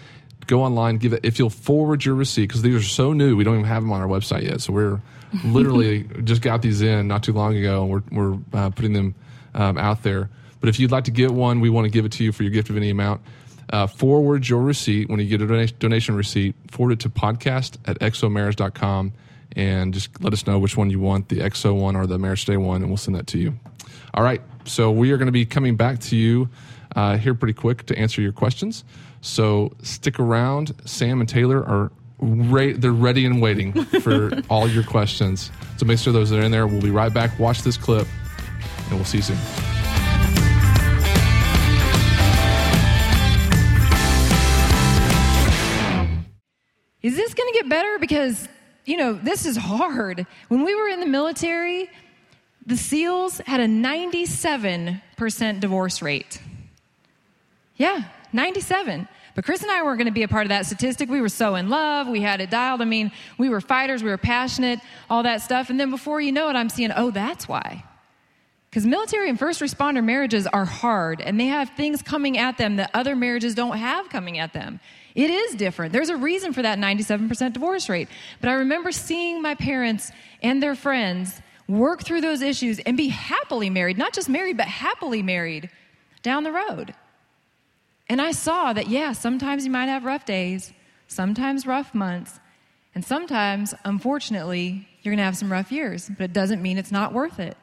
Go 0.47 0.63
online, 0.63 0.97
give 0.97 1.13
it. 1.13 1.21
If 1.23 1.39
you'll 1.39 1.49
forward 1.49 2.03
your 2.03 2.15
receipt, 2.15 2.47
because 2.47 2.61
these 2.61 2.75
are 2.75 2.81
so 2.81 3.13
new, 3.13 3.35
we 3.35 3.43
don't 3.43 3.55
even 3.55 3.65
have 3.65 3.83
them 3.83 3.91
on 3.91 4.01
our 4.01 4.07
website 4.07 4.43
yet. 4.43 4.61
So 4.61 4.73
we're 4.73 5.01
literally 5.45 6.03
just 6.23 6.41
got 6.41 6.61
these 6.61 6.81
in 6.81 7.07
not 7.07 7.23
too 7.23 7.33
long 7.33 7.55
ago, 7.55 7.83
and 7.83 7.91
we're 7.91 8.03
we're 8.11 8.39
uh, 8.53 8.69
putting 8.71 8.93
them 8.93 9.15
um, 9.53 9.77
out 9.77 10.03
there. 10.03 10.29
But 10.59 10.69
if 10.69 10.79
you'd 10.79 10.91
like 10.91 11.05
to 11.05 11.11
get 11.11 11.31
one, 11.31 11.59
we 11.59 11.69
want 11.69 11.85
to 11.85 11.91
give 11.91 12.05
it 12.05 12.11
to 12.13 12.23
you 12.23 12.31
for 12.31 12.43
your 12.43 12.51
gift 12.51 12.69
of 12.69 12.77
any 12.77 12.89
amount. 12.89 13.21
Uh, 13.71 13.87
forward 13.87 14.47
your 14.47 14.61
receipt 14.61 15.09
when 15.09 15.19
you 15.19 15.25
get 15.25 15.41
a 15.41 15.47
donation, 15.47 15.75
donation 15.79 16.15
receipt. 16.15 16.55
Forward 16.69 16.93
it 16.93 16.99
to 17.01 17.09
podcast 17.09 17.77
at 17.85 17.99
xomarriage.com 17.99 19.13
and 19.55 19.93
just 19.93 20.21
let 20.21 20.33
us 20.33 20.45
know 20.45 20.59
which 20.59 20.77
one 20.77 20.89
you 20.89 20.99
want, 20.99 21.29
the 21.29 21.39
XO 21.39 21.75
one 21.75 21.95
or 21.95 22.05
the 22.05 22.17
Marriage 22.17 22.45
Day 22.45 22.57
one, 22.57 22.81
and 22.81 22.89
we'll 22.89 22.97
send 22.97 23.15
that 23.15 23.27
to 23.27 23.37
you. 23.37 23.57
All 24.13 24.23
right, 24.23 24.41
so 24.65 24.91
we 24.91 25.11
are 25.11 25.17
going 25.17 25.27
to 25.27 25.31
be 25.31 25.45
coming 25.45 25.75
back 25.75 25.99
to 25.99 26.15
you 26.15 26.49
uh, 26.95 27.17
here 27.17 27.33
pretty 27.33 27.53
quick 27.53 27.85
to 27.87 27.97
answer 27.97 28.21
your 28.21 28.31
questions. 28.31 28.83
So 29.21 29.73
stick 29.81 30.19
around. 30.19 30.73
Sam 30.85 31.19
and 31.19 31.29
Taylor 31.29 31.63
are 31.63 31.91
re- 32.19 32.73
they're 32.73 32.91
ready 32.91 33.25
and 33.25 33.41
waiting 33.41 33.73
for 34.01 34.41
all 34.49 34.67
your 34.67 34.83
questions. 34.83 35.51
So 35.77 35.85
make 35.85 35.99
sure 35.99 36.13
those 36.13 36.31
are 36.31 36.41
in 36.41 36.51
there. 36.51 36.67
We'll 36.67 36.81
be 36.81 36.91
right 36.91 37.13
back. 37.13 37.37
Watch 37.39 37.61
this 37.61 37.77
clip, 37.77 38.07
and 38.87 38.95
we'll 38.95 39.05
see 39.05 39.17
you 39.17 39.23
soon. 39.23 39.37
is 47.01 47.15
this 47.15 47.33
going 47.33 47.51
to 47.51 47.59
get 47.59 47.69
better? 47.69 47.97
Because, 47.99 48.47
you 48.85 48.97
know, 48.97 49.13
this 49.13 49.45
is 49.45 49.57
hard. 49.57 50.25
When 50.49 50.63
we 50.63 50.75
were 50.75 50.87
in 50.87 50.99
the 50.99 51.07
military, 51.07 51.89
the 52.65 52.77
SEALs 52.77 53.39
had 53.39 53.59
a 53.59 53.67
97% 53.67 55.59
divorce 55.59 56.01
rate. 56.01 56.41
Yeah, 57.75 58.03
97. 58.33 59.07
But 59.33 59.45
Chris 59.45 59.63
and 59.63 59.71
I 59.71 59.81
weren't 59.81 59.97
going 59.97 60.07
to 60.07 60.13
be 60.13 60.23
a 60.23 60.27
part 60.27 60.45
of 60.45 60.49
that 60.49 60.65
statistic. 60.65 61.09
We 61.09 61.21
were 61.21 61.29
so 61.29 61.55
in 61.55 61.69
love. 61.69 62.07
We 62.07 62.21
had 62.21 62.41
it 62.41 62.49
dialed. 62.49 62.81
I 62.81 62.85
mean, 62.85 63.11
we 63.37 63.49
were 63.49 63.61
fighters. 63.61 64.03
We 64.03 64.09
were 64.09 64.17
passionate, 64.17 64.79
all 65.09 65.23
that 65.23 65.41
stuff. 65.41 65.69
And 65.69 65.79
then 65.79 65.89
before 65.89 66.19
you 66.21 66.31
know 66.31 66.49
it, 66.49 66.55
I'm 66.55 66.69
seeing, 66.69 66.91
oh, 66.95 67.11
that's 67.11 67.47
why. 67.47 67.83
Because 68.69 68.85
military 68.85 69.29
and 69.29 69.39
first 69.39 69.59
responder 69.59 70.03
marriages 70.03 70.47
are 70.47 70.65
hard 70.65 71.19
and 71.21 71.39
they 71.39 71.47
have 71.47 71.71
things 71.71 72.01
coming 72.01 72.37
at 72.37 72.57
them 72.57 72.77
that 72.77 72.91
other 72.93 73.15
marriages 73.15 73.53
don't 73.55 73.77
have 73.77 74.09
coming 74.09 74.37
at 74.37 74.53
them. 74.53 74.79
It 75.13 75.29
is 75.29 75.55
different. 75.55 75.91
There's 75.91 76.09
a 76.09 76.15
reason 76.15 76.53
for 76.53 76.61
that 76.61 76.77
97% 76.77 77.51
divorce 77.51 77.89
rate. 77.89 78.07
But 78.39 78.49
I 78.49 78.53
remember 78.53 78.93
seeing 78.93 79.41
my 79.41 79.55
parents 79.55 80.11
and 80.41 80.63
their 80.63 80.75
friends 80.75 81.41
work 81.79 82.03
through 82.03 82.21
those 82.21 82.41
issues 82.41 82.79
and 82.79 82.97
be 82.97 83.07
happily 83.07 83.69
married, 83.69 83.97
not 83.97 84.13
just 84.13 84.29
married, 84.29 84.57
but 84.57 84.67
happily 84.67 85.21
married 85.21 85.69
down 86.23 86.43
the 86.43 86.51
road. 86.51 86.93
And 88.09 88.21
I 88.21 88.31
saw 88.31 88.73
that, 88.73 88.87
yeah, 88.87 89.13
sometimes 89.13 89.65
you 89.65 89.71
might 89.71 89.85
have 89.87 90.03
rough 90.03 90.25
days, 90.25 90.73
sometimes 91.07 91.65
rough 91.65 91.93
months, 91.93 92.39
and 92.93 93.05
sometimes, 93.05 93.73
unfortunately, 93.85 94.87
you're 95.01 95.15
to 95.15 95.21
have 95.21 95.37
some 95.37 95.51
rough 95.51 95.71
years, 95.71 96.09
but 96.09 96.25
it 96.25 96.33
doesn't 96.33 96.61
mean 96.61 96.77
it's 96.77 96.91
not 96.91 97.13
worth 97.13 97.39
it. 97.39 97.55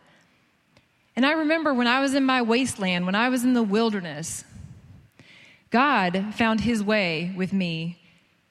And 1.14 1.26
I 1.26 1.32
remember 1.32 1.74
when 1.74 1.86
I 1.86 2.00
was 2.00 2.14
in 2.14 2.24
my 2.24 2.42
wasteland, 2.42 3.04
when 3.04 3.14
I 3.14 3.28
was 3.28 3.44
in 3.44 3.52
the 3.52 3.62
wilderness, 3.62 4.44
God 5.70 6.34
found 6.34 6.60
his 6.60 6.82
way 6.82 7.32
with 7.36 7.52
me, 7.52 8.00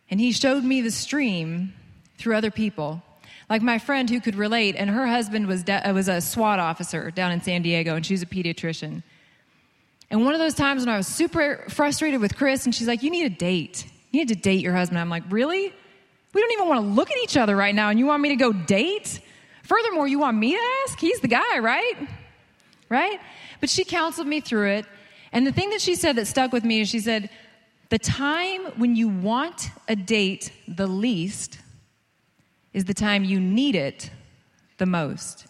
and 0.10 0.20
he 0.20 0.32
showed 0.32 0.64
me 0.64 0.82
the 0.82 0.92
stream 0.92 1.74
through 2.18 2.36
other 2.36 2.52
people. 2.52 3.02
Like 3.50 3.62
my 3.62 3.80
friend 3.80 4.10
who 4.10 4.20
could 4.20 4.36
relate, 4.36 4.76
and 4.76 4.90
her 4.90 5.08
husband 5.08 5.48
was, 5.48 5.64
de- 5.64 5.88
uh, 5.88 5.94
was 5.94 6.10
a 6.10 6.20
SWAT 6.20 6.60
officer 6.60 7.12
down 7.12 7.32
in 7.32 7.42
San 7.42 7.62
Diego, 7.62 7.96
and 7.96 8.06
she's 8.06 8.22
a 8.22 8.26
pediatrician. 8.26 9.04
And 10.10 10.26
one 10.26 10.34
of 10.34 10.40
those 10.40 10.54
times 10.54 10.86
when 10.86 10.94
I 10.94 10.98
was 10.98 11.08
super 11.08 11.64
frustrated 11.70 12.20
with 12.20 12.36
Chris, 12.38 12.66
and 12.66 12.76
she's 12.76 12.88
like, 12.88 13.04
You 13.04 13.10
need 13.10 13.26
a 13.26 13.36
date. 13.36 13.86
You 14.12 14.22
need 14.22 14.30
to 14.30 14.36
date 14.36 14.62
your 14.62 14.74
husband. 14.74 15.00
I'm 15.00 15.10
like, 15.10 15.24
Really? 15.30 15.74
We 16.34 16.42
don't 16.42 16.52
even 16.52 16.68
want 16.68 16.82
to 16.82 16.88
look 16.88 17.10
at 17.10 17.18
each 17.24 17.38
other 17.38 17.56
right 17.56 17.74
now, 17.74 17.90
and 17.90 17.98
you 17.98 18.06
want 18.06 18.22
me 18.22 18.30
to 18.30 18.36
go 18.36 18.52
date? 18.52 19.22
Furthermore, 19.64 20.08
you 20.08 20.20
want 20.20 20.38
me 20.38 20.54
to 20.54 20.62
ask? 20.84 21.00
He's 21.00 21.20
the 21.20 21.28
guy, 21.28 21.60
right? 21.60 21.96
Right? 22.90 23.20
But 23.60 23.70
she 23.70 23.84
counseled 23.84 24.28
me 24.28 24.40
through 24.40 24.70
it. 24.72 24.86
And 25.32 25.48
the 25.48 25.52
thing 25.52 25.70
that 25.72 25.82
she 25.82 25.96
said 25.96 26.16
that 26.18 26.28
stuck 26.28 26.52
with 26.52 26.64
me 26.64 26.82
is 26.82 26.90
she 26.90 27.00
said, 27.00 27.30
The 27.90 28.00
time 28.00 28.66
when 28.78 28.96
you 28.96 29.08
want 29.08 29.70
a 29.88 29.96
date 29.96 30.52
the 30.68 30.88
least 30.88 31.60
is 32.74 32.86
the 32.86 32.94
time 32.94 33.24
you 33.24 33.40
need 33.40 33.76
it 33.76 34.12
the 34.78 34.86
most. 34.86 35.48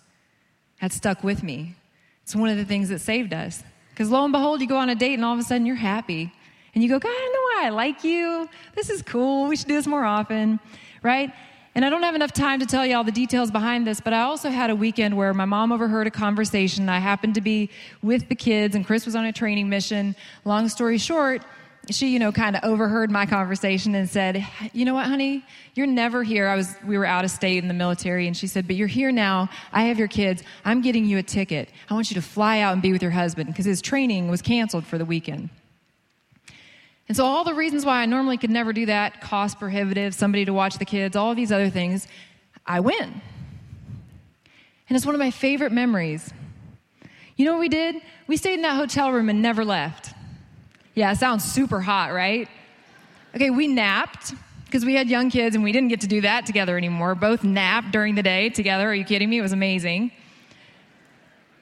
That 0.81 0.91
stuck 0.91 1.23
with 1.23 1.43
me. 1.43 1.75
It's 2.23 2.35
one 2.35 2.49
of 2.49 2.57
the 2.57 2.65
things 2.65 2.89
that 2.89 2.99
saved 2.99 3.33
us. 3.33 3.63
Because 3.91 4.11
lo 4.11 4.23
and 4.23 4.31
behold, 4.31 4.61
you 4.61 4.67
go 4.67 4.77
on 4.77 4.89
a 4.89 4.95
date 4.95 5.15
and 5.15 5.25
all 5.25 5.33
of 5.33 5.39
a 5.39 5.43
sudden 5.43 5.65
you're 5.65 5.75
happy. 5.75 6.31
And 6.73 6.83
you 6.83 6.89
go, 6.89 6.99
God, 6.99 7.09
I 7.09 7.13
don't 7.13 7.33
know 7.33 7.41
why 7.41 7.67
I 7.67 7.69
like 7.69 8.03
you. 8.03 8.47
This 8.75 8.89
is 8.89 9.01
cool. 9.01 9.47
We 9.47 9.55
should 9.55 9.67
do 9.67 9.73
this 9.73 9.87
more 9.87 10.05
often, 10.05 10.59
right? 11.01 11.33
And 11.73 11.85
I 11.85 11.89
don't 11.89 12.03
have 12.03 12.15
enough 12.15 12.33
time 12.33 12.59
to 12.59 12.65
tell 12.65 12.85
you 12.85 12.95
all 12.95 13.03
the 13.03 13.11
details 13.11 13.51
behind 13.51 13.85
this, 13.85 14.01
but 14.01 14.11
I 14.11 14.21
also 14.21 14.49
had 14.49 14.69
a 14.69 14.75
weekend 14.75 15.15
where 15.15 15.33
my 15.33 15.45
mom 15.45 15.71
overheard 15.71 16.07
a 16.07 16.11
conversation. 16.11 16.89
I 16.89 16.99
happened 16.99 17.35
to 17.35 17.41
be 17.41 17.69
with 18.01 18.29
the 18.29 18.35
kids, 18.35 18.75
and 18.75 18.85
Chris 18.85 19.05
was 19.05 19.15
on 19.15 19.25
a 19.25 19.31
training 19.31 19.69
mission. 19.69 20.15
Long 20.43 20.69
story 20.69 20.97
short, 20.97 21.43
she, 21.89 22.09
you 22.09 22.19
know, 22.19 22.31
kind 22.31 22.55
of 22.55 22.63
overheard 22.63 23.11
my 23.11 23.25
conversation 23.25 23.95
and 23.95 24.09
said, 24.09 24.45
"You 24.73 24.85
know 24.85 24.93
what, 24.93 25.05
honey? 25.05 25.45
You're 25.73 25.87
never 25.87 26.23
here. 26.23 26.47
I 26.47 26.55
was 26.55 26.75
we 26.85 26.97
were 26.97 27.05
out 27.05 27.23
of 27.23 27.31
state 27.31 27.59
in 27.59 27.67
the 27.67 27.73
military 27.73 28.27
and 28.27 28.35
she 28.35 28.47
said, 28.47 28.67
"But 28.67 28.75
you're 28.75 28.87
here 28.87 29.11
now. 29.11 29.49
I 29.71 29.83
have 29.83 29.99
your 29.99 30.07
kids. 30.07 30.43
I'm 30.65 30.81
getting 30.81 31.05
you 31.05 31.17
a 31.17 31.23
ticket. 31.23 31.69
I 31.89 31.93
want 31.93 32.09
you 32.11 32.15
to 32.15 32.21
fly 32.21 32.59
out 32.59 32.73
and 32.73 32.81
be 32.81 32.91
with 32.91 33.01
your 33.01 33.11
husband 33.11 33.47
because 33.47 33.65
his 33.65 33.81
training 33.81 34.29
was 34.29 34.41
canceled 34.41 34.85
for 34.85 34.97
the 34.97 35.05
weekend." 35.05 35.49
And 37.07 37.15
so 37.15 37.25
all 37.25 37.43
the 37.43 37.53
reasons 37.53 37.85
why 37.85 38.01
I 38.01 38.05
normally 38.05 38.37
could 38.37 38.49
never 38.49 38.73
do 38.73 38.85
that, 38.87 39.21
cost 39.21 39.59
prohibitive, 39.59 40.13
somebody 40.13 40.43
to 40.45 40.53
watch 40.53 40.77
the 40.77 40.85
kids, 40.85 41.15
all 41.15 41.33
these 41.35 41.51
other 41.51 41.69
things, 41.69 42.07
I 42.65 42.81
went. 42.81 43.13
And 44.89 44.95
it's 44.95 45.05
one 45.05 45.15
of 45.15 45.19
my 45.19 45.31
favorite 45.31 45.71
memories. 45.71 46.33
You 47.37 47.45
know 47.45 47.53
what 47.53 47.61
we 47.61 47.69
did? 47.69 47.95
We 48.27 48.35
stayed 48.35 48.55
in 48.55 48.61
that 48.63 48.75
hotel 48.75 49.11
room 49.11 49.29
and 49.29 49.41
never 49.41 49.63
left. 49.63 50.13
Yeah, 50.97 51.13
sounds 51.13 51.43
super 51.43 51.79
hot, 51.79 52.11
right? 52.11 52.49
Okay, 53.35 53.51
we 53.51 53.67
napped 53.67 54.33
because 54.65 54.83
we 54.83 54.95
had 54.95 55.07
young 55.07 55.29
kids 55.29 55.55
and 55.55 55.63
we 55.63 55.71
didn't 55.71 55.89
get 55.89 56.01
to 56.01 56.07
do 56.07 56.21
that 56.21 56.47
together 56.47 56.75
anymore. 56.75 57.13
Both 57.13 57.43
napped 57.43 57.91
during 57.91 58.15
the 58.15 58.23
day 58.23 58.49
together. 58.49 58.89
Are 58.89 58.95
you 58.95 59.05
kidding 59.05 59.29
me? 59.29 59.37
It 59.37 59.43
was 59.43 59.51
amazing. 59.51 60.11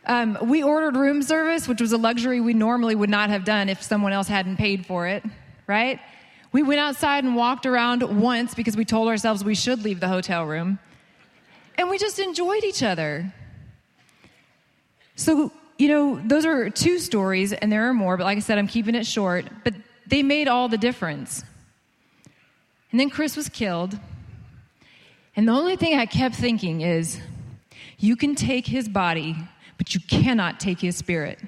Um, 0.06 0.38
we 0.41 0.63
ordered 0.63 0.95
room 0.95 1.21
service, 1.21 1.67
which 1.67 1.82
was 1.82 1.91
a 1.91 1.98
luxury 1.98 2.39
we 2.39 2.54
normally 2.54 2.95
would 2.95 3.10
not 3.10 3.30
have 3.30 3.43
done 3.43 3.67
if 3.67 3.84
someone 3.84 4.13
else 4.13 4.30
hadn't 4.30 4.56
paid 4.56 4.86
for 4.86 5.06
it, 5.06 5.21
right? 5.67 6.00
We 6.54 6.63
went 6.63 6.80
outside 6.80 7.26
and 7.26 7.36
walked 7.36 7.65
around 7.65 8.04
once 8.04 8.56
because 8.56 8.78
we 8.78 8.86
told 8.86 9.10
ourselves 9.10 9.43
we 9.43 9.56
should 9.56 9.84
leave 9.84 10.00
the 10.00 10.08
hotel 10.08 10.45
room. 10.45 10.80
And 11.78 11.89
we 11.89 11.98
just 11.98 12.19
enjoyed 12.19 12.63
each 12.63 12.84
other. 12.84 13.34
So, 15.17 15.52
you 15.78 15.88
know, 15.90 16.22
those 16.26 16.46
are 16.46 16.70
two 16.70 17.00
stories, 17.00 17.52
and 17.54 17.72
there 17.72 17.90
are 17.90 17.94
more, 17.94 18.18
but 18.18 18.24
like 18.24 18.38
I 18.38 18.42
said, 18.42 18.58
I'm 18.58 18.68
keeping 18.68 18.96
it 18.96 19.06
short. 19.06 19.46
But 19.64 19.74
they 20.08 20.24
made 20.24 20.48
all 20.48 20.70
the 20.70 20.78
difference. 20.78 21.44
And 22.92 23.00
then 23.00 23.10
Chris 23.10 23.36
was 23.36 23.50
killed. 23.50 24.00
And 25.36 25.48
the 25.48 25.52
only 25.52 25.76
thing 25.76 25.98
I 25.98 26.06
kept 26.06 26.36
thinking 26.36 26.82
is 26.82 27.20
you 27.98 28.16
can 28.16 28.36
take 28.36 28.68
his 28.68 28.88
body, 28.88 29.36
but 29.78 29.94
you 29.94 30.00
cannot 30.00 30.60
take 30.60 30.80
his 30.80 30.96
spirit. 30.96 31.40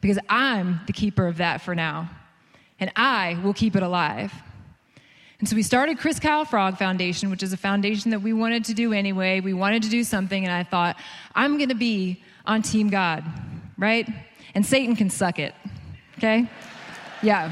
Because 0.00 0.18
I'm 0.28 0.80
the 0.86 0.92
keeper 0.92 1.28
of 1.28 1.36
that 1.36 1.60
for 1.60 1.76
now. 1.76 2.10
And 2.80 2.90
I 2.96 3.38
will 3.44 3.54
keep 3.54 3.76
it 3.76 3.82
alive. 3.84 4.32
And 5.38 5.48
so 5.48 5.54
we 5.54 5.62
started 5.62 5.98
Chris 5.98 6.18
Kyle 6.18 6.44
Frog 6.44 6.78
Foundation, 6.78 7.30
which 7.30 7.42
is 7.42 7.52
a 7.52 7.56
foundation 7.56 8.10
that 8.12 8.22
we 8.22 8.32
wanted 8.32 8.64
to 8.66 8.74
do 8.74 8.92
anyway. 8.92 9.40
We 9.40 9.52
wanted 9.52 9.82
to 9.84 9.88
do 9.88 10.02
something, 10.04 10.44
and 10.44 10.52
I 10.52 10.62
thought, 10.62 10.96
I'm 11.34 11.56
going 11.56 11.68
to 11.68 11.74
be 11.74 12.22
on 12.46 12.62
Team 12.62 12.88
God, 12.88 13.24
right? 13.82 14.08
And 14.54 14.64
Satan 14.64 14.94
can 14.94 15.10
suck 15.10 15.40
it, 15.40 15.54
okay? 16.16 16.48
Yeah. 17.20 17.50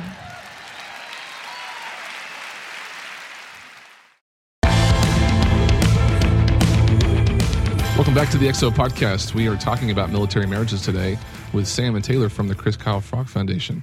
Welcome 7.96 8.14
back 8.14 8.30
to 8.30 8.38
the 8.38 8.46
XO 8.46 8.70
podcast. 8.70 9.34
We 9.34 9.48
are 9.48 9.56
talking 9.56 9.90
about 9.90 10.10
military 10.10 10.46
marriages 10.46 10.82
today 10.82 11.18
with 11.52 11.66
Sam 11.66 11.96
and 11.96 12.04
Taylor 12.04 12.28
from 12.28 12.46
the 12.46 12.54
Chris 12.54 12.76
Kyle 12.76 13.00
Frog 13.00 13.28
Foundation. 13.28 13.82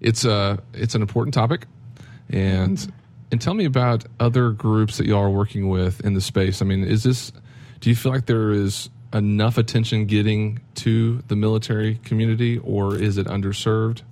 It's 0.00 0.24
a 0.24 0.60
it's 0.74 0.96
an 0.96 1.00
important 1.00 1.32
topic, 1.32 1.66
and 2.28 2.76
mm-hmm. 2.76 2.90
and 3.30 3.40
tell 3.40 3.54
me 3.54 3.64
about 3.64 4.04
other 4.18 4.50
groups 4.50 4.98
that 4.98 5.06
y'all 5.06 5.22
are 5.22 5.30
working 5.30 5.68
with 5.68 6.04
in 6.04 6.14
the 6.14 6.20
space. 6.20 6.60
I 6.60 6.64
mean, 6.64 6.82
is 6.82 7.04
this? 7.04 7.32
Do 7.80 7.88
you 7.88 7.96
feel 7.96 8.10
like 8.10 8.26
there 8.26 8.50
is 8.50 8.90
enough 9.14 9.56
attention 9.56 10.06
getting 10.06 10.60
to 10.74 11.22
the 11.28 11.36
military 11.36 11.96
community, 12.04 12.58
or 12.58 12.96
is 12.96 13.16
it 13.16 13.26
underserved? 13.26 14.02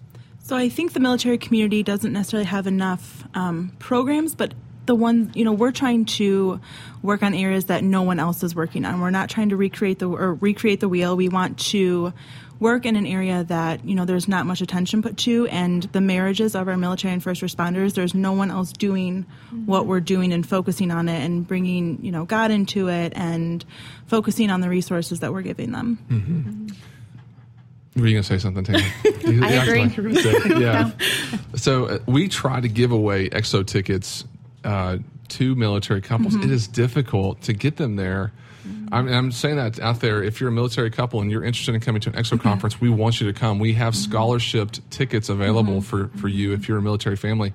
So 0.44 0.56
I 0.56 0.68
think 0.68 0.92
the 0.92 1.00
military 1.00 1.38
community 1.38 1.82
doesn't 1.82 2.12
necessarily 2.12 2.46
have 2.46 2.66
enough 2.66 3.24
um, 3.34 3.72
programs, 3.78 4.34
but 4.34 4.54
the 4.86 4.94
one 4.94 5.30
you 5.34 5.44
know 5.44 5.52
we're 5.52 5.70
trying 5.70 6.04
to 6.04 6.60
work 7.02 7.22
on 7.22 7.34
areas 7.34 7.66
that 7.66 7.84
no 7.84 8.02
one 8.02 8.18
else 8.18 8.42
is 8.42 8.54
working 8.54 8.84
on. 8.84 9.00
We're 9.00 9.10
not 9.10 9.28
trying 9.28 9.50
to 9.50 9.56
recreate 9.56 9.98
the 9.98 10.08
or 10.08 10.34
recreate 10.34 10.80
the 10.80 10.88
wheel. 10.88 11.16
We 11.16 11.28
want 11.28 11.58
to 11.70 12.12
work 12.62 12.86
in 12.86 12.96
an 12.96 13.04
area 13.06 13.44
that 13.44 13.84
you 13.84 13.94
know 13.94 14.04
there's 14.06 14.28
not 14.28 14.46
much 14.46 14.60
attention 14.62 15.02
put 15.02 15.16
to, 15.18 15.46
and 15.48 15.82
the 15.92 16.00
marriages 16.00 16.54
of 16.54 16.68
our 16.68 16.76
military 16.78 17.12
and 17.12 17.22
first 17.22 17.42
responders. 17.42 17.94
There's 17.94 18.14
no 18.14 18.32
one 18.32 18.50
else 18.50 18.72
doing 18.72 19.26
what 19.66 19.86
we're 19.86 20.00
doing 20.00 20.32
and 20.32 20.46
focusing 20.48 20.90
on 20.90 21.08
it 21.08 21.22
and 21.22 21.46
bringing 21.46 22.02
you 22.02 22.12
know 22.12 22.24
God 22.24 22.50
into 22.50 22.88
it 22.88 23.12
and 23.16 23.64
focusing 24.06 24.48
on 24.50 24.60
the 24.62 24.68
resources 24.70 25.20
that 25.20 25.32
we're 25.32 25.42
giving 25.42 25.72
them. 25.72 26.68
Were 27.96 28.06
you 28.06 28.12
going 28.14 28.22
to 28.22 28.28
say 28.28 28.38
something, 28.38 28.64
Taylor? 28.64 28.80
You- 29.30 29.44
I 29.44 29.52
you 29.54 29.60
agree. 29.60 29.82
act 29.82 29.96
like 29.96 29.96
you 29.98 30.12
did. 30.48 30.60
yeah. 30.62 30.90
So 31.56 31.84
uh, 31.86 31.98
we 32.06 32.28
try 32.28 32.60
to 32.60 32.68
give 32.68 32.90
away 32.90 33.28
XO 33.28 33.66
tickets 33.66 34.24
uh, 34.64 34.98
to 35.28 35.54
military 35.54 36.00
couples. 36.00 36.34
Mm-hmm. 36.34 36.44
It 36.44 36.50
is 36.50 36.66
difficult 36.68 37.42
to 37.42 37.52
get 37.52 37.76
them 37.76 37.96
there. 37.96 38.32
I'm, 38.92 39.08
I'm 39.08 39.32
saying 39.32 39.56
that 39.56 39.80
out 39.80 40.00
there. 40.00 40.22
If 40.22 40.38
you're 40.40 40.50
a 40.50 40.52
military 40.52 40.90
couple 40.90 41.20
and 41.20 41.30
you're 41.30 41.42
interested 41.42 41.74
in 41.74 41.80
coming 41.80 42.00
to 42.02 42.10
an 42.10 42.14
XO 42.16 42.32
Mm-hmm. 42.34 42.42
conference, 42.48 42.80
we 42.80 42.90
want 42.90 43.20
you 43.20 43.26
to 43.32 43.38
come. 43.38 43.58
We 43.58 43.72
have 43.74 43.96
scholarship 43.96 44.70
tickets 44.90 45.28
available 45.28 45.80
for, 45.80 46.08
for 46.18 46.28
you 46.28 46.52
if 46.52 46.68
you're 46.68 46.78
a 46.78 46.82
military 46.82 47.16
family. 47.16 47.52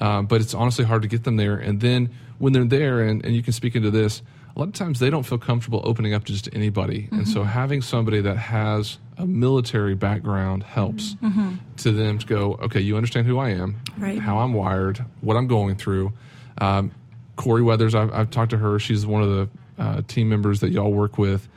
Um, 0.00 0.26
but 0.26 0.40
it's 0.40 0.54
honestly 0.54 0.84
hard 0.84 1.02
to 1.02 1.08
get 1.08 1.24
them 1.24 1.36
there. 1.36 1.56
And 1.56 1.80
then 1.80 2.10
when 2.38 2.52
they're 2.52 2.64
there, 2.64 3.00
and, 3.00 3.24
and 3.24 3.34
you 3.34 3.42
can 3.42 3.52
speak 3.52 3.74
into 3.76 3.90
this, 3.90 4.22
a 4.54 4.58
lot 4.58 4.68
of 4.68 4.74
times 4.74 5.00
they 5.00 5.10
don't 5.10 5.22
feel 5.24 5.38
comfortable 5.38 5.80
opening 5.84 6.14
up 6.14 6.24
to 6.26 6.32
just 6.32 6.48
anybody. 6.52 7.08
And 7.10 7.26
so 7.26 7.42
having 7.44 7.80
somebody 7.82 8.20
that 8.20 8.36
has 8.36 8.98
a 9.18 9.26
military 9.26 9.94
background 9.94 10.62
helps 10.64 11.16
to 11.78 11.92
them 11.92 12.18
to 12.18 12.26
go, 12.26 12.54
okay, 12.62 12.80
you 12.80 12.96
understand 12.96 13.26
who 13.26 13.38
I 13.38 13.50
am, 13.50 13.80
Right. 13.98 14.18
how 14.18 14.38
I'm 14.38 14.52
wired, 14.52 15.04
what 15.22 15.36
I'm 15.36 15.46
going 15.48 15.76
through. 15.76 16.12
Um, 16.58 16.92
Corey 17.36 17.62
Weathers, 17.62 17.94
I've, 17.96 18.12
I've 18.12 18.30
talked 18.30 18.50
to 18.50 18.58
her. 18.58 18.78
She's 18.78 19.04
one 19.06 19.22
of 19.22 19.28
the 19.30 19.48
uh, 19.78 20.02
team 20.08 20.28
members 20.28 20.60
that 20.60 20.70
y'all 20.70 20.92
work 20.92 21.18
with 21.18 21.48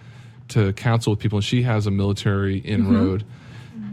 to 0.49 0.74
counsel 0.74 1.11
with 1.11 1.20
people, 1.20 1.38
and 1.38 1.45
she 1.45 1.63
has 1.63 1.88
a 1.88 1.91
military 1.91 2.59
inroad. 2.59 3.24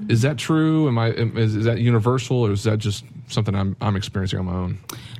Is 0.08 0.22
that 0.22 0.36
true? 0.36 0.86
Am 0.88 0.98
I? 0.98 1.08
am- 1.12 1.36
Is, 1.36 1.56
is 1.56 1.64
that 1.64 1.78
universal, 1.78 2.36
or 2.46 2.52
is 2.52 2.64
that 2.64 2.78
just 2.78 3.04
something 3.28 3.54
I'm 3.54 3.76
I'm 3.80 3.96
experiencing 3.96 4.38
on 4.38 4.44
my 4.46 4.52
own? 4.54 4.78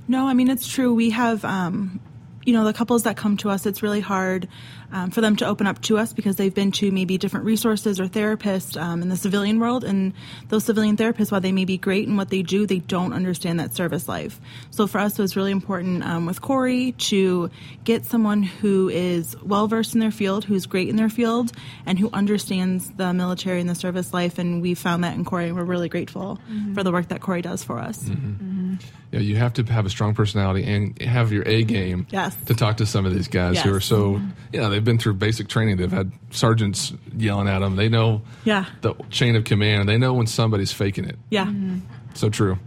No, 0.09 0.27
I 0.29 0.35
mean 0.35 0.49
it's 0.49 0.69
true. 0.69 0.93
We 0.95 1.11
have, 1.11 1.45
um, 1.45 2.01
you 2.45 2.53
know, 2.53 2.65
the 2.65 2.75
couples 2.75 3.05
that 3.05 3.17
come 3.17 3.37
to 3.39 3.49
us, 3.51 3.65
it's 3.65 3.83
really 3.83 4.01
hard 4.01 4.47
um, 4.95 5.11
for 5.11 5.21
them 5.21 5.35
to 5.37 5.47
open 5.47 5.67
up 5.67 5.83
to 5.83 5.99
us 5.99 6.13
because 6.13 6.37
they've 6.37 6.55
been 6.55 6.71
to 6.71 6.93
maybe 6.93 7.19
different 7.19 7.45
resources 7.45 7.99
or 7.99 8.07
therapists 8.07 8.81
um, 8.81 9.03
in 9.03 9.09
the 9.09 9.17
civilian 9.17 9.59
world. 9.59 9.83
And 9.83 10.15
those 10.49 10.65
civilian 10.65 10.97
therapists, 10.97 11.33
while 11.33 11.41
they 11.41 11.51
may 11.51 11.65
be 11.65 11.77
great 11.77 12.07
in 12.07 12.17
what 12.17 12.31
they 12.31 12.43
do, 12.43 12.65
they 12.65 12.79
don't 12.79 13.13
understand 13.13 13.59
that 13.59 13.75
service 13.75 14.09
life. 14.09 14.41
So 14.71 14.87
for 14.87 14.99
us, 14.99 15.19
it 15.19 15.23
was 15.23 15.35
really 15.35 15.51
important 15.51 16.05
um, 16.05 16.27
with 16.27 16.41
Corey 16.41 16.93
to 16.93 17.51
get 17.83 18.05
someone 18.05 18.45
who 18.45 18.89
is 18.89 19.37
well 19.43 19.67
versed 19.67 19.95
in 19.95 20.01
their 20.01 20.13
field, 20.13 20.45
who's 20.45 20.67
great 20.67 20.89
in 20.89 20.95
their 20.95 21.09
field, 21.09 21.51
and 21.87 21.99
who 21.99 22.09
understands 22.13 22.89
the 22.91 23.13
military 23.13 23.61
and 23.61 23.69
the 23.69 23.75
service 23.75 24.15
life. 24.15 24.39
And 24.39 24.63
we 24.63 24.75
found 24.75 25.03
that 25.03 25.17
in 25.17 25.25
Corey, 25.25 25.49
and 25.49 25.57
we're 25.57 25.65
really 25.65 25.89
grateful 25.89 26.39
mm-hmm. 26.49 26.75
for 26.75 26.85
the 26.85 26.93
work 26.93 27.09
that 27.09 27.21
Corey 27.21 27.43
does 27.43 27.65
for 27.65 27.81
us. 27.81 27.99
Mm-hmm. 27.99 28.29
Mm-hmm. 28.29 28.75
Yeah, 29.11 29.21
you 29.21 29.37
have 29.37 29.53
to 29.55 29.63
have 29.65 29.87
a 29.87 29.91
strong 29.91 30.15
personality 30.15 30.65
and 30.65 31.01
have 31.01 31.31
your 31.33 31.47
A 31.47 31.63
game 31.63 32.07
yes. 32.11 32.37
to 32.47 32.55
talk 32.55 32.79
to 32.79 32.87
some 32.87 33.07
of 33.07 33.15
these 33.15 33.29
guys 33.29 33.55
yes. 33.55 33.65
who 33.65 33.73
are 33.73 33.81
so, 33.81 34.21
you 34.53 34.61
know, 34.61 34.71
they've 34.71 34.84
been 34.85 34.99
through 34.99 35.14
basic 35.14 35.49
training. 35.49 35.76
They've 35.76 35.91
had 35.91 36.12
sergeants 36.30 36.93
yelling 37.16 37.49
at 37.49 37.61
them. 37.61 37.76
They 37.76 37.89
know 37.89 38.22
yeah. 38.45 38.66
the 38.80 38.95
chain 39.11 39.37
of 39.37 39.45
command. 39.45 39.89
They 39.89 39.99
know 39.99 40.14
when 40.14 40.26
somebody's 40.26 40.72
faking 40.72 41.05
it. 41.05 41.18
Yeah. 41.30 41.47
Mm-hmm. 41.47 41.80
So 42.14 42.30
true. 42.30 42.59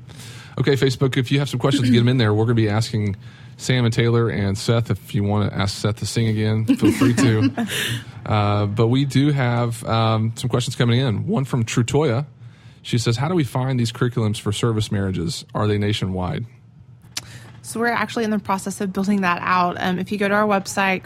Okay, 0.60 0.74
Facebook, 0.74 1.18
if 1.18 1.32
you 1.32 1.40
have 1.40 1.50
some 1.50 1.60
questions, 1.60 1.90
get 1.90 2.00
them 2.00 2.08
in 2.08 2.18
there. 2.18 2.34
We're 2.34 2.46
going 2.46 2.56
to 2.58 2.62
be 2.62 2.70
asking 2.70 3.16
Sam 3.58 3.86
and 3.86 3.94
Taylor 3.94 4.30
and 4.30 4.58
Seth. 4.58 4.90
If 4.90 5.14
you 5.14 5.24
want 5.24 5.52
to 5.52 5.58
ask 5.58 5.78
Seth 5.78 5.98
to 5.98 6.06
sing 6.06 6.28
again, 6.28 6.66
feel 6.66 6.92
free 6.94 7.14
to. 7.14 7.68
uh, 8.26 8.66
but 8.66 8.88
we 8.88 9.06
do 9.06 9.32
have 9.32 9.84
um, 9.86 10.34
some 10.36 10.50
questions 10.50 10.76
coming 10.76 11.00
in. 11.00 11.28
One 11.28 11.46
from 11.46 11.64
Trutoya. 11.64 12.26
She 12.82 12.98
says, 12.98 13.18
How 13.18 13.28
do 13.28 13.36
we 13.36 13.44
find 13.44 13.80
these 13.80 13.92
curriculums 13.92 14.40
for 14.40 14.52
service 14.52 14.92
marriages? 14.92 15.46
Are 15.54 15.68
they 15.68 15.78
nationwide? 15.78 16.46
So 17.62 17.82
we're 17.82 17.88
actually 17.88 18.24
in 18.24 18.30
the 18.30 18.40
process 18.40 18.80
of 18.80 18.94
building 18.94 19.22
that 19.22 19.42
out. 19.42 19.76
Um, 19.80 20.00
if 20.00 20.12
you 20.12 20.18
go 20.18 20.30
to 20.30 20.34
our 20.34 20.48
website, 20.48 21.04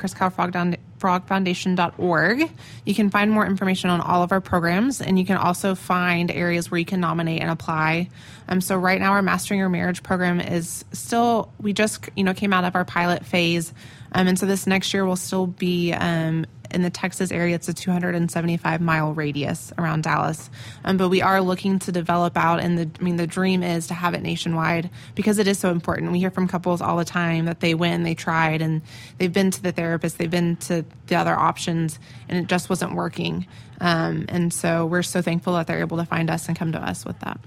chriskyleFrogFoundation.org, 1.02 2.52
you 2.86 2.96
can 2.96 3.10
find 3.10 3.32
more 3.32 3.46
information 3.46 3.90
on 3.90 4.02
all 4.02 4.24
of 4.24 4.32
our 4.32 4.42
programs, 4.42 5.02
and 5.02 5.18
you 5.18 5.26
can 5.26 5.38
also 5.38 5.76
find 5.76 6.32
areas 6.32 6.70
where 6.70 6.80
you 6.80 6.86
can 6.86 7.00
nominate 7.00 7.42
and 7.42 7.50
apply. 7.50 8.10
Um, 8.48 8.62
so 8.62 8.78
right 8.78 9.00
now, 9.00 9.14
our 9.14 9.22
Mastering 9.22 9.60
Your 9.60 9.70
Marriage 9.70 10.04
program 10.04 10.40
is 10.40 10.86
still 10.92 11.52
we 11.60 11.74
just 11.74 12.10
you 12.16 12.24
know 12.24 12.34
came 12.34 12.54
out 12.54 12.64
of 12.64 12.76
our 12.76 12.86
pilot 12.86 13.26
phase, 13.26 13.74
um, 14.12 14.28
and 14.28 14.38
so 14.38 14.46
this 14.46 14.68
next 14.68 14.94
year 14.94 15.06
will 15.06 15.16
still 15.16 15.48
be 15.48 15.94
um, 15.94 16.46
in 16.74 16.82
the 16.82 16.90
Texas 16.90 17.32
area, 17.32 17.56
it's 17.56 17.68
a 17.70 17.74
275 17.74 18.82
mile 18.82 19.14
radius 19.14 19.72
around 19.78 20.04
Dallas. 20.04 20.50
Um, 20.84 20.98
but 20.98 21.10
we 21.10 21.22
are 21.22 21.42
looking 21.42 21.80
to 21.80 21.92
develop 21.92 22.38
out, 22.38 22.60
and 22.60 22.78
the 22.78 22.90
I 23.00 23.04
mean, 23.04 23.18
the 23.18 23.28
dream 23.28 23.64
is 23.64 23.88
to 23.88 23.94
have 23.94 24.14
it 24.14 24.22
nationwide 24.22 24.90
because 25.16 25.40
it 25.40 25.48
is 25.48 25.60
so 25.60 25.72
important. 25.72 26.12
We 26.12 26.20
hear 26.20 26.32
from 26.32 26.48
couples 26.48 26.82
all 26.82 26.98
the 26.98 27.06
time 27.06 27.46
that 27.46 27.60
they 27.60 27.74
went, 27.74 28.04
they 28.04 28.16
tried, 28.16 28.62
and 28.62 28.82
they've 29.18 29.32
been 29.32 29.52
to 29.52 29.62
the 29.62 29.72
therapist, 29.72 30.18
they've 30.18 30.30
been 30.30 30.56
to 30.58 30.86
the 31.08 31.16
other 31.16 31.38
options, 31.38 32.00
and 32.30 32.38
it 32.38 32.48
just 32.48 32.70
wasn't 32.70 32.96
working. 32.96 33.48
Um, 33.80 34.26
and 34.30 34.54
so 34.54 34.86
we're 34.86 35.04
so 35.04 35.22
thankful 35.22 35.54
that 35.54 35.68
they're 35.68 35.80
able 35.80 35.98
to 35.98 36.06
find 36.06 36.30
us 36.30 36.48
and 36.48 36.58
come 36.58 36.72
to 36.74 36.80
us 36.80 37.06
with 37.06 37.20
that. 37.20 37.40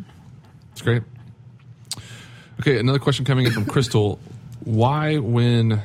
That's 0.70 0.82
great. 0.82 1.02
Okay, 2.60 2.78
another 2.78 2.98
question 2.98 3.24
coming 3.24 3.46
in 3.46 3.52
from 3.52 3.64
Crystal. 3.64 4.18
Why, 4.64 5.18
when 5.18 5.82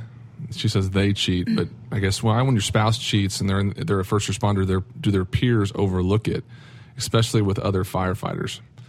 she 0.52 0.68
says 0.68 0.92
they 0.92 1.14
cheat, 1.14 1.48
but 1.56 1.68
I 1.92 2.00
guess 2.00 2.22
why 2.22 2.42
when 2.42 2.54
your 2.54 2.62
spouse 2.62 2.98
cheats 2.98 3.42
and 3.42 3.50
they're 3.50 3.60
in, 3.60 3.74
they're 3.76 4.00
a 4.00 4.06
first 4.06 4.30
responder, 4.30 4.84
do 5.00 5.12
their 5.12 5.26
peers 5.26 5.72
overlook 5.76 6.28
it, 6.28 6.44
especially 6.98 7.42
with 7.42 7.58
other 7.60 7.84
firefighters? 7.84 8.60
I 8.80 8.82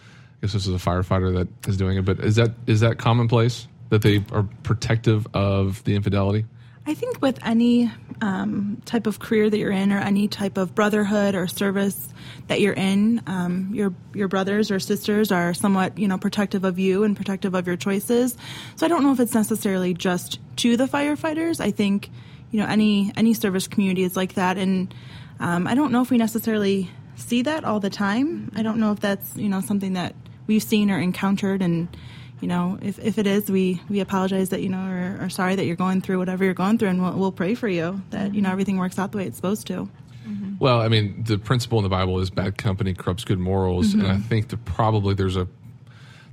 guess 0.42 0.52
this 0.52 0.66
is 0.66 0.74
a 0.74 0.78
firefighter 0.78 1.34
that 1.34 1.68
is 1.68 1.76
doing 1.76 1.98
it, 1.98 2.04
but 2.04 2.20
is 2.20 2.36
that 2.36 2.52
is 2.66 2.80
that 2.80 2.98
commonplace 2.98 3.68
that 3.90 4.02
they 4.02 4.24
are 4.32 4.44
protective 4.62 5.26
of 5.34 5.82
the 5.84 5.94
infidelity? 5.96 6.46
I 6.86 6.94
think 6.94 7.20
with 7.20 7.38
any 7.44 7.90
um, 8.22 8.80
type 8.84 9.06
of 9.06 9.18
career 9.18 9.50
that 9.50 9.58
you're 9.58 9.70
in, 9.70 9.92
or 9.92 9.98
any 9.98 10.28
type 10.28 10.56
of 10.56 10.74
brotherhood 10.74 11.34
or 11.34 11.46
service 11.46 12.08
that 12.48 12.60
you're 12.60 12.72
in, 12.74 13.22
um, 13.26 13.70
your 13.72 13.94
your 14.14 14.28
brothers 14.28 14.70
or 14.70 14.80
sisters 14.80 15.30
are 15.30 15.54
somewhat 15.54 15.98
you 15.98 16.08
know 16.08 16.18
protective 16.18 16.64
of 16.64 16.78
you 16.78 17.04
and 17.04 17.16
protective 17.16 17.54
of 17.54 17.66
your 17.66 17.76
choices. 17.76 18.36
So 18.76 18.86
I 18.86 18.88
don't 18.88 19.02
know 19.02 19.12
if 19.12 19.20
it's 19.20 19.34
necessarily 19.34 19.94
just 19.94 20.38
to 20.56 20.76
the 20.76 20.86
firefighters. 20.86 21.60
I 21.60 21.70
think 21.70 22.10
you 22.50 22.60
know 22.60 22.66
any 22.66 23.12
any 23.16 23.34
service 23.34 23.68
community 23.68 24.02
is 24.02 24.16
like 24.16 24.34
that, 24.34 24.56
and 24.56 24.94
um, 25.38 25.66
I 25.66 25.74
don't 25.74 25.92
know 25.92 26.02
if 26.02 26.10
we 26.10 26.18
necessarily 26.18 26.90
see 27.16 27.42
that 27.42 27.64
all 27.64 27.80
the 27.80 27.90
time. 27.90 28.50
I 28.54 28.62
don't 28.62 28.78
know 28.78 28.92
if 28.92 29.00
that's 29.00 29.36
you 29.36 29.48
know 29.48 29.60
something 29.60 29.94
that 29.94 30.14
we've 30.46 30.62
seen 30.62 30.90
or 30.90 30.98
encountered 30.98 31.62
and 31.62 31.88
you 32.40 32.48
know, 32.48 32.78
if, 32.80 32.98
if 32.98 33.18
it 33.18 33.26
is, 33.26 33.50
we, 33.50 33.82
we 33.88 34.00
apologize 34.00 34.48
that, 34.48 34.62
you 34.62 34.70
know, 34.70 34.78
or 34.78 35.18
are 35.20 35.30
sorry 35.30 35.56
that 35.56 35.66
you're 35.66 35.76
going 35.76 36.00
through 36.00 36.18
whatever 36.18 36.44
you're 36.44 36.54
going 36.54 36.78
through, 36.78 36.88
and 36.88 37.02
we'll, 37.02 37.12
we'll 37.12 37.32
pray 37.32 37.54
for 37.54 37.68
you 37.68 38.00
that, 38.10 38.28
mm-hmm. 38.28 38.34
you 38.34 38.40
know, 38.42 38.50
everything 38.50 38.78
works 38.78 38.98
out 38.98 39.12
the 39.12 39.18
way 39.18 39.26
it's 39.26 39.36
supposed 39.36 39.66
to. 39.66 39.88
Mm-hmm. 40.26 40.54
Well, 40.58 40.80
I 40.80 40.88
mean, 40.88 41.24
the 41.24 41.38
principle 41.38 41.78
in 41.78 41.82
the 41.82 41.90
Bible 41.90 42.18
is 42.18 42.30
bad 42.30 42.56
company 42.56 42.94
corrupts 42.94 43.24
good 43.24 43.38
morals, 43.38 43.88
mm-hmm. 43.88 44.00
and 44.00 44.12
I 44.12 44.16
think 44.18 44.48
that 44.48 44.64
probably 44.64 45.14
there's 45.14 45.36
a 45.36 45.48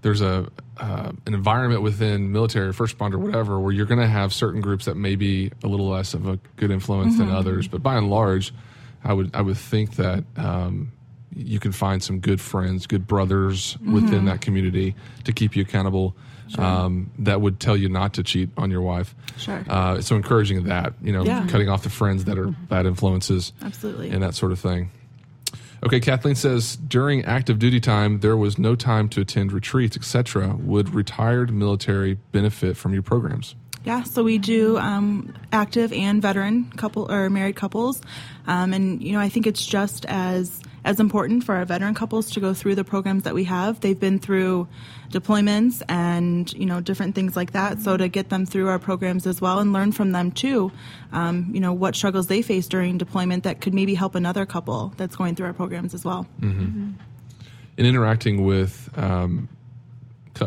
there's 0.01 0.21
a 0.21 0.49
uh, 0.79 1.11
an 1.25 1.33
environment 1.33 1.81
within 1.81 2.31
military, 2.31 2.71
first 2.73 2.97
responder, 2.97 3.15
whatever, 3.15 3.59
where 3.59 3.71
you're 3.71 3.85
going 3.85 3.99
to 3.99 4.07
have 4.07 4.33
certain 4.33 4.61
groups 4.61 4.85
that 4.85 4.95
may 4.95 5.15
be 5.15 5.51
a 5.63 5.67
little 5.67 5.89
less 5.89 6.13
of 6.13 6.27
a 6.27 6.37
good 6.55 6.71
influence 6.71 7.17
than 7.17 7.27
mm-hmm. 7.27 7.35
others, 7.35 7.67
but 7.67 7.83
by 7.83 7.95
and 7.95 8.09
large, 8.09 8.53
I 9.03 9.13
would 9.13 9.35
I 9.35 9.41
would 9.41 9.57
think 9.57 9.95
that 9.95 10.23
um, 10.35 10.91
you 11.35 11.59
can 11.59 11.71
find 11.71 12.01
some 12.01 12.19
good 12.19 12.41
friends, 12.41 12.87
good 12.87 13.07
brothers 13.07 13.75
mm-hmm. 13.75 13.93
within 13.93 14.25
that 14.25 14.41
community 14.41 14.95
to 15.25 15.31
keep 15.31 15.55
you 15.55 15.61
accountable. 15.63 16.15
Sure. 16.49 16.63
Um, 16.63 17.11
that 17.19 17.41
would 17.41 17.59
tell 17.59 17.75
you 17.75 17.89
not 17.89 18.13
to 18.13 18.23
cheat 18.23 18.49
on 18.55 18.71
your 18.71 18.81
wife. 18.81 19.13
Sure. 19.37 19.61
Uh, 19.67 19.99
so 19.99 20.15
encouraging 20.15 20.63
that, 20.63 20.93
you 21.01 21.11
know, 21.11 21.25
yeah. 21.25 21.45
cutting 21.47 21.67
off 21.67 21.83
the 21.83 21.89
friends 21.89 22.23
that 22.23 22.39
are 22.39 22.47
bad 22.47 22.85
influences. 22.85 23.51
Absolutely. 23.61 24.11
And 24.11 24.23
that 24.23 24.33
sort 24.33 24.53
of 24.53 24.59
thing. 24.59 24.89
Okay, 25.83 25.99
Kathleen 25.99 26.35
says 26.35 26.75
during 26.75 27.23
active 27.25 27.59
duty 27.59 27.79
time 27.79 28.19
there 28.19 28.37
was 28.37 28.57
no 28.57 28.75
time 28.75 29.09
to 29.09 29.21
attend 29.21 29.51
retreats, 29.51 29.95
etc. 29.95 30.55
Would 30.55 30.93
retired 30.93 31.51
military 31.51 32.15
benefit 32.31 32.77
from 32.77 32.93
your 32.93 33.03
programs? 33.03 33.55
Yeah, 33.83 34.03
so 34.03 34.23
we 34.23 34.37
do 34.37 34.77
um, 34.77 35.33
active 35.53 35.93
and 35.93 36.21
veteran 36.21 36.69
couple 36.71 37.09
or 37.09 37.29
married 37.29 37.55
couples, 37.55 38.01
um, 38.45 38.73
and 38.73 39.01
you 39.01 39.13
know 39.13 39.19
I 39.19 39.29
think 39.29 39.47
it's 39.47 39.65
just 39.65 40.05
as 40.07 40.61
as 40.87 41.01
important 41.01 41.43
for 41.43 41.53
our 41.53 41.65
veteran 41.65 41.93
couples 41.93 42.31
to 42.31 42.39
go 42.39 42.53
through 42.53 42.73
the 42.73 42.83
programs 42.85 43.23
that 43.23 43.33
we 43.33 43.43
have. 43.43 43.81
They've 43.81 43.99
been 43.99 44.19
through 44.19 44.69
deployments 45.11 45.81
and 45.89 46.51
you 46.53 46.65
know 46.65 46.79
different 46.79 47.13
things 47.13 47.35
like 47.35 47.51
that. 47.51 47.81
So 47.81 47.97
to 47.97 48.07
get 48.07 48.29
them 48.29 48.45
through 48.45 48.69
our 48.69 48.79
programs 48.79 49.27
as 49.27 49.41
well 49.41 49.59
and 49.59 49.73
learn 49.73 49.91
from 49.91 50.13
them 50.13 50.31
too, 50.31 50.71
um, 51.11 51.49
you 51.51 51.59
know 51.59 51.73
what 51.73 51.93
struggles 51.93 52.27
they 52.27 52.41
face 52.41 52.67
during 52.67 52.97
deployment 52.97 53.43
that 53.43 53.59
could 53.59 53.73
maybe 53.73 53.95
help 53.95 54.15
another 54.15 54.45
couple 54.45 54.93
that's 54.95 55.17
going 55.17 55.35
through 55.35 55.47
our 55.47 55.53
programs 55.53 55.93
as 55.93 56.05
well. 56.05 56.25
Mm-hmm. 56.39 56.61
Mm-hmm. 56.61 56.91
In 57.77 57.85
interacting 57.85 58.45
with 58.45 58.89
um, 58.97 59.49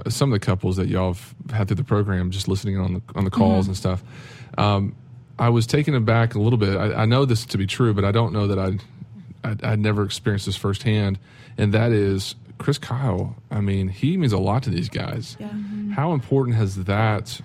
some 0.08 0.32
of 0.32 0.40
the 0.40 0.44
couples 0.44 0.76
that 0.76 0.88
y'all 0.88 1.12
have 1.12 1.34
had 1.52 1.68
through 1.68 1.76
the 1.76 1.84
program, 1.84 2.30
just 2.30 2.48
listening 2.48 2.78
on 2.78 2.94
the 2.94 3.02
on 3.14 3.24
the 3.24 3.30
calls 3.30 3.64
mm-hmm. 3.64 3.70
and 3.70 3.76
stuff. 3.76 4.02
Um, 4.56 4.96
I 5.38 5.50
was 5.50 5.66
taken 5.66 5.94
aback 5.94 6.34
a 6.34 6.38
little 6.38 6.58
bit. 6.58 6.76
I, 6.76 7.02
I, 7.02 7.04
know 7.06 7.24
this 7.24 7.46
to 7.46 7.56
be 7.56 7.66
true, 7.66 7.94
but 7.94 8.04
I 8.04 8.12
don't 8.12 8.34
know 8.34 8.46
that 8.46 8.58
I 8.58 8.78
I'd, 9.44 9.62
I'd 9.64 9.78
never 9.78 10.04
experienced 10.04 10.46
this 10.46 10.56
firsthand, 10.56 11.18
and 11.56 11.74
that 11.74 11.92
is 11.92 12.34
Chris 12.58 12.78
Kyle. 12.78 13.36
I 13.50 13.60
mean, 13.60 13.88
he 13.88 14.16
means 14.16 14.32
a 14.32 14.38
lot 14.38 14.62
to 14.64 14.70
these 14.70 14.88
guys. 14.88 15.36
Yeah. 15.40 15.48
Mm-hmm. 15.48 15.92
How 15.92 16.12
important 16.12 16.56
has 16.56 16.76
that 16.84 17.40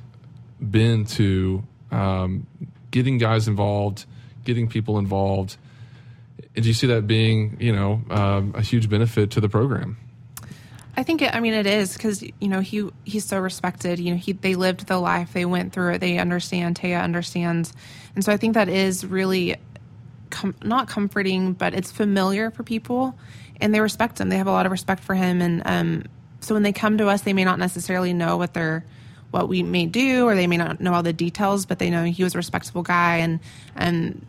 been 0.60 1.06
to 1.06 1.64
um, 1.92 2.48
getting 2.92 3.18
guys 3.18 3.48
involved, 3.48 4.06
getting 4.44 4.68
people 4.68 5.00
involved? 5.00 5.58
And 6.56 6.64
do 6.64 6.70
you 6.70 6.74
see 6.74 6.88
that 6.88 7.08
being, 7.08 7.58
you 7.60 7.74
know, 7.74 8.02
um, 8.10 8.54
a 8.56 8.62
huge 8.62 8.90
benefit 8.90 9.32
to 9.32 9.42
the 9.42 9.50
program? 9.50 9.98
I 10.98 11.04
think 11.04 11.22
it, 11.22 11.36
I 11.36 11.40
mean 11.42 11.54
it 11.54 11.68
is 11.68 11.94
because 11.94 12.22
you 12.22 12.48
know 12.48 12.62
he 12.62 12.90
he's 13.04 13.26
so 13.26 13.40
respected. 13.40 14.00
You 14.00 14.12
know 14.12 14.18
he 14.18 14.32
they 14.32 14.56
lived 14.56 14.88
the 14.88 14.98
life, 14.98 15.34
they 15.34 15.46
went 15.46 15.74
through 15.74 15.96
it, 15.96 16.00
they 16.00 16.18
understand. 16.18 16.80
Taya 16.80 17.04
understands, 17.04 17.74
and 18.16 18.24
so 18.24 18.32
I 18.32 18.38
think 18.38 18.54
that 18.54 18.70
is 18.70 19.06
really 19.06 19.58
com- 20.30 20.56
not 20.64 20.88
comforting, 20.88 21.54
but 21.54 21.74
it's 21.74 21.92
familiar 21.92 22.52
for 22.52 22.64
people, 22.64 23.18
and 23.62 23.74
they 23.74 23.80
respect 23.80 24.20
him. 24.20 24.30
They 24.30 24.38
have 24.38 24.48
a 24.48 24.52
lot 24.52 24.66
of 24.66 24.72
respect 24.72 25.04
for 25.04 25.16
him, 25.16 25.42
and 25.42 25.62
um, 25.66 26.04
so 26.40 26.54
when 26.54 26.64
they 26.64 26.74
come 26.74 26.98
to 26.98 27.08
us, 27.08 27.22
they 27.22 27.34
may 27.34 27.44
not 27.44 27.60
necessarily 27.60 28.14
know 28.14 28.38
what 28.38 28.54
they're 28.54 28.86
what 29.32 29.50
we 29.50 29.64
may 29.64 29.86
do, 29.86 30.26
or 30.26 30.36
they 30.36 30.48
may 30.48 30.58
not 30.58 30.80
know 30.80 30.94
all 30.94 31.04
the 31.04 31.12
details, 31.12 31.66
but 31.66 31.80
they 31.80 31.90
know 31.90 32.06
he 32.06 32.24
was 32.24 32.36
a 32.36 32.38
respectable 32.38 32.84
guy, 32.84 33.18
and 33.18 33.40
and 33.76 34.26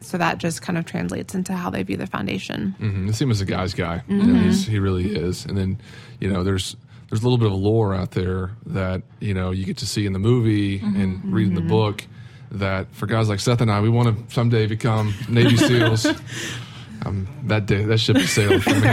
so 0.00 0.18
that 0.18 0.38
just 0.38 0.62
kind 0.62 0.78
of 0.78 0.84
translates 0.84 1.34
into 1.34 1.52
how 1.52 1.70
they 1.70 1.82
view 1.82 1.96
the 1.96 2.06
foundation. 2.06 2.74
Mm-hmm. 2.80 3.08
Nassim 3.08 3.30
is 3.30 3.40
a 3.40 3.44
guy's 3.44 3.74
guy. 3.74 4.02
Mm-hmm. 4.08 4.20
You 4.20 4.32
know, 4.34 4.50
he 4.50 4.78
really 4.78 5.16
is. 5.16 5.44
And 5.44 5.56
then, 5.56 5.78
you 6.20 6.32
know, 6.32 6.44
there's 6.44 6.76
there's 7.08 7.22
a 7.22 7.24
little 7.24 7.38
bit 7.38 7.48
of 7.48 7.54
lore 7.54 7.94
out 7.94 8.12
there 8.12 8.52
that 8.66 9.02
you 9.20 9.34
know 9.34 9.50
you 9.50 9.64
get 9.64 9.78
to 9.78 9.86
see 9.86 10.06
in 10.06 10.12
the 10.12 10.18
movie 10.18 10.80
mm-hmm. 10.80 11.00
and 11.00 11.32
read 11.32 11.48
in 11.48 11.54
the 11.54 11.60
mm-hmm. 11.60 11.68
book 11.68 12.04
that 12.52 12.86
for 12.94 13.06
guys 13.06 13.28
like 13.28 13.40
Seth 13.40 13.60
and 13.60 13.70
I, 13.70 13.80
we 13.80 13.88
want 13.88 14.28
to 14.28 14.34
someday 14.34 14.66
become 14.66 15.14
Navy 15.28 15.56
SEALs. 15.56 16.06
um, 17.04 17.26
that 17.44 17.66
day 17.66 17.84
that 17.84 17.98
ship 17.98 18.16
has 18.16 18.30
sailed 18.30 18.62
for 18.62 18.70
me. 18.74 18.88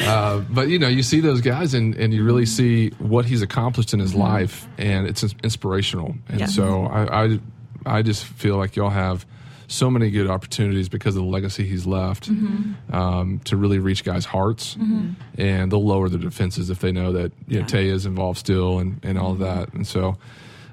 uh, 0.06 0.38
but 0.50 0.68
you 0.68 0.78
know, 0.78 0.88
you 0.88 1.02
see 1.02 1.20
those 1.20 1.40
guys, 1.40 1.74
and, 1.74 1.94
and 1.96 2.12
you 2.12 2.24
really 2.24 2.46
see 2.46 2.90
what 2.98 3.24
he's 3.24 3.42
accomplished 3.42 3.94
in 3.94 4.00
his 4.00 4.14
life, 4.14 4.66
and 4.78 5.06
it's 5.06 5.22
inspirational. 5.42 6.14
And 6.28 6.40
Yeah. 6.40 6.46
so 6.46 6.84
I, 6.86 7.24
I, 7.24 7.38
I 7.86 8.02
just 8.02 8.24
feel 8.24 8.56
like 8.56 8.76
y'all 8.76 8.90
have 8.90 9.24
so 9.70 9.90
many 9.90 10.10
good 10.10 10.28
opportunities 10.30 10.88
because 10.88 11.14
of 11.14 11.22
the 11.24 11.28
legacy 11.28 11.66
he's 11.66 11.86
left 11.86 12.28
um, 12.90 13.38
to 13.44 13.56
really 13.56 13.78
reach 13.78 14.02
guys' 14.02 14.24
hearts, 14.24 14.76
and 15.36 15.70
they'll 15.70 15.84
lower 15.84 16.08
their 16.08 16.18
defenses 16.18 16.70
if 16.70 16.80
they 16.80 16.90
know 16.92 17.12
that 17.12 17.32
you 17.46 17.60
know 17.60 17.66
Tay 17.66 17.88
is 17.88 18.06
involved 18.06 18.38
still, 18.38 18.78
and 18.78 18.98
and 19.02 19.18
all 19.18 19.32
of 19.32 19.38
that. 19.40 19.72
And 19.74 19.86
so, 19.86 20.16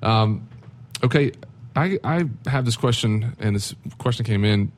um, 0.01 0.47
okay, 1.03 1.32
I 1.76 1.99
I 2.03 2.23
have 2.47 2.65
this 2.65 2.78
question, 2.78 3.36
and 3.39 3.55
this 3.55 3.76
question 3.97 4.26
came 4.26 4.45
in 4.45 4.71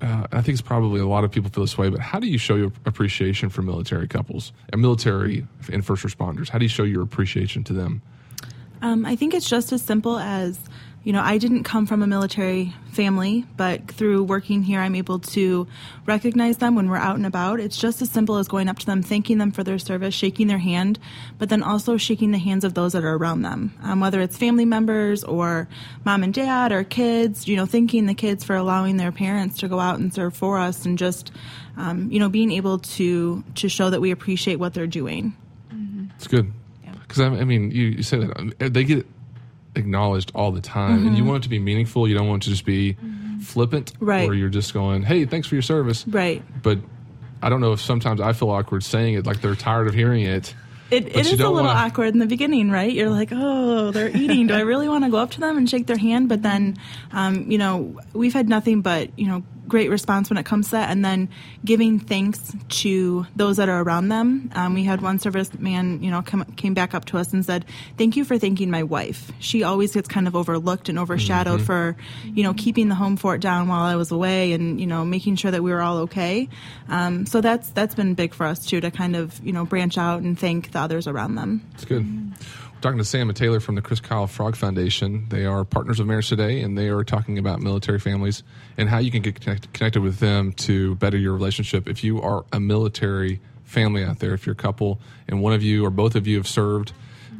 uh, 0.00 0.26
I 0.32 0.40
think 0.40 0.54
it's 0.54 0.62
probably 0.62 1.00
a 1.00 1.06
lot 1.06 1.24
of 1.24 1.30
people 1.30 1.50
feel 1.50 1.64
this 1.64 1.76
way, 1.76 1.90
but 1.90 2.00
how 2.00 2.18
do 2.18 2.26
you 2.26 2.38
show 2.38 2.56
your 2.56 2.72
appreciation 2.86 3.50
for 3.50 3.62
military 3.62 4.08
couples 4.08 4.52
and 4.72 4.80
military 4.80 5.46
and 5.70 5.84
first 5.84 6.04
responders? 6.04 6.48
How 6.48 6.58
do 6.58 6.64
you 6.64 6.70
show 6.70 6.84
your 6.84 7.02
appreciation 7.02 7.64
to 7.64 7.72
them? 7.72 8.02
Um, 8.82 9.04
I 9.04 9.14
think 9.14 9.34
it's 9.34 9.48
just 9.48 9.72
as 9.72 9.82
simple 9.82 10.18
as, 10.18 10.58
you 11.02 11.14
know, 11.14 11.22
I 11.22 11.38
didn't 11.38 11.64
come 11.64 11.86
from 11.86 12.02
a 12.02 12.06
military 12.06 12.74
family, 12.92 13.46
but 13.56 13.90
through 13.90 14.24
working 14.24 14.62
here, 14.62 14.80
I'm 14.80 14.94
able 14.94 15.18
to 15.20 15.66
recognize 16.04 16.58
them 16.58 16.74
when 16.74 16.90
we're 16.90 16.98
out 16.98 17.16
and 17.16 17.24
about. 17.24 17.58
It's 17.58 17.78
just 17.78 18.02
as 18.02 18.10
simple 18.10 18.36
as 18.36 18.48
going 18.48 18.68
up 18.68 18.78
to 18.80 18.86
them, 18.86 19.02
thanking 19.02 19.38
them 19.38 19.50
for 19.50 19.64
their 19.64 19.78
service, 19.78 20.14
shaking 20.14 20.46
their 20.46 20.58
hand, 20.58 20.98
but 21.38 21.48
then 21.48 21.62
also 21.62 21.96
shaking 21.96 22.32
the 22.32 22.38
hands 22.38 22.64
of 22.64 22.74
those 22.74 22.92
that 22.92 23.02
are 23.02 23.16
around 23.16 23.42
them, 23.42 23.72
um, 23.82 24.00
whether 24.00 24.20
it's 24.20 24.36
family 24.36 24.66
members 24.66 25.24
or 25.24 25.68
mom 26.04 26.22
and 26.22 26.34
dad 26.34 26.70
or 26.70 26.84
kids, 26.84 27.48
you 27.48 27.56
know, 27.56 27.64
thanking 27.64 28.04
the 28.04 28.14
kids 28.14 28.44
for 28.44 28.54
allowing 28.54 28.98
their 28.98 29.12
parents 29.12 29.58
to 29.58 29.68
go 29.68 29.80
out 29.80 29.98
and 29.98 30.12
serve 30.12 30.36
for 30.36 30.58
us 30.58 30.84
and 30.84 30.98
just, 30.98 31.32
um, 31.78 32.10
you 32.10 32.18
know, 32.18 32.28
being 32.28 32.52
able 32.52 32.78
to, 32.78 33.42
to 33.54 33.70
show 33.70 33.88
that 33.88 34.02
we 34.02 34.10
appreciate 34.10 34.56
what 34.56 34.74
they're 34.74 34.86
doing. 34.86 35.34
It's 36.16 36.26
good 36.26 36.52
because 37.10 37.20
I, 37.20 37.26
I 37.26 37.44
mean, 37.44 37.70
you, 37.70 37.86
you 37.86 38.02
say 38.02 38.18
that 38.18 38.38
um, 38.38 38.52
they 38.58 38.84
get 38.84 39.06
acknowledged 39.76 40.32
all 40.34 40.52
the 40.52 40.60
time, 40.60 41.06
and 41.06 41.16
you 41.16 41.24
want 41.24 41.38
it 41.38 41.42
to 41.44 41.48
be 41.48 41.58
meaningful. 41.58 42.08
You 42.08 42.14
don't 42.14 42.28
want 42.28 42.42
it 42.42 42.44
to 42.44 42.50
just 42.50 42.64
be 42.64 42.96
flippant, 43.42 43.92
Right. 44.00 44.28
Or 44.28 44.34
you're 44.34 44.48
just 44.48 44.74
going, 44.74 45.02
"Hey, 45.02 45.24
thanks 45.24 45.48
for 45.48 45.54
your 45.54 45.62
service," 45.62 46.06
Right. 46.06 46.42
But 46.62 46.78
I 47.42 47.48
don't 47.48 47.60
know 47.60 47.72
if 47.72 47.80
sometimes 47.80 48.20
I 48.20 48.32
feel 48.32 48.50
awkward 48.50 48.84
saying 48.84 49.14
it, 49.14 49.26
like 49.26 49.40
they're 49.40 49.54
tired 49.54 49.86
of 49.88 49.94
hearing 49.94 50.24
it. 50.24 50.54
It, 50.90 51.06
it 51.06 51.16
is 51.16 51.32
a 51.34 51.36
little 51.36 51.54
wanna- 51.54 51.68
awkward 51.68 52.12
in 52.14 52.18
the 52.18 52.26
beginning, 52.26 52.68
right? 52.70 52.92
You're 52.92 53.10
like, 53.10 53.28
oh, 53.32 53.92
they're 53.92 54.14
eating. 54.14 54.48
Do 54.48 54.54
I 54.54 54.60
really 54.60 54.88
want 54.88 55.04
to 55.04 55.10
go 55.10 55.18
up 55.18 55.30
to 55.32 55.40
them 55.40 55.56
and 55.56 55.70
shake 55.70 55.86
their 55.86 55.96
hand? 55.96 56.28
But 56.28 56.42
then, 56.42 56.76
um, 57.12 57.48
you 57.50 57.58
know, 57.58 57.96
we've 58.12 58.32
had 58.34 58.48
nothing 58.48 58.80
but, 58.82 59.16
you 59.16 59.28
know, 59.28 59.44
great 59.70 59.88
response 59.88 60.28
when 60.28 60.36
it 60.36 60.44
comes 60.44 60.66
to 60.66 60.72
that. 60.72 60.90
And 60.90 61.02
then 61.02 61.30
giving 61.64 61.98
thanks 61.98 62.52
to 62.82 63.26
those 63.34 63.56
that 63.56 63.68
are 63.68 63.80
around 63.80 64.08
them. 64.08 64.50
Um, 64.54 64.74
we 64.74 64.84
had 64.84 65.00
one 65.00 65.18
serviceman, 65.18 66.02
you 66.02 66.10
know, 66.10 66.20
come, 66.20 66.44
came 66.56 66.74
back 66.74 66.94
up 66.94 67.06
to 67.06 67.16
us 67.16 67.32
and 67.32 67.46
said, 67.46 67.64
thank 67.96 68.16
you 68.16 68.24
for 68.24 68.36
thanking 68.38 68.70
my 68.70 68.82
wife. 68.82 69.32
She 69.38 69.62
always 69.62 69.94
gets 69.94 70.08
kind 70.08 70.26
of 70.26 70.36
overlooked 70.36 70.88
and 70.88 70.98
overshadowed 70.98 71.62
for, 71.62 71.96
you 72.24 72.42
know, 72.42 72.52
keeping 72.52 72.88
the 72.88 72.94
home 72.94 73.16
fort 73.16 73.40
down 73.40 73.68
while 73.68 73.84
I 73.84 73.96
was 73.96 74.10
away 74.10 74.52
and, 74.52 74.80
you 74.80 74.86
know, 74.86 75.04
making 75.04 75.36
sure 75.36 75.50
that 75.50 75.62
we 75.62 75.70
were 75.70 75.80
all 75.80 75.98
okay. 75.98 76.48
Um, 76.88 77.24
so 77.24 77.40
that's, 77.40 77.70
that's 77.70 77.94
been 77.94 78.14
big 78.14 78.34
for 78.34 78.44
us 78.44 78.66
too, 78.66 78.80
to 78.80 78.90
kind 78.90 79.16
of, 79.16 79.40
you 79.44 79.52
know, 79.52 79.64
branch 79.64 79.96
out 79.96 80.20
and 80.22 80.38
thank 80.38 80.72
the 80.72 80.80
others 80.80 81.06
around 81.06 81.36
them. 81.36 81.64
It's 81.74 81.84
good. 81.84 82.04
We're 82.04 82.59
talking 82.80 82.98
to 82.98 83.04
Sam 83.04 83.28
and 83.28 83.36
Taylor 83.36 83.60
from 83.60 83.74
the 83.74 83.82
Chris 83.82 84.00
Kyle 84.00 84.26
Frog 84.26 84.56
Foundation. 84.56 85.26
They 85.28 85.44
are 85.44 85.64
partners 85.64 86.00
of 86.00 86.06
Marriage 86.06 86.30
Today, 86.30 86.62
and 86.62 86.78
they 86.78 86.88
are 86.88 87.04
talking 87.04 87.36
about 87.36 87.60
military 87.60 87.98
families 87.98 88.42
and 88.78 88.88
how 88.88 88.98
you 88.98 89.10
can 89.10 89.20
get 89.20 89.38
connect, 89.38 89.72
connected 89.74 90.00
with 90.00 90.18
them 90.18 90.52
to 90.54 90.94
better 90.94 91.18
your 91.18 91.34
relationship. 91.34 91.88
If 91.88 92.02
you 92.02 92.22
are 92.22 92.44
a 92.52 92.60
military 92.60 93.40
family 93.64 94.02
out 94.02 94.20
there, 94.20 94.32
if 94.32 94.46
you're 94.46 94.54
a 94.54 94.56
couple 94.56 94.98
and 95.28 95.42
one 95.42 95.52
of 95.52 95.62
you 95.62 95.84
or 95.84 95.90
both 95.90 96.14
of 96.14 96.26
you 96.26 96.38
have 96.38 96.48
served, 96.48 96.92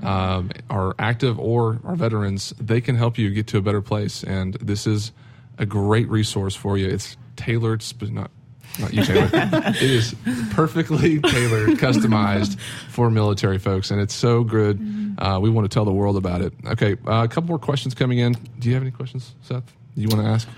um, 0.02 0.50
are 0.68 0.94
active 0.98 1.38
or 1.38 1.80
are 1.84 1.96
veterans, 1.96 2.52
they 2.60 2.80
can 2.80 2.96
help 2.96 3.16
you 3.16 3.30
get 3.30 3.46
to 3.48 3.58
a 3.58 3.62
better 3.62 3.82
place. 3.82 4.22
And 4.22 4.54
this 4.54 4.86
is 4.86 5.12
a 5.58 5.64
great 5.64 6.08
resource 6.08 6.54
for 6.54 6.76
you. 6.76 6.86
It's 6.86 7.16
tailored, 7.36 7.82
sp- 7.82 8.12
not 8.12 8.30
not 8.78 8.94
you, 8.94 9.04
Taylor. 9.04 9.28
it 9.34 9.82
is 9.82 10.14
perfectly 10.52 11.20
tailored, 11.20 11.70
customized 11.78 12.58
for 12.88 13.10
military 13.10 13.58
folks, 13.58 13.90
and 13.90 14.00
it's 14.00 14.14
so 14.14 14.44
good. 14.44 14.80
Uh, 15.18 15.38
we 15.40 15.50
want 15.50 15.70
to 15.70 15.74
tell 15.74 15.84
the 15.84 15.92
world 15.92 16.16
about 16.16 16.40
it. 16.40 16.52
Okay, 16.64 16.92
uh, 17.06 17.24
a 17.24 17.28
couple 17.28 17.48
more 17.48 17.58
questions 17.58 17.94
coming 17.94 18.18
in. 18.18 18.36
Do 18.58 18.68
you 18.68 18.74
have 18.74 18.82
any 18.82 18.92
questions, 18.92 19.34
Seth? 19.42 19.64
You 19.94 20.08
want 20.08 20.22
to 20.22 20.28
ask? 20.28 20.48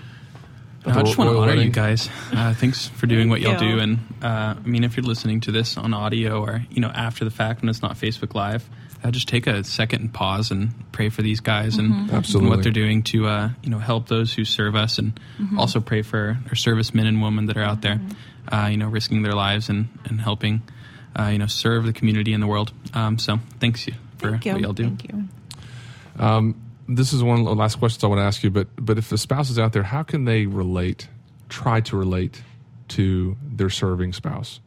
I 0.85 1.01
just 1.03 1.17
want 1.17 1.29
to 1.29 1.37
honor 1.37 1.47
wedding? 1.47 1.65
you 1.65 1.71
guys. 1.71 2.09
Uh, 2.31 2.53
thanks 2.53 2.87
for 2.87 3.07
doing 3.07 3.29
what 3.29 3.39
y'all 3.41 3.57
Thank 3.57 3.71
do. 3.71 3.79
And 3.79 3.99
uh, 4.21 4.55
I 4.57 4.67
mean, 4.67 4.83
if 4.83 4.97
you're 4.97 5.05
listening 5.05 5.39
to 5.41 5.51
this 5.51 5.77
on 5.77 5.93
audio 5.93 6.41
or 6.41 6.65
you 6.69 6.81
know 6.81 6.89
after 6.89 7.23
the 7.23 7.31
fact 7.31 7.61
when 7.61 7.69
it's 7.69 7.81
not 7.81 7.95
Facebook 7.95 8.33
Live, 8.33 8.69
uh, 9.03 9.11
just 9.11 9.27
take 9.27 9.47
a 9.47 9.63
second 9.63 10.01
and 10.01 10.13
pause 10.13 10.51
and 10.51 10.71
pray 10.91 11.09
for 11.09 11.21
these 11.21 11.39
guys 11.39 11.77
and, 11.77 11.93
and 11.93 12.11
Absolutely. 12.11 12.49
what 12.49 12.63
they're 12.63 12.71
doing 12.71 13.03
to 13.03 13.27
uh, 13.27 13.49
you 13.61 13.69
know 13.69 13.79
help 13.79 14.07
those 14.07 14.33
who 14.33 14.45
serve 14.45 14.75
us, 14.75 14.97
and 14.97 15.19
also 15.57 15.79
pray 15.79 16.01
for 16.01 16.37
our 16.49 16.55
servicemen 16.55 17.05
and 17.05 17.21
women 17.21 17.47
that 17.47 17.57
are 17.57 17.63
out 17.63 17.81
there, 17.81 17.99
uh, 18.51 18.67
you 18.71 18.77
know, 18.77 18.87
risking 18.87 19.23
their 19.23 19.33
lives 19.33 19.69
and 19.69 19.87
and 20.05 20.21
helping, 20.21 20.61
uh, 21.19 21.25
you 21.25 21.37
know, 21.37 21.47
serve 21.47 21.85
the 21.85 21.93
community 21.93 22.33
and 22.33 22.41
the 22.41 22.47
world. 22.47 22.71
Um, 22.93 23.17
so 23.17 23.39
thanks 23.59 23.87
you 23.87 23.93
for 24.17 24.31
Thank 24.31 24.45
you. 24.45 24.53
what 24.53 24.61
y'all 24.61 24.73
do. 24.73 24.83
Thank 24.83 25.11
you. 25.11 26.55
This 26.87 27.13
is 27.13 27.23
one 27.23 27.39
of 27.39 27.45
the 27.45 27.55
last 27.55 27.79
questions 27.79 28.03
I 28.03 28.07
want 28.07 28.19
to 28.19 28.23
ask 28.23 28.43
you. 28.43 28.49
But 28.49 28.67
but 28.77 28.97
if 28.97 29.09
the 29.09 29.17
spouse 29.17 29.49
is 29.49 29.57
out 29.57 29.73
there, 29.73 29.83
how 29.83 30.03
can 30.03 30.25
they 30.25 30.45
relate? 30.45 31.07
Try 31.49 31.81
to 31.81 31.97
relate 31.97 32.41
to 32.89 33.37
their 33.41 33.69
serving 33.69 34.13
spouse. 34.13 34.59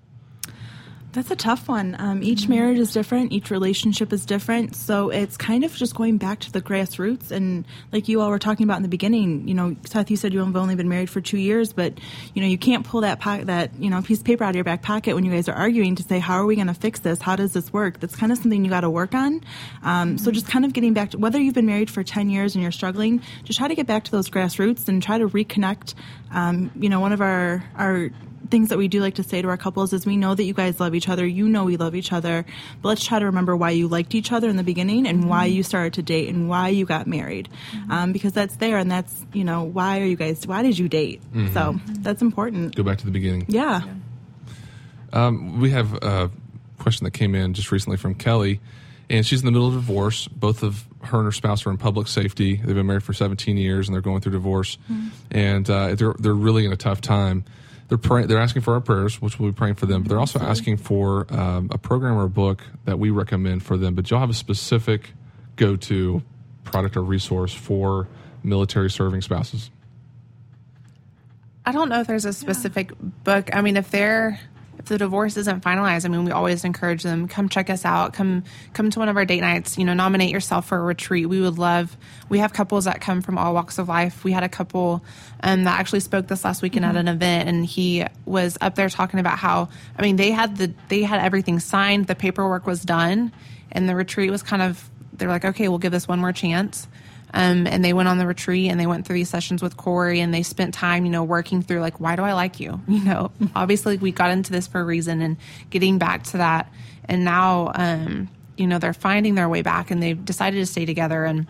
That's 1.17 1.31
a 1.31 1.37
tough 1.37 1.67
one. 1.67 1.97
Um, 1.99 2.23
each 2.23 2.47
marriage 2.47 2.79
is 2.79 2.93
different. 2.93 3.33
Each 3.33 3.51
relationship 3.51 4.13
is 4.13 4.27
different. 4.27 4.77
So 4.77 5.09
it's 5.09 5.39
kind 5.39 5.65
of 5.65 5.75
just 5.75 5.95
going 5.95 6.19
back 6.19 6.41
to 6.41 6.53
the 6.53 6.61
grassroots. 6.61 7.31
And 7.31 7.65
like 7.91 8.07
you 8.07 8.21
all 8.21 8.29
were 8.29 8.39
talking 8.39 8.65
about 8.65 8.77
in 8.77 8.83
the 8.83 8.91
beginning, 8.91 9.49
you 9.49 9.55
know, 9.55 9.77
Seth, 9.87 10.11
you 10.11 10.19
said 10.19 10.35
you've 10.35 10.55
only 10.55 10.75
been 10.75 10.91
married 10.91 11.09
for 11.09 11.23
two 11.23 11.39
years, 11.39 11.73
but 11.73 11.99
you 12.35 12.43
know, 12.43 12.47
you 12.47 12.59
can't 12.59 12.85
pull 12.85 13.01
that 13.01 13.19
po- 13.19 13.45
that 13.45 13.71
you 13.79 13.89
know 13.89 14.03
piece 14.03 14.19
of 14.19 14.27
paper 14.27 14.45
out 14.45 14.51
of 14.51 14.57
your 14.57 14.65
back 14.65 14.83
pocket 14.83 15.15
when 15.15 15.25
you 15.25 15.33
guys 15.33 15.49
are 15.49 15.55
arguing 15.55 15.95
to 15.95 16.03
say, 16.03 16.19
how 16.19 16.35
are 16.35 16.45
we 16.45 16.55
going 16.55 16.67
to 16.67 16.75
fix 16.75 17.01
this? 17.01 17.23
How 17.23 17.35
does 17.35 17.55
this 17.55 17.73
work? 17.73 17.99
That's 17.99 18.15
kind 18.15 18.31
of 18.31 18.37
something 18.37 18.63
you 18.63 18.71
got 18.71 18.83
to 18.83 18.91
work 18.91 19.15
on. 19.15 19.41
Um, 19.83 20.19
so 20.19 20.31
just 20.31 20.49
kind 20.49 20.67
of 20.67 20.75
getting 20.75 20.93
back 20.93 21.13
to 21.13 21.19
whether 21.19 21.41
you've 21.41 21.55
been 21.55 21.65
married 21.65 21.89
for 21.89 22.05
ten 22.05 22.29
years 22.29 22.55
and 22.55 22.63
you're 22.63 22.73
struggling, 22.73 23.23
just 23.45 23.59
try 23.59 23.69
to 23.69 23.75
get 23.75 23.87
back 23.87 24.05
to 24.05 24.11
those 24.11 24.29
grassroots 24.29 24.87
and 24.87 25.03
try 25.03 25.17
to 25.17 25.27
reconnect. 25.27 25.95
Um, 26.31 26.71
you 26.77 26.91
know, 26.91 27.01
one 27.01 27.15
of 27.15 27.23
our 27.23 27.65
our 27.75 28.11
things 28.47 28.69
that 28.71 28.79
we 28.79 28.89
do 28.89 29.01
like 29.01 29.15
to 29.17 29.23
say 29.23 29.43
to 29.43 29.49
our 29.49 29.57
couples 29.57 29.93
is 29.93 30.07
we 30.07 30.17
know 30.17 30.35
that 30.35 30.45
you 30.45 30.55
guys 30.55 30.81
love 30.81 30.95
each 30.95 31.09
other. 31.09 31.27
You 31.27 31.49
know 31.49 31.65
we 31.65 31.77
love 31.77 31.95
each 31.95 32.13
other. 32.13 32.45
But 32.83 32.89
let's 32.89 33.05
try 33.05 33.19
to 33.19 33.27
remember 33.27 33.57
why 33.57 33.71
you 33.71 33.89
liked 33.89 34.15
each 34.15 34.33
other 34.33 34.49
in 34.49 34.57
the 34.57 34.65
beginning 34.65 35.07
and 35.07 35.29
why 35.29 35.47
you 35.47 35.63
started 35.63 35.95
to 35.95 36.03
date 36.03 36.29
and 36.29 36.49
why 36.49 36.69
you 36.69 36.85
got 36.87 37.07
married. 37.07 37.49
Um, 37.91 38.13
because 38.13 38.33
that's 38.33 38.57
there 38.57 38.79
and 38.79 38.91
that's 38.91 39.25
you 39.33 39.45
know 39.45 39.63
why 39.65 40.01
are 40.01 40.05
you 40.05 40.17
guys 40.17 40.47
why 40.47 40.63
did 40.63 40.79
you 40.79 40.89
date? 40.89 41.23
So 41.53 41.79
that's 41.89 42.23
important. 42.23 42.75
Go 42.75 42.83
back 42.83 42.99
to 42.99 43.05
the 43.05 43.11
beginning. 43.13 43.45
yeah. 43.49 43.83
Um, 45.13 45.61
we 45.61 45.71
have 45.71 45.95
a 46.03 46.31
question 46.79 47.05
that 47.05 47.13
came 47.13 47.35
in 47.35 47.55
just 47.55 47.73
recently 47.73 47.97
from 47.97 48.15
Kelly, 48.15 48.61
and 49.09 49.25
she's 49.25 49.41
in 49.41 49.47
the 49.47 49.53
middle 49.53 49.69
of 49.69 49.75
a 49.75 49.79
divorce. 49.79 50.29
Both 50.29 50.63
of 50.63 50.85
her 51.03 51.19
and 51.19 51.27
her 51.27 51.33
spouse 51.33 51.65
are 51.67 51.71
in 51.71 51.79
public 51.79 52.09
safety. 52.09 52.57
They've 52.57 52.75
been 52.75 52.87
married 52.87 53.03
for 53.05 53.13
17 53.13 53.57
years, 53.57 53.89
and 53.89 53.95
they're 53.95 54.03
going 54.03 54.21
through 54.21 54.33
divorce, 54.33 54.79
and 55.31 55.69
uh, 55.71 55.95
they're 55.95 56.15
they're 56.19 56.35
really 56.35 56.67
in 56.67 56.73
a 56.73 56.77
tough 56.77 57.01
time. 57.01 57.45
They're 57.89 57.99
praying. 57.99 58.27
They're 58.27 58.41
asking 58.41 58.63
for 58.63 58.75
our 58.75 58.81
prayers, 58.81 59.21
which 59.23 59.39
we'll 59.39 59.51
be 59.51 59.55
praying 59.55 59.77
for 59.77 59.87
them. 59.87 60.03
But 60.03 60.09
they're 60.09 60.19
also 60.19 60.41
asking 60.41 60.79
for 60.79 61.33
um, 61.33 61.69
a 61.71 61.79
program 61.79 62.17
or 62.17 62.25
a 62.25 62.29
book 62.29 62.63
that 62.85 62.99
we 62.99 63.11
recommend 63.11 63.63
for 63.63 63.77
them. 63.77 63.95
But 63.95 64.11
y'all 64.11 64.21
have 64.21 64.31
a 64.31 64.35
specific 64.35 65.13
go-to 65.55 66.23
product 66.65 66.97
or 66.97 67.03
resource 67.03 67.55
for 67.55 68.09
military 68.43 68.91
serving 68.91 69.23
spouses. 69.23 69.71
I 71.65 71.73
don't 71.73 71.89
know 71.89 72.01
if 72.01 72.07
there's 72.07 72.25
a 72.25 72.33
specific 72.33 72.93
book. 73.25 73.55
I 73.55 73.61
mean, 73.61 73.77
if 73.77 73.91
they're 73.91 74.39
if 74.79 74.87
the 74.87 74.99
divorce 74.99 75.37
isn't 75.37 75.63
finalized, 75.63 76.05
I 76.05 76.09
mean, 76.09 76.25
we 76.25 76.33
always 76.33 76.65
encourage 76.65 77.03
them 77.03 77.29
come 77.29 77.49
check 77.49 77.71
us 77.71 77.85
out. 77.85 78.13
Come 78.13 78.45
come 78.73 78.91
to 78.91 78.99
one 78.99 79.09
of 79.09 79.17
our 79.17 79.25
date 79.25 79.41
nights. 79.41 79.79
You 79.79 79.85
know, 79.85 79.95
nominate 79.95 80.31
yourself 80.31 80.67
for 80.67 80.79
a 80.79 80.83
retreat. 80.83 81.29
We 81.29 81.41
would 81.41 81.59
love. 81.59 81.97
We 82.29 82.39
have 82.41 82.53
couples 82.53 82.85
that 82.85 83.01
come 83.01 83.23
from 83.23 83.39
all 83.39 83.55
walks 83.55 83.79
of 83.79 83.89
life. 83.89 84.25
We 84.25 84.33
had 84.33 84.43
a 84.43 84.49
couple 84.49 85.05
um, 85.43 85.65
that 85.65 85.81
actually 85.81 86.01
spoke 86.01 86.27
this 86.27 86.45
last 86.45 86.63
weekend 86.63 86.85
at 86.85 86.97
an 86.97 87.09
event, 87.09 87.49
and 87.49 87.65
he 87.65 88.05
was 88.25 88.59
up 88.61 88.75
there 88.75 88.89
talking 88.89 89.21
about 89.21 89.39
how. 89.39 89.69
I 89.99 90.03
mean, 90.03 90.17
they 90.17 90.31
had 90.31 90.57
the 90.57 90.73
they 90.89 91.03
had 91.03 91.21
everything 91.21 91.59
signed. 91.59 92.07
The 92.07 92.15
paperwork 92.15 92.67
was 92.67 92.83
done, 92.83 93.33
and 93.73 93.89
the 93.89 93.97
retreat 93.97 94.31
was 94.31 94.43
kind 94.43 94.63
of. 94.63 94.91
They're 95.15 95.29
like, 95.29 95.47
okay, 95.47 95.69
we'll 95.69 95.79
give 95.79 95.93
this 95.93 96.07
one 96.07 96.21
more 96.21 96.33
chance. 96.33 96.87
Um, 97.35 97.67
and 97.67 97.85
they 97.85 97.93
went 97.93 98.09
on 98.09 98.19
the 98.19 98.27
retreat 98.27 98.71
and 98.71 98.79
they 98.79 98.87
went 98.87 99.07
through 99.07 99.17
these 99.17 99.29
sessions 99.29 99.63
with 99.63 99.77
Corey 99.77 100.21
and 100.21 100.33
they 100.33 100.43
spent 100.43 100.75
time, 100.75 101.05
you 101.05 101.11
know, 101.11 101.25
working 101.25 101.61
through 101.61 101.81
like, 101.81 102.01
why 102.01 102.17
do 102.17 102.23
I 102.23 102.33
like 102.33 102.61
you? 102.61 102.81
You 102.89 103.05
know, 103.05 103.31
obviously 103.55 103.99
we 103.99 104.11
got 104.11 104.31
into 104.31 104.53
this 104.53 104.67
for 104.67 104.81
a 104.81 104.85
reason 104.85 105.21
and 105.21 105.37
getting 105.69 105.99
back 105.99 106.23
to 106.25 106.39
that. 106.39 106.73
And 107.05 107.25
now, 107.25 107.73
um, 107.75 108.29
you 108.57 108.67
know, 108.67 108.79
they're 108.79 108.95
finding 108.95 109.35
their 109.35 109.49
way 109.49 109.63
back 109.63 109.91
and 109.91 110.03
they've 110.03 110.25
decided 110.25 110.59
to 110.59 110.67
stay 110.67 110.87
together. 110.87 111.25
And, 111.25 111.47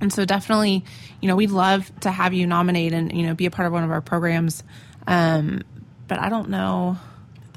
and 0.00 0.12
so 0.12 0.24
definitely, 0.24 0.84
you 1.20 1.28
know, 1.28 1.36
we'd 1.36 1.50
love 1.50 1.90
to 2.00 2.10
have 2.10 2.32
you 2.32 2.46
nominate 2.46 2.92
and, 2.92 3.12
you 3.12 3.26
know, 3.26 3.34
be 3.34 3.46
a 3.46 3.50
part 3.50 3.66
of 3.66 3.72
one 3.72 3.84
of 3.84 3.90
our 3.90 4.00
programs. 4.00 4.62
Um, 5.06 5.62
but 6.08 6.18
I 6.18 6.28
don't 6.28 6.48
know. 6.48 6.96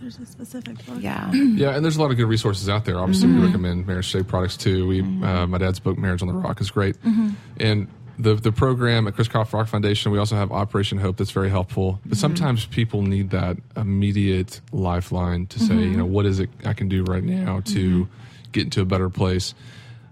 There's 0.01 0.19
a 0.19 0.25
specific 0.25 0.85
book. 0.85 0.97
Yeah. 0.99 1.31
Yeah, 1.33 1.75
and 1.75 1.85
there's 1.85 1.95
a 1.95 2.01
lot 2.01 2.11
of 2.11 2.17
good 2.17 2.25
resources 2.25 2.67
out 2.67 2.85
there. 2.85 2.99
Obviously, 2.99 3.27
we 3.27 3.35
mm-hmm. 3.35 3.45
recommend 3.45 3.87
Marriage 3.87 4.11
Today 4.11 4.23
products 4.23 4.57
too. 4.57 4.87
We, 4.87 5.01
mm-hmm. 5.01 5.23
uh, 5.23 5.47
my 5.47 5.57
dad's 5.57 5.79
book, 5.79 5.97
Marriage 5.97 6.21
on 6.21 6.27
the 6.27 6.33
Rock, 6.33 6.59
is 6.59 6.69
great, 6.69 7.01
mm-hmm. 7.01 7.29
and 7.59 7.87
the 8.17 8.35
the 8.35 8.51
program 8.51 9.07
at 9.07 9.15
Chris 9.15 9.27
Kyle 9.27 9.45
Frog 9.45 9.67
Foundation, 9.67 10.11
we 10.11 10.19
also 10.19 10.35
have 10.35 10.51
Operation 10.51 10.97
Hope 10.97 11.17
that's 11.17 11.31
very 11.31 11.49
helpful. 11.49 11.99
But 12.05 12.17
sometimes 12.17 12.65
people 12.65 13.01
need 13.01 13.31
that 13.31 13.57
immediate 13.75 14.61
lifeline 14.71 15.47
to 15.47 15.59
say, 15.59 15.75
you 15.75 15.97
know, 15.97 16.05
what 16.05 16.25
is 16.25 16.39
it 16.39 16.49
I 16.65 16.73
can 16.73 16.87
do 16.87 17.03
right 17.03 17.23
now 17.23 17.61
to 17.65 18.07
get 18.51 18.63
into 18.63 18.81
a 18.81 18.85
better 18.85 19.09
place. 19.09 19.53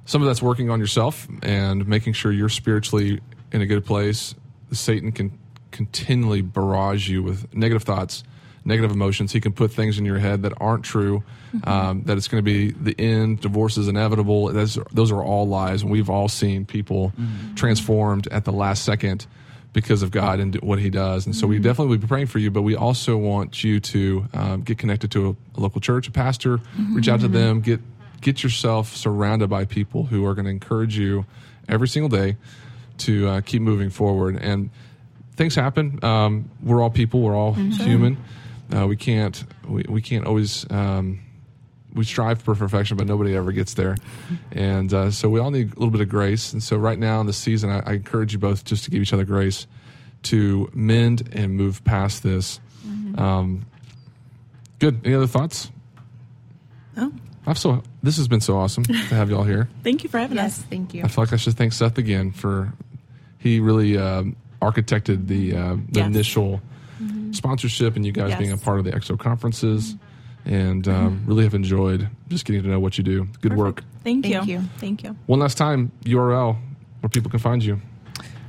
Some 0.05 0.21
of 0.21 0.27
that's 0.27 0.41
working 0.41 0.69
on 0.69 0.79
yourself 0.79 1.27
and 1.41 1.87
making 1.87 2.13
sure 2.13 2.31
you're 2.31 2.49
spiritually 2.49 3.21
in 3.51 3.61
a 3.61 3.65
good 3.65 3.85
place. 3.85 4.35
Satan 4.71 5.11
can 5.13 5.39
continually 5.71 6.41
barrage 6.41 7.07
you 7.07 7.23
with 7.23 7.53
negative 7.53 7.83
thoughts, 7.83 8.23
negative 8.65 8.91
emotions. 8.91 9.31
He 9.31 9.41
can 9.41 9.51
put 9.51 9.71
things 9.71 9.97
in 9.97 10.05
your 10.05 10.19
head 10.19 10.43
that 10.43 10.53
aren't 10.59 10.83
true. 10.83 11.23
Um, 11.65 12.01
that 12.05 12.17
it's 12.17 12.27
going 12.27 12.43
to 12.43 12.43
be 12.43 12.71
the 12.71 12.99
end. 12.99 13.41
Divorce 13.41 13.77
is 13.77 13.87
inevitable. 13.87 14.47
That's, 14.47 14.79
those 14.91 15.11
are 15.11 15.23
all 15.23 15.47
lies, 15.47 15.83
and 15.83 15.91
we've 15.91 16.09
all 16.09 16.27
seen 16.27 16.65
people 16.65 17.13
transformed 17.55 18.27
at 18.27 18.43
the 18.43 18.51
last 18.51 18.83
second 18.83 19.27
because 19.71 20.01
of 20.01 20.09
God 20.09 20.39
and 20.39 20.55
what 20.61 20.79
He 20.79 20.89
does. 20.89 21.27
And 21.27 21.35
so 21.35 21.45
we 21.45 21.59
definitely 21.59 21.95
will 21.95 22.01
be 22.01 22.07
praying 22.07 22.27
for 22.27 22.39
you, 22.39 22.49
but 22.49 22.63
we 22.63 22.75
also 22.75 23.17
want 23.17 23.63
you 23.63 23.79
to 23.79 24.27
um, 24.33 24.61
get 24.61 24.79
connected 24.79 25.11
to 25.11 25.29
a, 25.29 25.59
a 25.59 25.61
local 25.61 25.79
church, 25.79 26.07
a 26.07 26.11
pastor, 26.11 26.59
reach 26.91 27.07
out 27.07 27.19
to 27.19 27.27
them, 27.27 27.61
get 27.61 27.79
get 28.21 28.41
yourself 28.41 28.95
surrounded 28.95 29.49
by 29.49 29.65
people 29.65 30.05
who 30.05 30.25
are 30.25 30.33
going 30.33 30.45
to 30.45 30.51
encourage 30.51 30.97
you 30.97 31.25
every 31.67 31.87
single 31.87 32.09
day 32.09 32.37
to 32.99 33.27
uh, 33.27 33.41
keep 33.41 33.61
moving 33.61 33.89
forward. 33.89 34.37
And 34.41 34.69
things 35.35 35.55
happen. 35.55 36.03
Um, 36.03 36.49
we're 36.63 36.81
all 36.81 36.89
people. 36.89 37.21
We're 37.21 37.35
all 37.35 37.53
human. 37.53 38.17
Uh, 38.75 38.87
we 38.87 38.95
can't. 38.95 39.43
We, 39.67 39.85
we 39.87 40.01
can't 40.01 40.25
always. 40.25 40.65
Um, 40.71 41.19
we 41.93 42.03
strive 42.05 42.41
for 42.41 42.55
perfection, 42.55 42.97
but 42.97 43.05
nobody 43.05 43.35
ever 43.35 43.51
gets 43.51 43.75
there. 43.75 43.97
And 44.51 44.91
uh, 44.91 45.11
so 45.11 45.29
we 45.29 45.39
all 45.39 45.51
need 45.51 45.67
a 45.67 45.75
little 45.75 45.91
bit 45.91 46.01
of 46.01 46.09
grace. 46.09 46.51
And 46.51 46.63
so 46.63 46.75
right 46.75 46.97
now 46.97 47.21
in 47.21 47.27
the 47.27 47.33
season, 47.33 47.69
I, 47.69 47.83
I 47.85 47.93
encourage 47.93 48.33
you 48.33 48.39
both 48.39 48.65
just 48.65 48.85
to 48.85 48.89
give 48.91 48.99
each 49.01 49.13
other 49.13 49.25
grace 49.25 49.67
to 50.23 50.71
mend 50.73 51.29
and 51.33 51.55
move 51.55 51.83
past 51.83 52.23
this. 52.23 52.59
Um, 53.15 53.67
good. 54.79 55.01
Any 55.05 55.13
other 55.13 55.27
thoughts? 55.27 55.69
Oh, 56.97 57.11
I've 57.45 57.59
so 57.59 57.83
this 58.01 58.17
has 58.17 58.27
been 58.27 58.41
so 58.41 58.57
awesome 58.57 58.83
to 58.85 58.93
have 58.93 59.29
y'all 59.29 59.43
here. 59.43 59.69
thank 59.83 60.03
you 60.03 60.09
for 60.09 60.17
having 60.17 60.37
yes. 60.37 60.59
us. 60.59 60.65
Thank 60.65 60.95
you. 60.95 61.03
I 61.03 61.07
feel 61.09 61.25
like 61.25 61.33
I 61.33 61.35
should 61.37 61.55
thank 61.55 61.73
Seth 61.73 61.99
again 61.99 62.31
for 62.31 62.73
he 63.37 63.59
really 63.59 63.97
um, 63.97 64.35
architected 64.61 65.27
the 65.27 65.55
uh, 65.55 65.75
the 65.89 65.99
Yes. 65.99 66.07
initial 66.07 66.61
sponsorship 67.33 67.95
and 67.95 68.05
you 68.05 68.11
guys 68.11 68.29
Yes. 68.29 68.39
being 68.39 68.51
a 68.51 68.57
part 68.57 68.79
of 68.79 68.85
the 68.85 68.91
XO 68.91 69.17
conferences, 69.19 69.95
and 70.45 70.87
um, 70.87 71.23
really 71.25 71.43
have 71.43 71.53
enjoyed 71.53 72.07
just 72.29 72.45
getting 72.45 72.63
to 72.63 72.69
know 72.69 72.79
what 72.79 72.97
you 72.97 73.03
do. 73.03 73.27
Good 73.41 73.55
work. 73.55 73.83
Thank 74.03 74.25
you. 74.25 74.33
Thank 74.33 74.47
you. 74.49 74.61
Thank 74.77 75.03
you. 75.03 75.15
One 75.27 75.39
last 75.39 75.57
time, 75.57 75.91
URL 76.05 76.57
where 77.01 77.09
people 77.09 77.29
can 77.31 77.39
find 77.39 77.63
you. 77.63 77.79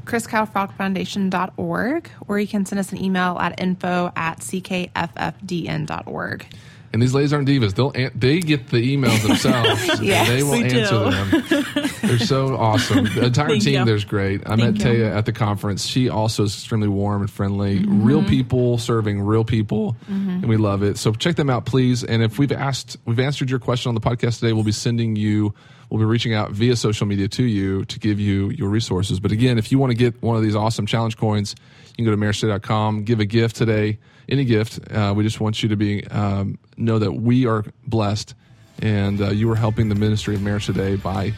chriskylefrogfoundation.org, 0.04 2.10
or 2.28 2.38
you 2.38 2.46
can 2.46 2.66
send 2.66 2.78
us 2.78 2.92
an 2.92 3.02
email 3.02 3.38
at 3.38 3.58
info 3.60 4.12
at 4.16 4.38
ckffdn.org. 4.40 6.46
And 6.94 7.02
these 7.02 7.12
ladies 7.12 7.32
aren't 7.32 7.48
divas. 7.48 7.74
They'll 7.74 7.90
an- 7.90 8.12
they 8.14 8.38
get 8.38 8.68
the 8.68 8.96
emails 8.96 9.20
themselves. 9.26 10.00
Yes, 10.00 10.28
they 10.28 10.42
will 10.44 10.52
we 10.52 10.68
do. 10.68 10.78
answer 10.78 11.10
them. 11.10 11.90
They're 12.02 12.18
so 12.20 12.56
awesome. 12.58 13.04
The 13.04 13.24
entire 13.26 13.48
Thank 13.48 13.64
team 13.64 13.80
you. 13.80 13.84
there's 13.84 14.04
great. 14.04 14.42
I 14.46 14.54
met 14.56 14.76
Thank 14.76 14.78
you. 14.78 14.84
Taya 14.84 15.16
at 15.16 15.26
the 15.26 15.32
conference. 15.32 15.84
She 15.86 16.08
also 16.08 16.44
is 16.44 16.54
extremely 16.54 16.86
warm 16.88 17.22
and 17.22 17.30
friendly. 17.30 17.80
Mm-hmm. 17.80 18.04
Real 18.04 18.22
people 18.24 18.78
serving 18.78 19.20
real 19.20 19.44
people, 19.44 19.96
and 20.08 20.46
we 20.48 20.56
love 20.56 20.82
it. 20.84 20.96
So 20.96 21.12
check 21.12 21.34
them 21.36 21.50
out, 21.50 21.66
please. 21.66 22.04
And 22.04 22.22
if 22.22 22.38
we've 22.38 22.52
asked, 22.52 22.96
we've 23.04 23.18
answered 23.20 23.50
your 23.50 23.58
question 23.58 23.88
on 23.88 23.94
the 23.96 24.00
podcast 24.00 24.38
today, 24.38 24.52
we'll 24.52 24.62
be 24.64 24.70
sending 24.72 25.16
you. 25.16 25.52
We'll 25.90 26.00
be 26.00 26.06
reaching 26.06 26.34
out 26.34 26.50
via 26.50 26.76
social 26.76 27.06
media 27.06 27.28
to 27.28 27.44
you 27.44 27.84
to 27.86 27.98
give 27.98 28.18
you 28.18 28.50
your 28.50 28.68
resources. 28.68 29.20
But 29.20 29.32
again, 29.32 29.58
if 29.58 29.70
you 29.70 29.78
want 29.78 29.90
to 29.90 29.96
get 29.96 30.20
one 30.22 30.36
of 30.36 30.42
these 30.42 30.56
awesome 30.56 30.86
challenge 30.86 31.16
coins, 31.16 31.54
you 31.90 31.96
can 31.96 32.04
go 32.04 32.10
to 32.10 32.16
marriagetoday.com, 32.16 33.04
give 33.04 33.20
a 33.20 33.24
gift 33.24 33.56
today, 33.56 33.98
any 34.28 34.44
gift. 34.44 34.80
Uh, 34.90 35.12
we 35.16 35.22
just 35.22 35.40
want 35.40 35.62
you 35.62 35.68
to 35.68 35.76
be 35.76 36.06
um, 36.08 36.58
know 36.76 36.98
that 36.98 37.12
we 37.12 37.46
are 37.46 37.64
blessed, 37.86 38.34
and 38.80 39.20
uh, 39.20 39.30
you 39.30 39.50
are 39.50 39.56
helping 39.56 39.88
the 39.88 39.94
ministry 39.94 40.34
of 40.34 40.42
marriage 40.42 40.66
today 40.66 40.96
by 40.96 41.32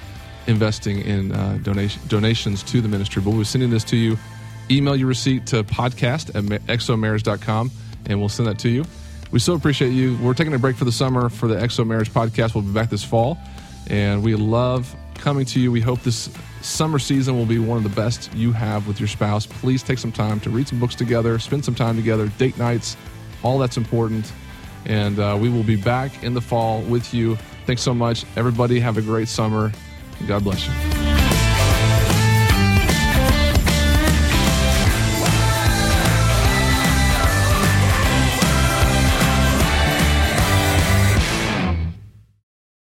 investing 0.46 1.00
in 1.00 1.32
uh, 1.32 1.58
donation, 1.62 2.00
donations 2.08 2.62
to 2.62 2.80
the 2.80 2.88
ministry. 2.88 3.20
But 3.20 3.30
we'll 3.30 3.40
be 3.40 3.44
sending 3.44 3.70
this 3.70 3.84
to 3.84 3.96
you. 3.96 4.16
Email 4.70 4.96
your 4.96 5.08
receipt 5.08 5.46
to 5.48 5.64
podcast 5.64 6.34
at 6.34 6.44
ma- 6.44 6.56
xomarriage.com, 6.74 7.70
and 8.06 8.18
we'll 8.18 8.28
send 8.28 8.48
that 8.48 8.58
to 8.60 8.68
you. 8.68 8.84
We 9.30 9.40
so 9.40 9.54
appreciate 9.54 9.90
you. 9.90 10.16
We're 10.22 10.34
taking 10.34 10.54
a 10.54 10.58
break 10.58 10.76
for 10.76 10.84
the 10.84 10.92
summer 10.92 11.28
for 11.28 11.48
the 11.48 11.56
XO 11.56 11.86
Marriage 11.86 12.12
podcast. 12.12 12.54
We'll 12.54 12.64
be 12.64 12.72
back 12.72 12.90
this 12.90 13.04
fall, 13.04 13.38
and 13.88 14.22
we 14.22 14.34
love 14.34 14.94
coming 15.14 15.44
to 15.46 15.60
you. 15.60 15.72
We 15.72 15.80
hope 15.80 16.02
this 16.02 16.30
summer 16.62 16.98
season 16.98 17.36
will 17.36 17.46
be 17.46 17.58
one 17.58 17.78
of 17.78 17.84
the 17.84 18.00
best 18.00 18.32
you 18.34 18.52
have 18.52 18.86
with 18.86 19.00
your 19.00 19.08
spouse. 19.08 19.46
Please 19.46 19.82
take 19.82 19.98
some 19.98 20.12
time 20.12 20.40
to 20.40 20.50
read 20.50 20.68
some 20.68 20.78
books 20.78 20.94
together, 20.94 21.38
spend 21.38 21.64
some 21.64 21.74
time 21.74 21.96
together, 21.96 22.28
date 22.38 22.58
nights, 22.58 22.96
all 23.42 23.58
that's 23.58 23.76
important. 23.76 24.32
And 24.84 25.18
uh, 25.18 25.36
we 25.40 25.48
will 25.48 25.64
be 25.64 25.76
back 25.76 26.22
in 26.22 26.34
the 26.34 26.40
fall 26.40 26.80
with 26.82 27.12
you. 27.12 27.36
Thanks 27.66 27.82
so 27.82 27.94
much. 27.94 28.24
Everybody, 28.36 28.78
have 28.80 28.98
a 28.98 29.02
great 29.02 29.28
summer. 29.28 29.72
God 30.26 30.44
bless 30.44 30.66
you. 30.66 31.05